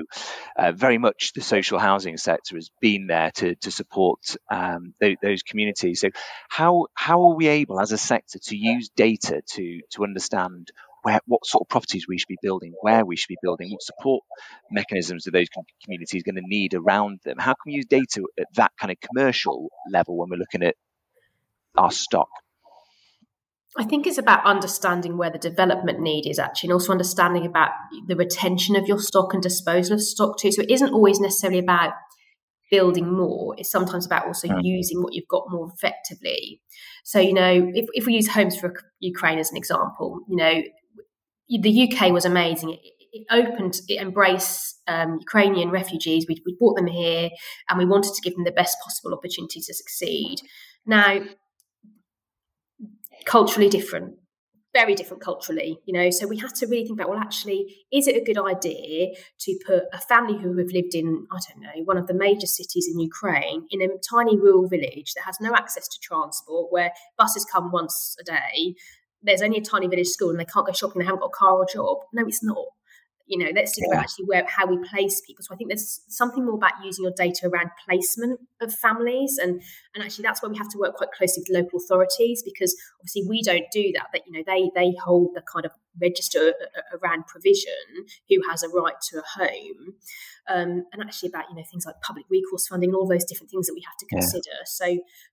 uh, 0.58 0.72
very 0.72 0.98
much 0.98 1.34
the 1.34 1.42
social 1.42 1.80
housing 1.80 2.18
sector 2.18 2.56
has 2.56 2.70
been 2.82 3.08
there 3.08 3.32
to 3.36 3.56
to 3.56 3.72
support 3.72 4.36
um, 4.50 4.94
th- 5.02 5.20
those 5.22 5.44
communities. 5.44 6.02
So, 6.02 6.10
how 6.50 6.88
how 6.94 7.24
are 7.24 7.36
we 7.36 7.48
able, 7.48 7.80
as 7.80 7.92
a 7.92 7.98
sector, 7.98 8.40
to 8.40 8.58
use 8.58 8.90
data 8.90 9.42
to 9.56 9.82
to 9.92 10.04
understand 10.04 10.72
where, 11.04 11.22
what 11.26 11.46
sort 11.46 11.62
of 11.62 11.70
properties 11.70 12.06
we 12.08 12.18
should 12.18 12.28
be 12.28 12.38
building, 12.42 12.74
where 12.82 13.06
we 13.06 13.16
should 13.16 13.30
be 13.30 13.38
building, 13.42 13.72
what 13.72 13.82
support 13.82 14.24
mechanisms 14.72 15.28
are 15.28 15.32
those 15.32 15.48
communities 15.84 16.24
going 16.24 16.36
to 16.36 16.42
need 16.44 16.74
around 16.74 17.20
them? 17.24 17.38
How 17.38 17.54
can 17.54 17.68
we 17.68 17.74
use 17.74 17.86
data 17.86 18.24
at 18.40 18.48
that 18.56 18.72
kind 18.80 18.92
of 18.92 18.98
commercial 19.00 19.70
level 19.90 20.18
when 20.18 20.30
we're 20.30 20.38
looking 20.38 20.64
at 20.64 20.76
our 21.78 21.92
stock? 21.92 22.30
I 23.80 23.84
think 23.84 24.08
it's 24.08 24.18
about 24.18 24.46
understanding 24.46 25.18
where 25.18 25.30
the 25.30 25.38
development 25.38 26.00
need 26.00 26.26
is 26.28 26.40
actually, 26.40 26.68
and 26.68 26.74
also 26.74 26.92
understanding 26.92 27.46
about 27.46 27.70
the 28.08 28.16
retention 28.16 28.76
of 28.76 28.88
your 28.88 29.00
stock 29.00 29.34
and 29.34 29.44
disposal 29.44 29.96
of 29.96 30.02
stock 30.02 30.40
too. 30.40 30.52
So 30.52 30.64
it 30.64 30.72
isn't 30.72 30.94
always 30.94 31.20
necessarily 31.20 31.60
about 31.60 31.94
building 32.72 33.12
more. 33.14 33.56
It's 33.58 33.72
sometimes 33.72 34.06
about 34.06 34.26
also 34.26 34.48
mm. 34.48 34.60
using 34.64 35.02
what 35.02 35.14
you've 35.14 35.28
got 35.28 35.46
more 35.50 35.72
effectively. 35.74 36.62
So, 37.04 37.20
you 37.20 37.34
know, 37.34 37.72
if, 37.74 37.86
if 37.94 38.06
we 38.06 38.14
use 38.14 38.30
homes 38.30 38.58
for 38.58 38.74
Ukraine 39.00 39.40
as 39.40 39.52
an 39.52 39.58
example, 39.58 40.22
you 40.28 40.36
know, 40.36 40.62
the 41.50 41.92
UK 41.92 42.12
was 42.12 42.26
amazing. 42.26 42.72
It, 42.72 42.80
it 43.14 43.26
opened, 43.32 43.80
it 43.88 44.02
embraced 44.02 44.82
um, 44.88 45.18
Ukrainian 45.20 45.70
refugees. 45.70 46.26
We, 46.28 46.42
we 46.46 46.56
brought 46.60 46.76
them 46.76 46.88
here 46.88 47.30
and 47.70 47.78
we 47.78 47.86
wanted 47.86 48.14
to 48.14 48.22
give 48.22 48.36
them 48.36 48.44
the 48.44 48.52
best 48.52 48.78
possible 48.84 49.14
opportunity 49.14 49.62
to 49.62 49.74
succeed. 49.74 50.40
Now, 50.86 51.22
culturally 53.28 53.70
different 53.70 54.16
very 54.74 54.94
different 54.94 55.24
culturally, 55.24 55.80
you 55.86 55.94
know. 55.94 56.10
So 56.12 56.28
we 56.28 56.38
had 56.38 56.54
to 56.56 56.68
really 56.68 56.86
think 56.86 57.00
about 57.00 57.10
well, 57.10 57.20
actually, 57.20 57.78
is 57.92 58.08
it 58.08 58.16
a 58.16 58.24
good 58.24 58.38
idea 58.38 59.08
to 59.40 59.60
put 59.66 59.84
a 59.92 60.00
family 60.00 60.38
who 60.38 60.56
have 60.58 60.68
lived 60.68 60.94
in, 60.94 61.26
I 61.32 61.40
don't 61.48 61.64
know, 61.64 61.84
one 61.86 61.98
of 61.98 62.06
the 62.06 62.14
major 62.14 62.46
cities 62.46 62.88
in 62.92 63.00
Ukraine 63.00 63.66
in 63.72 63.82
a 63.82 63.88
tiny 64.08 64.38
rural 64.38 64.68
village 64.68 65.14
that 65.16 65.24
has 65.26 65.38
no 65.42 65.56
access 65.56 65.88
to 65.88 65.98
transport, 66.00 66.72
where 66.72 66.92
buses 67.18 67.44
come 67.46 67.72
once 67.72 68.16
a 68.20 68.24
day, 68.24 68.76
there's 69.24 69.42
only 69.42 69.58
a 69.58 69.62
tiny 69.62 69.88
village 69.88 70.10
school 70.10 70.30
and 70.30 70.40
they 70.40 70.46
can't 70.46 70.68
go 70.68 70.74
shopping, 70.74 71.00
they 71.00 71.06
haven't 71.06 71.22
got 71.22 71.34
a 71.34 71.40
car 71.40 71.54
or 71.54 71.66
job. 71.66 71.98
No, 72.14 72.24
it's 72.28 72.44
not 72.44 72.66
you 73.28 73.38
know 73.38 73.52
let's 73.54 73.76
think 73.76 73.88
yeah. 73.88 73.94
about 73.94 74.04
actually 74.04 74.26
where 74.26 74.46
how 74.48 74.66
we 74.66 74.78
place 74.90 75.22
people 75.22 75.44
so 75.44 75.54
i 75.54 75.58
think 75.58 75.70
there's 75.70 76.02
something 76.08 76.46
more 76.46 76.56
about 76.56 76.72
using 76.84 77.04
your 77.04 77.14
data 77.16 77.48
around 77.48 77.70
placement 77.86 78.40
of 78.62 78.74
families 78.74 79.38
and 79.42 79.62
and 79.94 80.04
actually 80.04 80.24
that's 80.24 80.42
where 80.42 80.50
we 80.50 80.58
have 80.58 80.70
to 80.70 80.78
work 80.78 80.96
quite 80.96 81.12
closely 81.12 81.44
with 81.48 81.56
local 81.56 81.80
authorities 81.80 82.42
because 82.44 82.76
obviously 83.00 83.24
we 83.28 83.42
don't 83.44 83.66
do 83.72 83.92
that 83.94 84.08
but 84.12 84.22
you 84.26 84.34
know 84.34 84.44
they 84.48 84.72
they 84.76 84.96
hold 85.04 85.30
the 85.36 85.42
kind 85.42 85.66
of 85.66 85.72
register 86.00 86.54
around 86.94 87.26
provision 87.28 87.72
who 88.30 88.38
has 88.50 88.64
a 88.64 88.70
right 88.70 88.96
to 89.02 89.18
a 89.18 89.24
home 89.40 89.94
um, 90.48 90.86
and 90.94 91.02
actually 91.02 91.30
about 91.30 91.46
you 91.50 91.56
know 91.56 91.64
things 91.70 91.86
like 91.86 91.96
public 92.02 92.26
recourse 92.30 92.68
funding 92.68 92.90
and 92.90 92.96
all 92.96 93.08
those 93.08 93.26
different 93.26 93.50
things 93.52 93.68
that 93.68 93.74
we 93.74 93.82
have 93.82 93.98
to 94.00 94.06
consider 94.06 94.50
yeah. 94.52 94.66
so 94.66 94.86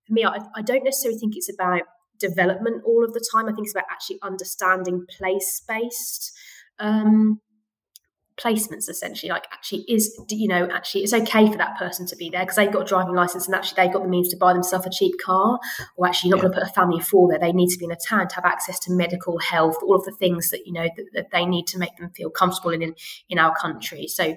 for 0.07 0.13
me 0.13 0.25
I, 0.25 0.39
I 0.57 0.63
don't 0.63 0.85
necessarily 0.85 1.19
think 1.19 1.37
it's 1.37 1.53
about 1.53 1.83
development 2.19 2.83
all 2.87 3.05
of 3.05 3.13
the 3.13 3.25
time 3.33 3.47
i 3.49 3.53
think 3.53 3.67
it's 3.67 3.75
about 3.75 3.87
actually 3.91 4.19
understanding 4.23 5.05
place 5.19 5.63
based 5.69 6.33
um, 6.79 7.41
placements 8.37 8.89
essentially 8.89 9.31
like 9.31 9.47
actually 9.53 9.85
is 9.89 10.19
you 10.31 10.49
know 10.49 10.69
actually 10.73 11.03
it's 11.03 11.13
okay 11.13 11.47
for 11.51 11.57
that 11.57 11.77
person 11.79 12.05
to 12.05 12.17
be 12.17 12.29
there 12.29 12.41
because 12.41 12.57
they've 12.57 12.73
got 12.73 12.83
a 12.83 12.85
driving 12.85 13.15
license 13.15 13.47
and 13.47 13.55
actually 13.55 13.77
they've 13.77 13.93
got 13.93 14.03
the 14.03 14.09
means 14.09 14.29
to 14.29 14.37
buy 14.37 14.53
themselves 14.53 14.85
a 14.87 14.91
cheap 14.91 15.15
car 15.25 15.59
or 15.97 16.07
actually 16.07 16.29
you're 16.29 16.37
not 16.37 16.43
yeah. 16.43 16.49
going 16.49 16.55
to 16.55 16.61
put 16.61 16.69
a 16.69 16.75
family 16.75 16.99
of 16.99 17.07
four 17.07 17.29
there. 17.29 17.39
They 17.39 17.53
need 17.53 17.69
to 17.69 17.79
be 17.79 17.85
in 17.85 17.93
a 17.93 17.97
town 17.97 18.27
to 18.27 18.35
have 18.35 18.45
access 18.45 18.81
to 18.81 18.93
medical 18.93 19.39
health 19.39 19.77
all 19.83 19.95
of 19.95 20.05
the 20.05 20.13
things 20.13 20.51
that 20.51 20.67
you 20.67 20.73
know 20.73 20.89
that, 20.97 21.07
that 21.15 21.31
they 21.31 21.47
need 21.47 21.69
to 21.69 21.79
make 21.79 21.97
them 21.97 22.11
feel 22.11 22.29
comfortable 22.29 22.71
in 22.71 22.83
in, 22.83 22.95
in 23.29 23.39
our 23.39 23.55
country. 23.55 24.09
So 24.09 24.37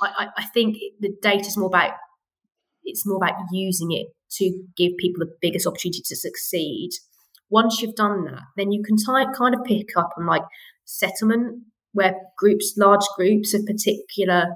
I, 0.00 0.28
I 0.36 0.44
think 0.46 0.76
the 1.00 1.12
data 1.20 1.46
is 1.46 1.56
more 1.56 1.68
about 1.68 1.94
it's 2.84 3.06
more 3.06 3.16
about 3.16 3.34
using 3.50 3.90
it 3.90 4.06
to 4.38 4.64
give 4.76 4.92
people 4.98 5.24
the 5.24 5.34
biggest 5.40 5.66
opportunity 5.66 6.02
to 6.04 6.16
succeed. 6.16 6.90
Once 7.50 7.82
you've 7.82 7.96
done 7.96 8.24
that 8.24 8.42
then 8.56 8.70
you 8.70 8.84
can 8.84 8.96
t- 8.96 9.36
kind 9.36 9.54
of 9.54 9.64
pick 9.64 9.96
up 9.96 10.10
on 10.16 10.26
like 10.26 10.42
settlement 10.84 11.64
where 11.92 12.14
groups, 12.38 12.74
large 12.76 13.04
groups 13.16 13.54
of 13.54 13.64
particular 13.66 14.46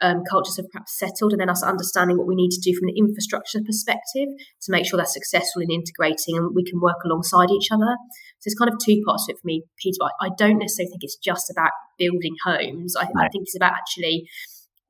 um, 0.00 0.22
cultures 0.30 0.56
have 0.56 0.70
perhaps 0.70 0.98
settled, 0.98 1.32
and 1.32 1.40
then 1.40 1.50
us 1.50 1.62
understanding 1.62 2.16
what 2.16 2.26
we 2.26 2.36
need 2.36 2.50
to 2.50 2.60
do 2.60 2.76
from 2.78 2.88
an 2.88 2.94
infrastructure 2.96 3.60
perspective 3.64 4.28
to 4.62 4.72
make 4.72 4.86
sure 4.86 4.96
they're 4.96 5.06
successful 5.06 5.62
in 5.62 5.70
integrating 5.70 6.36
and 6.36 6.54
we 6.54 6.64
can 6.64 6.80
work 6.80 6.98
alongside 7.04 7.50
each 7.50 7.70
other. 7.72 7.96
So 8.38 8.46
it's 8.46 8.58
kind 8.58 8.70
of 8.70 8.78
two 8.78 9.02
parts 9.04 9.26
to 9.26 9.32
it 9.32 9.38
for 9.42 9.46
me, 9.46 9.64
Peter. 9.82 9.96
But 9.98 10.12
I 10.20 10.30
don't 10.38 10.58
necessarily 10.58 10.90
think 10.90 11.02
it's 11.02 11.18
just 11.18 11.50
about 11.50 11.72
building 11.98 12.36
homes. 12.44 12.94
I, 12.96 13.06
I 13.18 13.28
think 13.28 13.42
it's 13.42 13.56
about 13.56 13.72
actually 13.72 14.28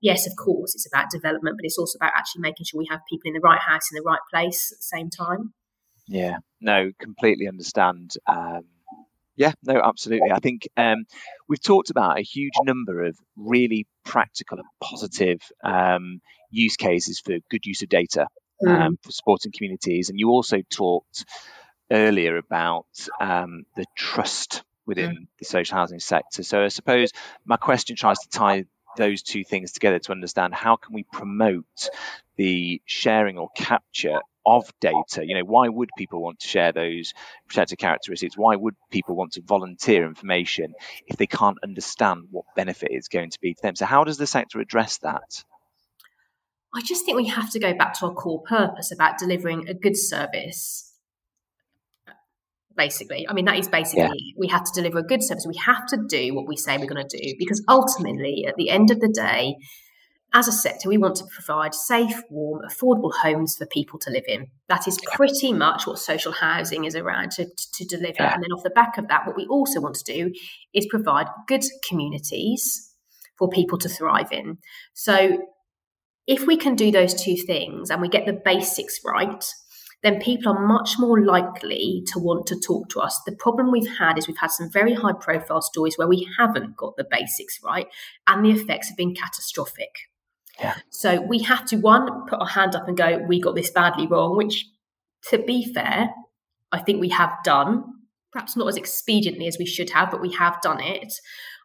yes, 0.00 0.26
of 0.26 0.34
course, 0.36 0.74
it's 0.74 0.86
about 0.86 1.10
development, 1.10 1.56
but 1.56 1.64
it's 1.64 1.78
also 1.78 1.96
about 1.96 2.12
actually 2.16 2.42
making 2.42 2.64
sure 2.64 2.78
we 2.78 2.86
have 2.90 3.00
people 3.10 3.28
in 3.28 3.34
the 3.34 3.40
right 3.40 3.60
house 3.60 3.90
in 3.90 3.96
the 3.96 4.06
right 4.06 4.20
place 4.32 4.72
at 4.72 4.78
the 4.78 4.96
same 4.96 5.10
time. 5.10 5.52
Yeah, 6.06 6.38
no, 6.60 6.92
completely 6.98 7.48
understand. 7.48 8.14
Um, 8.26 8.64
yeah, 9.38 9.52
no, 9.62 9.80
absolutely. 9.80 10.32
I 10.32 10.40
think 10.40 10.68
um, 10.76 11.04
we've 11.48 11.62
talked 11.62 11.90
about 11.90 12.18
a 12.18 12.22
huge 12.22 12.54
number 12.64 13.04
of 13.04 13.16
really 13.36 13.86
practical 14.04 14.58
and 14.58 14.66
positive 14.82 15.40
um, 15.62 16.20
use 16.50 16.76
cases 16.76 17.20
for 17.20 17.38
good 17.48 17.64
use 17.64 17.82
of 17.82 17.88
data 17.88 18.26
mm. 18.62 18.96
for 19.00 19.12
supporting 19.12 19.52
communities. 19.56 20.10
And 20.10 20.18
you 20.18 20.30
also 20.30 20.58
talked 20.68 21.24
earlier 21.90 22.36
about 22.36 22.86
um, 23.20 23.64
the 23.76 23.86
trust 23.96 24.64
within 24.86 25.10
mm. 25.10 25.26
the 25.38 25.44
social 25.44 25.78
housing 25.78 26.00
sector. 26.00 26.42
So 26.42 26.64
I 26.64 26.68
suppose 26.68 27.12
my 27.44 27.56
question 27.56 27.94
tries 27.94 28.18
to 28.18 28.28
tie 28.30 28.64
those 28.96 29.22
two 29.22 29.44
things 29.44 29.70
together 29.70 30.00
to 30.00 30.12
understand 30.12 30.52
how 30.52 30.74
can 30.74 30.94
we 30.94 31.04
promote 31.12 31.90
the 32.36 32.82
sharing 32.86 33.38
or 33.38 33.50
capture 33.56 34.20
of 34.56 34.72
data. 34.80 35.24
You 35.24 35.34
know, 35.34 35.44
why 35.44 35.68
would 35.68 35.90
people 35.96 36.22
want 36.22 36.40
to 36.40 36.48
share 36.48 36.72
those 36.72 37.12
protected 37.46 37.78
characteristics? 37.78 38.36
Why 38.36 38.56
would 38.56 38.74
people 38.90 39.14
want 39.14 39.32
to 39.32 39.42
volunteer 39.42 40.06
information 40.06 40.74
if 41.06 41.16
they 41.16 41.26
can't 41.26 41.58
understand 41.62 42.28
what 42.30 42.46
benefit 42.56 42.88
it's 42.90 43.08
going 43.08 43.30
to 43.30 43.38
be 43.40 43.54
to 43.54 43.62
them? 43.62 43.76
So, 43.76 43.86
how 43.86 44.04
does 44.04 44.16
the 44.16 44.26
sector 44.26 44.60
address 44.60 44.98
that? 44.98 45.44
I 46.74 46.82
just 46.82 47.04
think 47.04 47.16
we 47.16 47.28
have 47.28 47.50
to 47.52 47.58
go 47.58 47.74
back 47.74 47.98
to 47.98 48.06
our 48.06 48.14
core 48.14 48.42
purpose 48.42 48.92
about 48.92 49.18
delivering 49.18 49.68
a 49.68 49.74
good 49.74 49.96
service. 49.96 50.84
Basically, 52.76 53.26
I 53.28 53.32
mean, 53.32 53.46
that 53.46 53.58
is 53.58 53.68
basically 53.68 54.02
yeah. 54.02 54.34
we 54.38 54.46
have 54.48 54.62
to 54.62 54.70
deliver 54.72 54.98
a 54.98 55.02
good 55.02 55.22
service. 55.22 55.44
We 55.48 55.58
have 55.66 55.84
to 55.88 55.98
do 56.08 56.34
what 56.34 56.46
we 56.46 56.56
say 56.56 56.78
we're 56.78 56.86
going 56.86 57.04
to 57.06 57.18
do 57.18 57.34
because 57.38 57.64
ultimately, 57.68 58.44
at 58.46 58.54
the 58.56 58.70
end 58.70 58.92
of 58.92 59.00
the 59.00 59.08
day, 59.08 59.56
as 60.34 60.46
a 60.46 60.52
sector, 60.52 60.88
we 60.88 60.98
want 60.98 61.16
to 61.16 61.24
provide 61.24 61.74
safe, 61.74 62.22
warm, 62.28 62.60
affordable 62.68 63.12
homes 63.14 63.56
for 63.56 63.66
people 63.66 63.98
to 64.00 64.10
live 64.10 64.24
in. 64.28 64.48
That 64.68 64.86
is 64.86 64.98
pretty 65.12 65.52
much 65.52 65.86
what 65.86 65.98
social 65.98 66.32
housing 66.32 66.84
is 66.84 66.94
around 66.94 67.30
to, 67.32 67.46
to 67.46 67.84
deliver. 67.86 68.22
Yeah. 68.22 68.34
And 68.34 68.42
then 68.42 68.52
off 68.52 68.62
the 68.62 68.70
back 68.70 68.98
of 68.98 69.08
that, 69.08 69.26
what 69.26 69.36
we 69.36 69.46
also 69.46 69.80
want 69.80 69.94
to 69.94 70.12
do 70.12 70.32
is 70.74 70.86
provide 70.86 71.28
good 71.46 71.64
communities 71.88 72.94
for 73.38 73.48
people 73.48 73.78
to 73.78 73.88
thrive 73.88 74.30
in. 74.30 74.58
So 74.92 75.46
if 76.26 76.46
we 76.46 76.58
can 76.58 76.74
do 76.74 76.90
those 76.90 77.14
two 77.14 77.36
things 77.36 77.88
and 77.88 78.02
we 78.02 78.08
get 78.08 78.26
the 78.26 78.38
basics 78.44 79.00
right, 79.04 79.44
then 80.02 80.20
people 80.20 80.52
are 80.52 80.66
much 80.66 80.96
more 80.98 81.24
likely 81.24 82.02
to 82.08 82.18
want 82.18 82.46
to 82.48 82.60
talk 82.60 82.90
to 82.90 83.00
us. 83.00 83.20
The 83.24 83.34
problem 83.34 83.72
we've 83.72 83.98
had 83.98 84.18
is 84.18 84.28
we've 84.28 84.36
had 84.36 84.50
some 84.50 84.70
very 84.70 84.94
high 84.94 85.14
profile 85.18 85.62
stories 85.62 85.96
where 85.96 86.06
we 86.06 86.28
haven't 86.38 86.76
got 86.76 86.96
the 86.96 87.06
basics 87.10 87.58
right 87.64 87.86
and 88.26 88.44
the 88.44 88.50
effects 88.50 88.88
have 88.88 88.96
been 88.96 89.14
catastrophic. 89.14 89.90
Yeah. 90.58 90.74
So 90.90 91.20
we 91.20 91.40
have 91.40 91.64
to 91.66 91.76
one 91.76 92.26
put 92.26 92.40
our 92.40 92.46
hand 92.46 92.74
up 92.74 92.88
and 92.88 92.96
go, 92.96 93.18
we 93.28 93.40
got 93.40 93.54
this 93.54 93.70
badly 93.70 94.06
wrong, 94.06 94.36
which 94.36 94.66
to 95.30 95.38
be 95.38 95.72
fair, 95.72 96.10
I 96.72 96.80
think 96.80 97.00
we 97.00 97.10
have 97.10 97.32
done. 97.44 97.84
Perhaps 98.32 98.56
not 98.56 98.68
as 98.68 98.76
expediently 98.76 99.46
as 99.46 99.56
we 99.58 99.64
should 99.64 99.90
have, 99.90 100.10
but 100.10 100.20
we 100.20 100.32
have 100.34 100.60
done 100.60 100.80
it. 100.80 101.12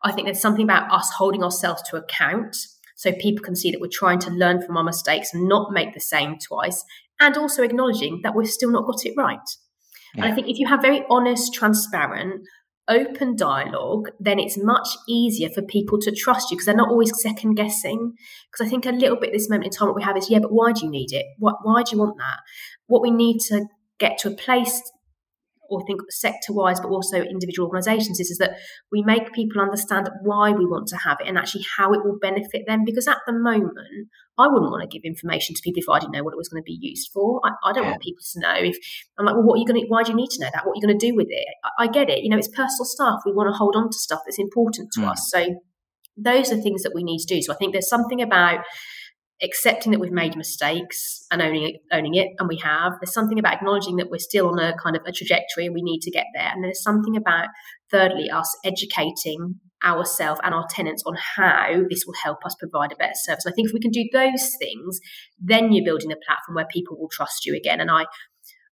I 0.03 0.11
think 0.11 0.27
there's 0.27 0.39
something 0.39 0.63
about 0.63 0.91
us 0.91 1.11
holding 1.17 1.43
ourselves 1.43 1.81
to 1.89 1.97
account 1.97 2.55
so 2.95 3.11
people 3.11 3.43
can 3.43 3.55
see 3.55 3.71
that 3.71 3.81
we're 3.81 3.89
trying 3.91 4.19
to 4.19 4.29
learn 4.29 4.61
from 4.61 4.77
our 4.77 4.83
mistakes 4.83 5.33
and 5.33 5.47
not 5.49 5.73
make 5.73 5.93
the 5.93 5.99
same 5.99 6.37
twice, 6.39 6.83
and 7.19 7.35
also 7.35 7.63
acknowledging 7.63 8.21
that 8.23 8.35
we've 8.35 8.49
still 8.49 8.71
not 8.71 8.85
got 8.85 9.05
it 9.05 9.13
right. 9.17 9.39
Yeah. 10.15 10.23
And 10.23 10.31
I 10.31 10.35
think 10.35 10.47
if 10.47 10.57
you 10.57 10.67
have 10.67 10.81
very 10.81 11.03
honest, 11.09 11.53
transparent, 11.53 12.43
open 12.87 13.35
dialogue, 13.35 14.09
then 14.19 14.39
it's 14.39 14.57
much 14.61 14.87
easier 15.07 15.49
for 15.49 15.61
people 15.61 15.99
to 15.99 16.11
trust 16.11 16.51
you 16.51 16.57
because 16.57 16.65
they're 16.65 16.75
not 16.75 16.89
always 16.89 17.11
second 17.21 17.55
guessing. 17.55 18.13
Because 18.51 18.67
I 18.67 18.69
think 18.69 18.85
a 18.85 18.91
little 18.91 19.17
bit 19.17 19.31
this 19.31 19.49
moment 19.49 19.65
in 19.65 19.71
time, 19.71 19.87
what 19.87 19.95
we 19.95 20.03
have 20.03 20.17
is, 20.17 20.29
yeah, 20.29 20.39
but 20.39 20.51
why 20.51 20.71
do 20.71 20.85
you 20.85 20.91
need 20.91 21.11
it? 21.11 21.25
What, 21.39 21.55
why 21.63 21.83
do 21.83 21.95
you 21.95 21.99
want 21.99 22.17
that? 22.17 22.39
What 22.87 23.01
we 23.01 23.11
need 23.11 23.39
to 23.47 23.65
get 23.99 24.17
to 24.19 24.29
a 24.29 24.35
place 24.35 24.81
or 25.69 25.83
think 25.85 26.01
sector 26.09 26.51
wise, 26.53 26.79
but 26.79 26.89
also 26.89 27.21
individual 27.21 27.67
organisations, 27.67 28.19
is, 28.19 28.29
is 28.29 28.37
that 28.37 28.57
we 28.91 29.01
make 29.01 29.33
people 29.33 29.61
understand 29.61 30.09
why 30.21 30.51
we 30.51 30.65
want 30.65 30.87
to 30.87 30.97
have 30.97 31.17
it 31.21 31.27
and 31.27 31.37
actually 31.37 31.65
how 31.77 31.93
it 31.93 32.03
will 32.03 32.17
benefit 32.21 32.63
them. 32.67 32.83
Because 32.85 33.07
at 33.07 33.19
the 33.25 33.33
moment, 33.33 34.09
I 34.37 34.47
wouldn't 34.47 34.71
want 34.71 34.81
to 34.81 34.87
give 34.87 35.05
information 35.05 35.55
to 35.55 35.61
people 35.61 35.81
if 35.81 35.89
I 35.89 35.99
didn't 35.99 36.13
know 36.13 36.23
what 36.23 36.33
it 36.33 36.37
was 36.37 36.49
going 36.49 36.61
to 36.61 36.65
be 36.65 36.77
used 36.81 37.11
for. 37.13 37.39
I, 37.45 37.51
I 37.69 37.73
don't 37.73 37.83
yeah. 37.83 37.91
want 37.91 38.01
people 38.01 38.23
to 38.33 38.39
know 38.39 38.55
if 38.55 38.77
I'm 39.17 39.25
like, 39.25 39.35
well, 39.35 39.43
what 39.43 39.55
are 39.55 39.59
you 39.59 39.65
going 39.67 39.81
to, 39.81 39.87
why 39.87 40.01
do 40.03 40.11
you 40.11 40.17
need 40.17 40.31
to 40.31 40.41
know 40.41 40.49
that? 40.53 40.65
What 40.65 40.73
are 40.73 40.75
you 40.75 40.81
going 40.81 40.97
to 40.97 41.07
do 41.07 41.15
with 41.15 41.27
it? 41.29 41.45
I, 41.63 41.83
I, 41.83 41.87
get 41.87 42.09
it. 42.09 42.23
You 42.23 42.29
know, 42.29 42.37
it's 42.37 42.47
personal 42.47 42.85
stuff. 42.85 43.21
We 43.25 43.31
want 43.31 43.53
to 43.53 43.57
hold 43.57 43.75
on 43.75 43.89
to 43.89 43.97
stuff 43.97 44.21
that's 44.25 44.39
important 44.39 44.91
to 44.93 45.01
mm. 45.01 45.11
us. 45.11 45.29
So 45.29 45.45
those 46.17 46.51
are 46.51 46.57
things 46.57 46.83
that 46.83 46.93
we 46.95 47.03
need 47.03 47.19
to 47.19 47.35
do. 47.35 47.41
So 47.41 47.53
I 47.53 47.57
think 47.57 47.73
there's 47.73 47.89
something 47.89 48.21
about 48.21 48.61
accepting 49.43 49.91
that 49.91 49.99
we've 49.99 50.11
made 50.11 50.35
mistakes 50.35 51.25
and 51.29 51.41
owning 51.41 51.63
it, 51.63 51.75
owning 51.91 52.15
it, 52.15 52.29
and 52.39 52.47
we 52.47 52.57
have. 52.57 52.93
There's 53.01 53.13
something 53.13 53.37
about 53.37 53.55
acknowledging 53.55 53.97
that 53.97 54.09
we're 54.09 54.19
still 54.19 54.49
on 54.49 54.59
a 54.59 54.75
kind 54.77 54.95
of 54.95 55.03
a 55.05 55.11
trajectory 55.11 55.65
and 55.65 55.73
we 55.73 55.81
need 55.81 56.01
to 56.01 56.11
get 56.11 56.25
there. 56.33 56.49
And 56.53 56.63
there's 56.63 56.81
something 56.81 57.17
about, 57.17 57.47
thirdly, 57.91 58.29
us 58.29 58.55
educating 58.63 59.59
ourselves 59.83 60.39
and 60.43 60.53
our 60.53 60.65
tenants 60.69 61.03
on 61.05 61.15
how 61.35 61.81
this 61.89 62.05
will 62.05 62.15
help 62.23 62.45
us 62.45 62.55
provide 62.57 62.93
a 62.93 62.95
better 62.95 63.11
service. 63.15 63.45
And 63.45 63.51
I 63.51 63.55
think 63.55 63.67
if 63.67 63.73
we 63.73 63.81
can 63.81 63.91
do 63.91 64.07
those 64.13 64.55
things, 64.57 64.99
then 65.39 65.73
you're 65.73 65.85
building 65.85 66.11
a 66.11 66.25
platform 66.25 66.55
where 66.55 66.67
people 66.71 66.97
will 66.97 67.09
trust 67.09 67.45
you 67.45 67.55
again. 67.55 67.81
And 67.81 67.91
I 67.91 68.05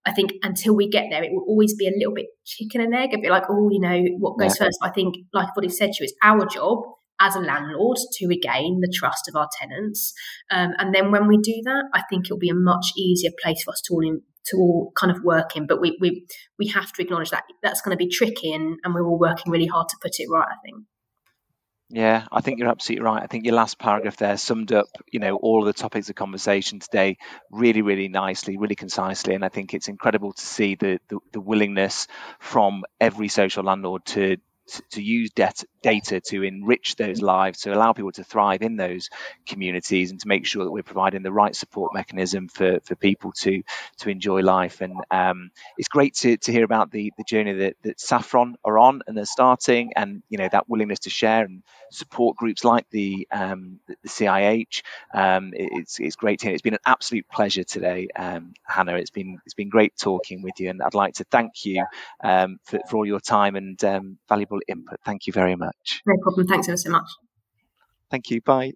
I 0.04 0.12
think 0.12 0.32
until 0.42 0.74
we 0.74 0.88
get 0.88 1.06
there, 1.10 1.22
it 1.22 1.30
will 1.32 1.44
always 1.46 1.76
be 1.76 1.86
a 1.86 1.92
little 1.96 2.14
bit 2.14 2.26
chicken 2.44 2.80
and 2.80 2.92
egg, 2.92 3.14
a 3.14 3.18
bit 3.18 3.30
like, 3.30 3.44
oh, 3.48 3.68
you 3.70 3.78
know, 3.78 4.02
what 4.18 4.36
goes 4.36 4.56
yeah. 4.58 4.66
first. 4.66 4.78
I 4.82 4.90
think, 4.90 5.14
like 5.32 5.54
what 5.54 5.64
he 5.64 5.70
said 5.70 5.92
to 5.92 6.02
you, 6.02 6.04
it's 6.04 6.14
our 6.22 6.44
job 6.46 6.78
as 7.22 7.36
a 7.36 7.40
landlord 7.40 7.98
to 8.14 8.26
regain 8.26 8.80
the 8.80 8.92
trust 8.92 9.28
of 9.28 9.36
our 9.36 9.48
tenants. 9.60 10.12
Um, 10.50 10.72
and 10.78 10.92
then 10.92 11.12
when 11.12 11.28
we 11.28 11.38
do 11.38 11.60
that, 11.64 11.84
I 11.94 12.02
think 12.10 12.26
it'll 12.26 12.38
be 12.38 12.48
a 12.48 12.54
much 12.54 12.86
easier 12.96 13.30
place 13.40 13.62
for 13.62 13.70
us 13.70 13.80
to 13.82 13.94
all 13.94 14.06
in, 14.06 14.22
to 14.46 14.56
all 14.56 14.92
kind 14.96 15.12
of 15.12 15.22
work 15.22 15.56
in. 15.56 15.66
But 15.68 15.80
we 15.80 15.96
we 16.00 16.26
we 16.58 16.66
have 16.68 16.92
to 16.94 17.02
acknowledge 17.02 17.30
that 17.30 17.44
that's 17.62 17.80
going 17.80 17.96
to 17.96 18.04
be 18.04 18.10
tricky, 18.10 18.52
and, 18.52 18.78
and 18.82 18.92
we're 18.92 19.06
all 19.06 19.18
working 19.18 19.52
really 19.52 19.66
hard 19.66 19.88
to 19.90 19.96
put 20.02 20.18
it 20.18 20.28
right. 20.28 20.48
I 20.50 20.58
think. 20.64 20.84
Yeah, 21.94 22.26
I 22.32 22.40
think 22.40 22.58
you're 22.58 22.70
absolutely 22.70 23.04
right. 23.04 23.22
I 23.22 23.26
think 23.26 23.44
your 23.44 23.54
last 23.54 23.78
paragraph 23.78 24.16
there 24.16 24.38
summed 24.38 24.72
up, 24.72 24.86
you 25.12 25.20
know, 25.20 25.36
all 25.36 25.60
of 25.60 25.66
the 25.66 25.74
topics 25.74 26.08
of 26.08 26.14
conversation 26.14 26.80
today 26.80 27.18
really, 27.50 27.82
really 27.82 28.08
nicely, 28.08 28.56
really 28.56 28.76
concisely. 28.76 29.34
And 29.34 29.44
I 29.44 29.50
think 29.50 29.74
it's 29.74 29.88
incredible 29.88 30.32
to 30.32 30.42
see 30.42 30.74
the, 30.74 31.00
the, 31.10 31.18
the 31.32 31.40
willingness 31.40 32.06
from 32.40 32.84
every 32.98 33.28
social 33.28 33.64
landlord 33.64 34.06
to 34.06 34.38
to 34.92 35.02
use 35.02 35.30
det- 35.34 35.64
data 35.82 36.20
to 36.20 36.42
enrich 36.42 36.96
those 36.96 37.22
lives, 37.22 37.60
to 37.62 37.74
allow 37.74 37.92
people 37.92 38.12
to 38.12 38.24
thrive 38.24 38.62
in 38.62 38.76
those 38.76 39.10
communities, 39.46 40.10
and 40.10 40.20
to 40.20 40.28
make 40.28 40.46
sure 40.46 40.64
that 40.64 40.70
we're 40.70 40.82
providing 40.82 41.22
the 41.22 41.32
right 41.32 41.54
support 41.56 41.94
mechanism 41.94 42.48
for, 42.48 42.80
for 42.84 42.96
people 42.96 43.32
to 43.32 43.62
to 43.98 44.10
enjoy 44.10 44.40
life. 44.42 44.80
And 44.80 44.94
um, 45.10 45.50
it's 45.78 45.88
great 45.88 46.14
to, 46.16 46.36
to 46.38 46.52
hear 46.52 46.64
about 46.64 46.90
the, 46.90 47.12
the 47.18 47.24
journey 47.24 47.52
that, 47.54 47.76
that 47.82 48.00
Saffron 48.00 48.56
are 48.64 48.78
on 48.78 49.02
and 49.06 49.16
they're 49.16 49.24
starting, 49.26 49.92
and 49.96 50.22
you 50.28 50.38
know 50.38 50.48
that 50.50 50.68
willingness 50.68 51.00
to 51.00 51.10
share 51.10 51.44
and 51.44 51.62
support 51.90 52.36
groups 52.36 52.64
like 52.64 52.86
the 52.90 53.28
um, 53.32 53.80
the, 53.88 53.96
CIH. 54.08 54.82
Um, 55.14 55.52
it's 55.54 56.00
it's 56.00 56.16
great 56.16 56.40
to 56.40 56.46
hear. 56.46 56.54
It's 56.54 56.62
been 56.62 56.74
an 56.74 56.80
absolute 56.86 57.28
pleasure 57.28 57.64
today, 57.64 58.08
um, 58.16 58.54
Hannah. 58.64 58.96
It's 58.96 59.10
been 59.10 59.38
it's 59.44 59.54
been 59.54 59.68
great 59.70 59.96
talking 59.98 60.42
with 60.42 60.58
you, 60.60 60.70
and 60.70 60.82
I'd 60.82 60.94
like 60.94 61.14
to 61.14 61.24
thank 61.24 61.64
you 61.64 61.84
um, 62.22 62.58
for, 62.64 62.80
for 62.88 62.98
all 62.98 63.06
your 63.06 63.20
time 63.20 63.56
and 63.56 63.82
um, 63.84 64.18
valuable 64.28 64.60
input. 64.68 65.00
Thank 65.04 65.26
you 65.26 65.32
very 65.32 65.56
much. 65.78 66.02
No 66.06 66.14
problem. 66.22 66.46
Thanks 66.46 66.68
ever 66.68 66.76
so 66.76 66.90
much. 66.90 67.08
Thank 68.10 68.30
you. 68.30 68.40
Bye. 68.40 68.72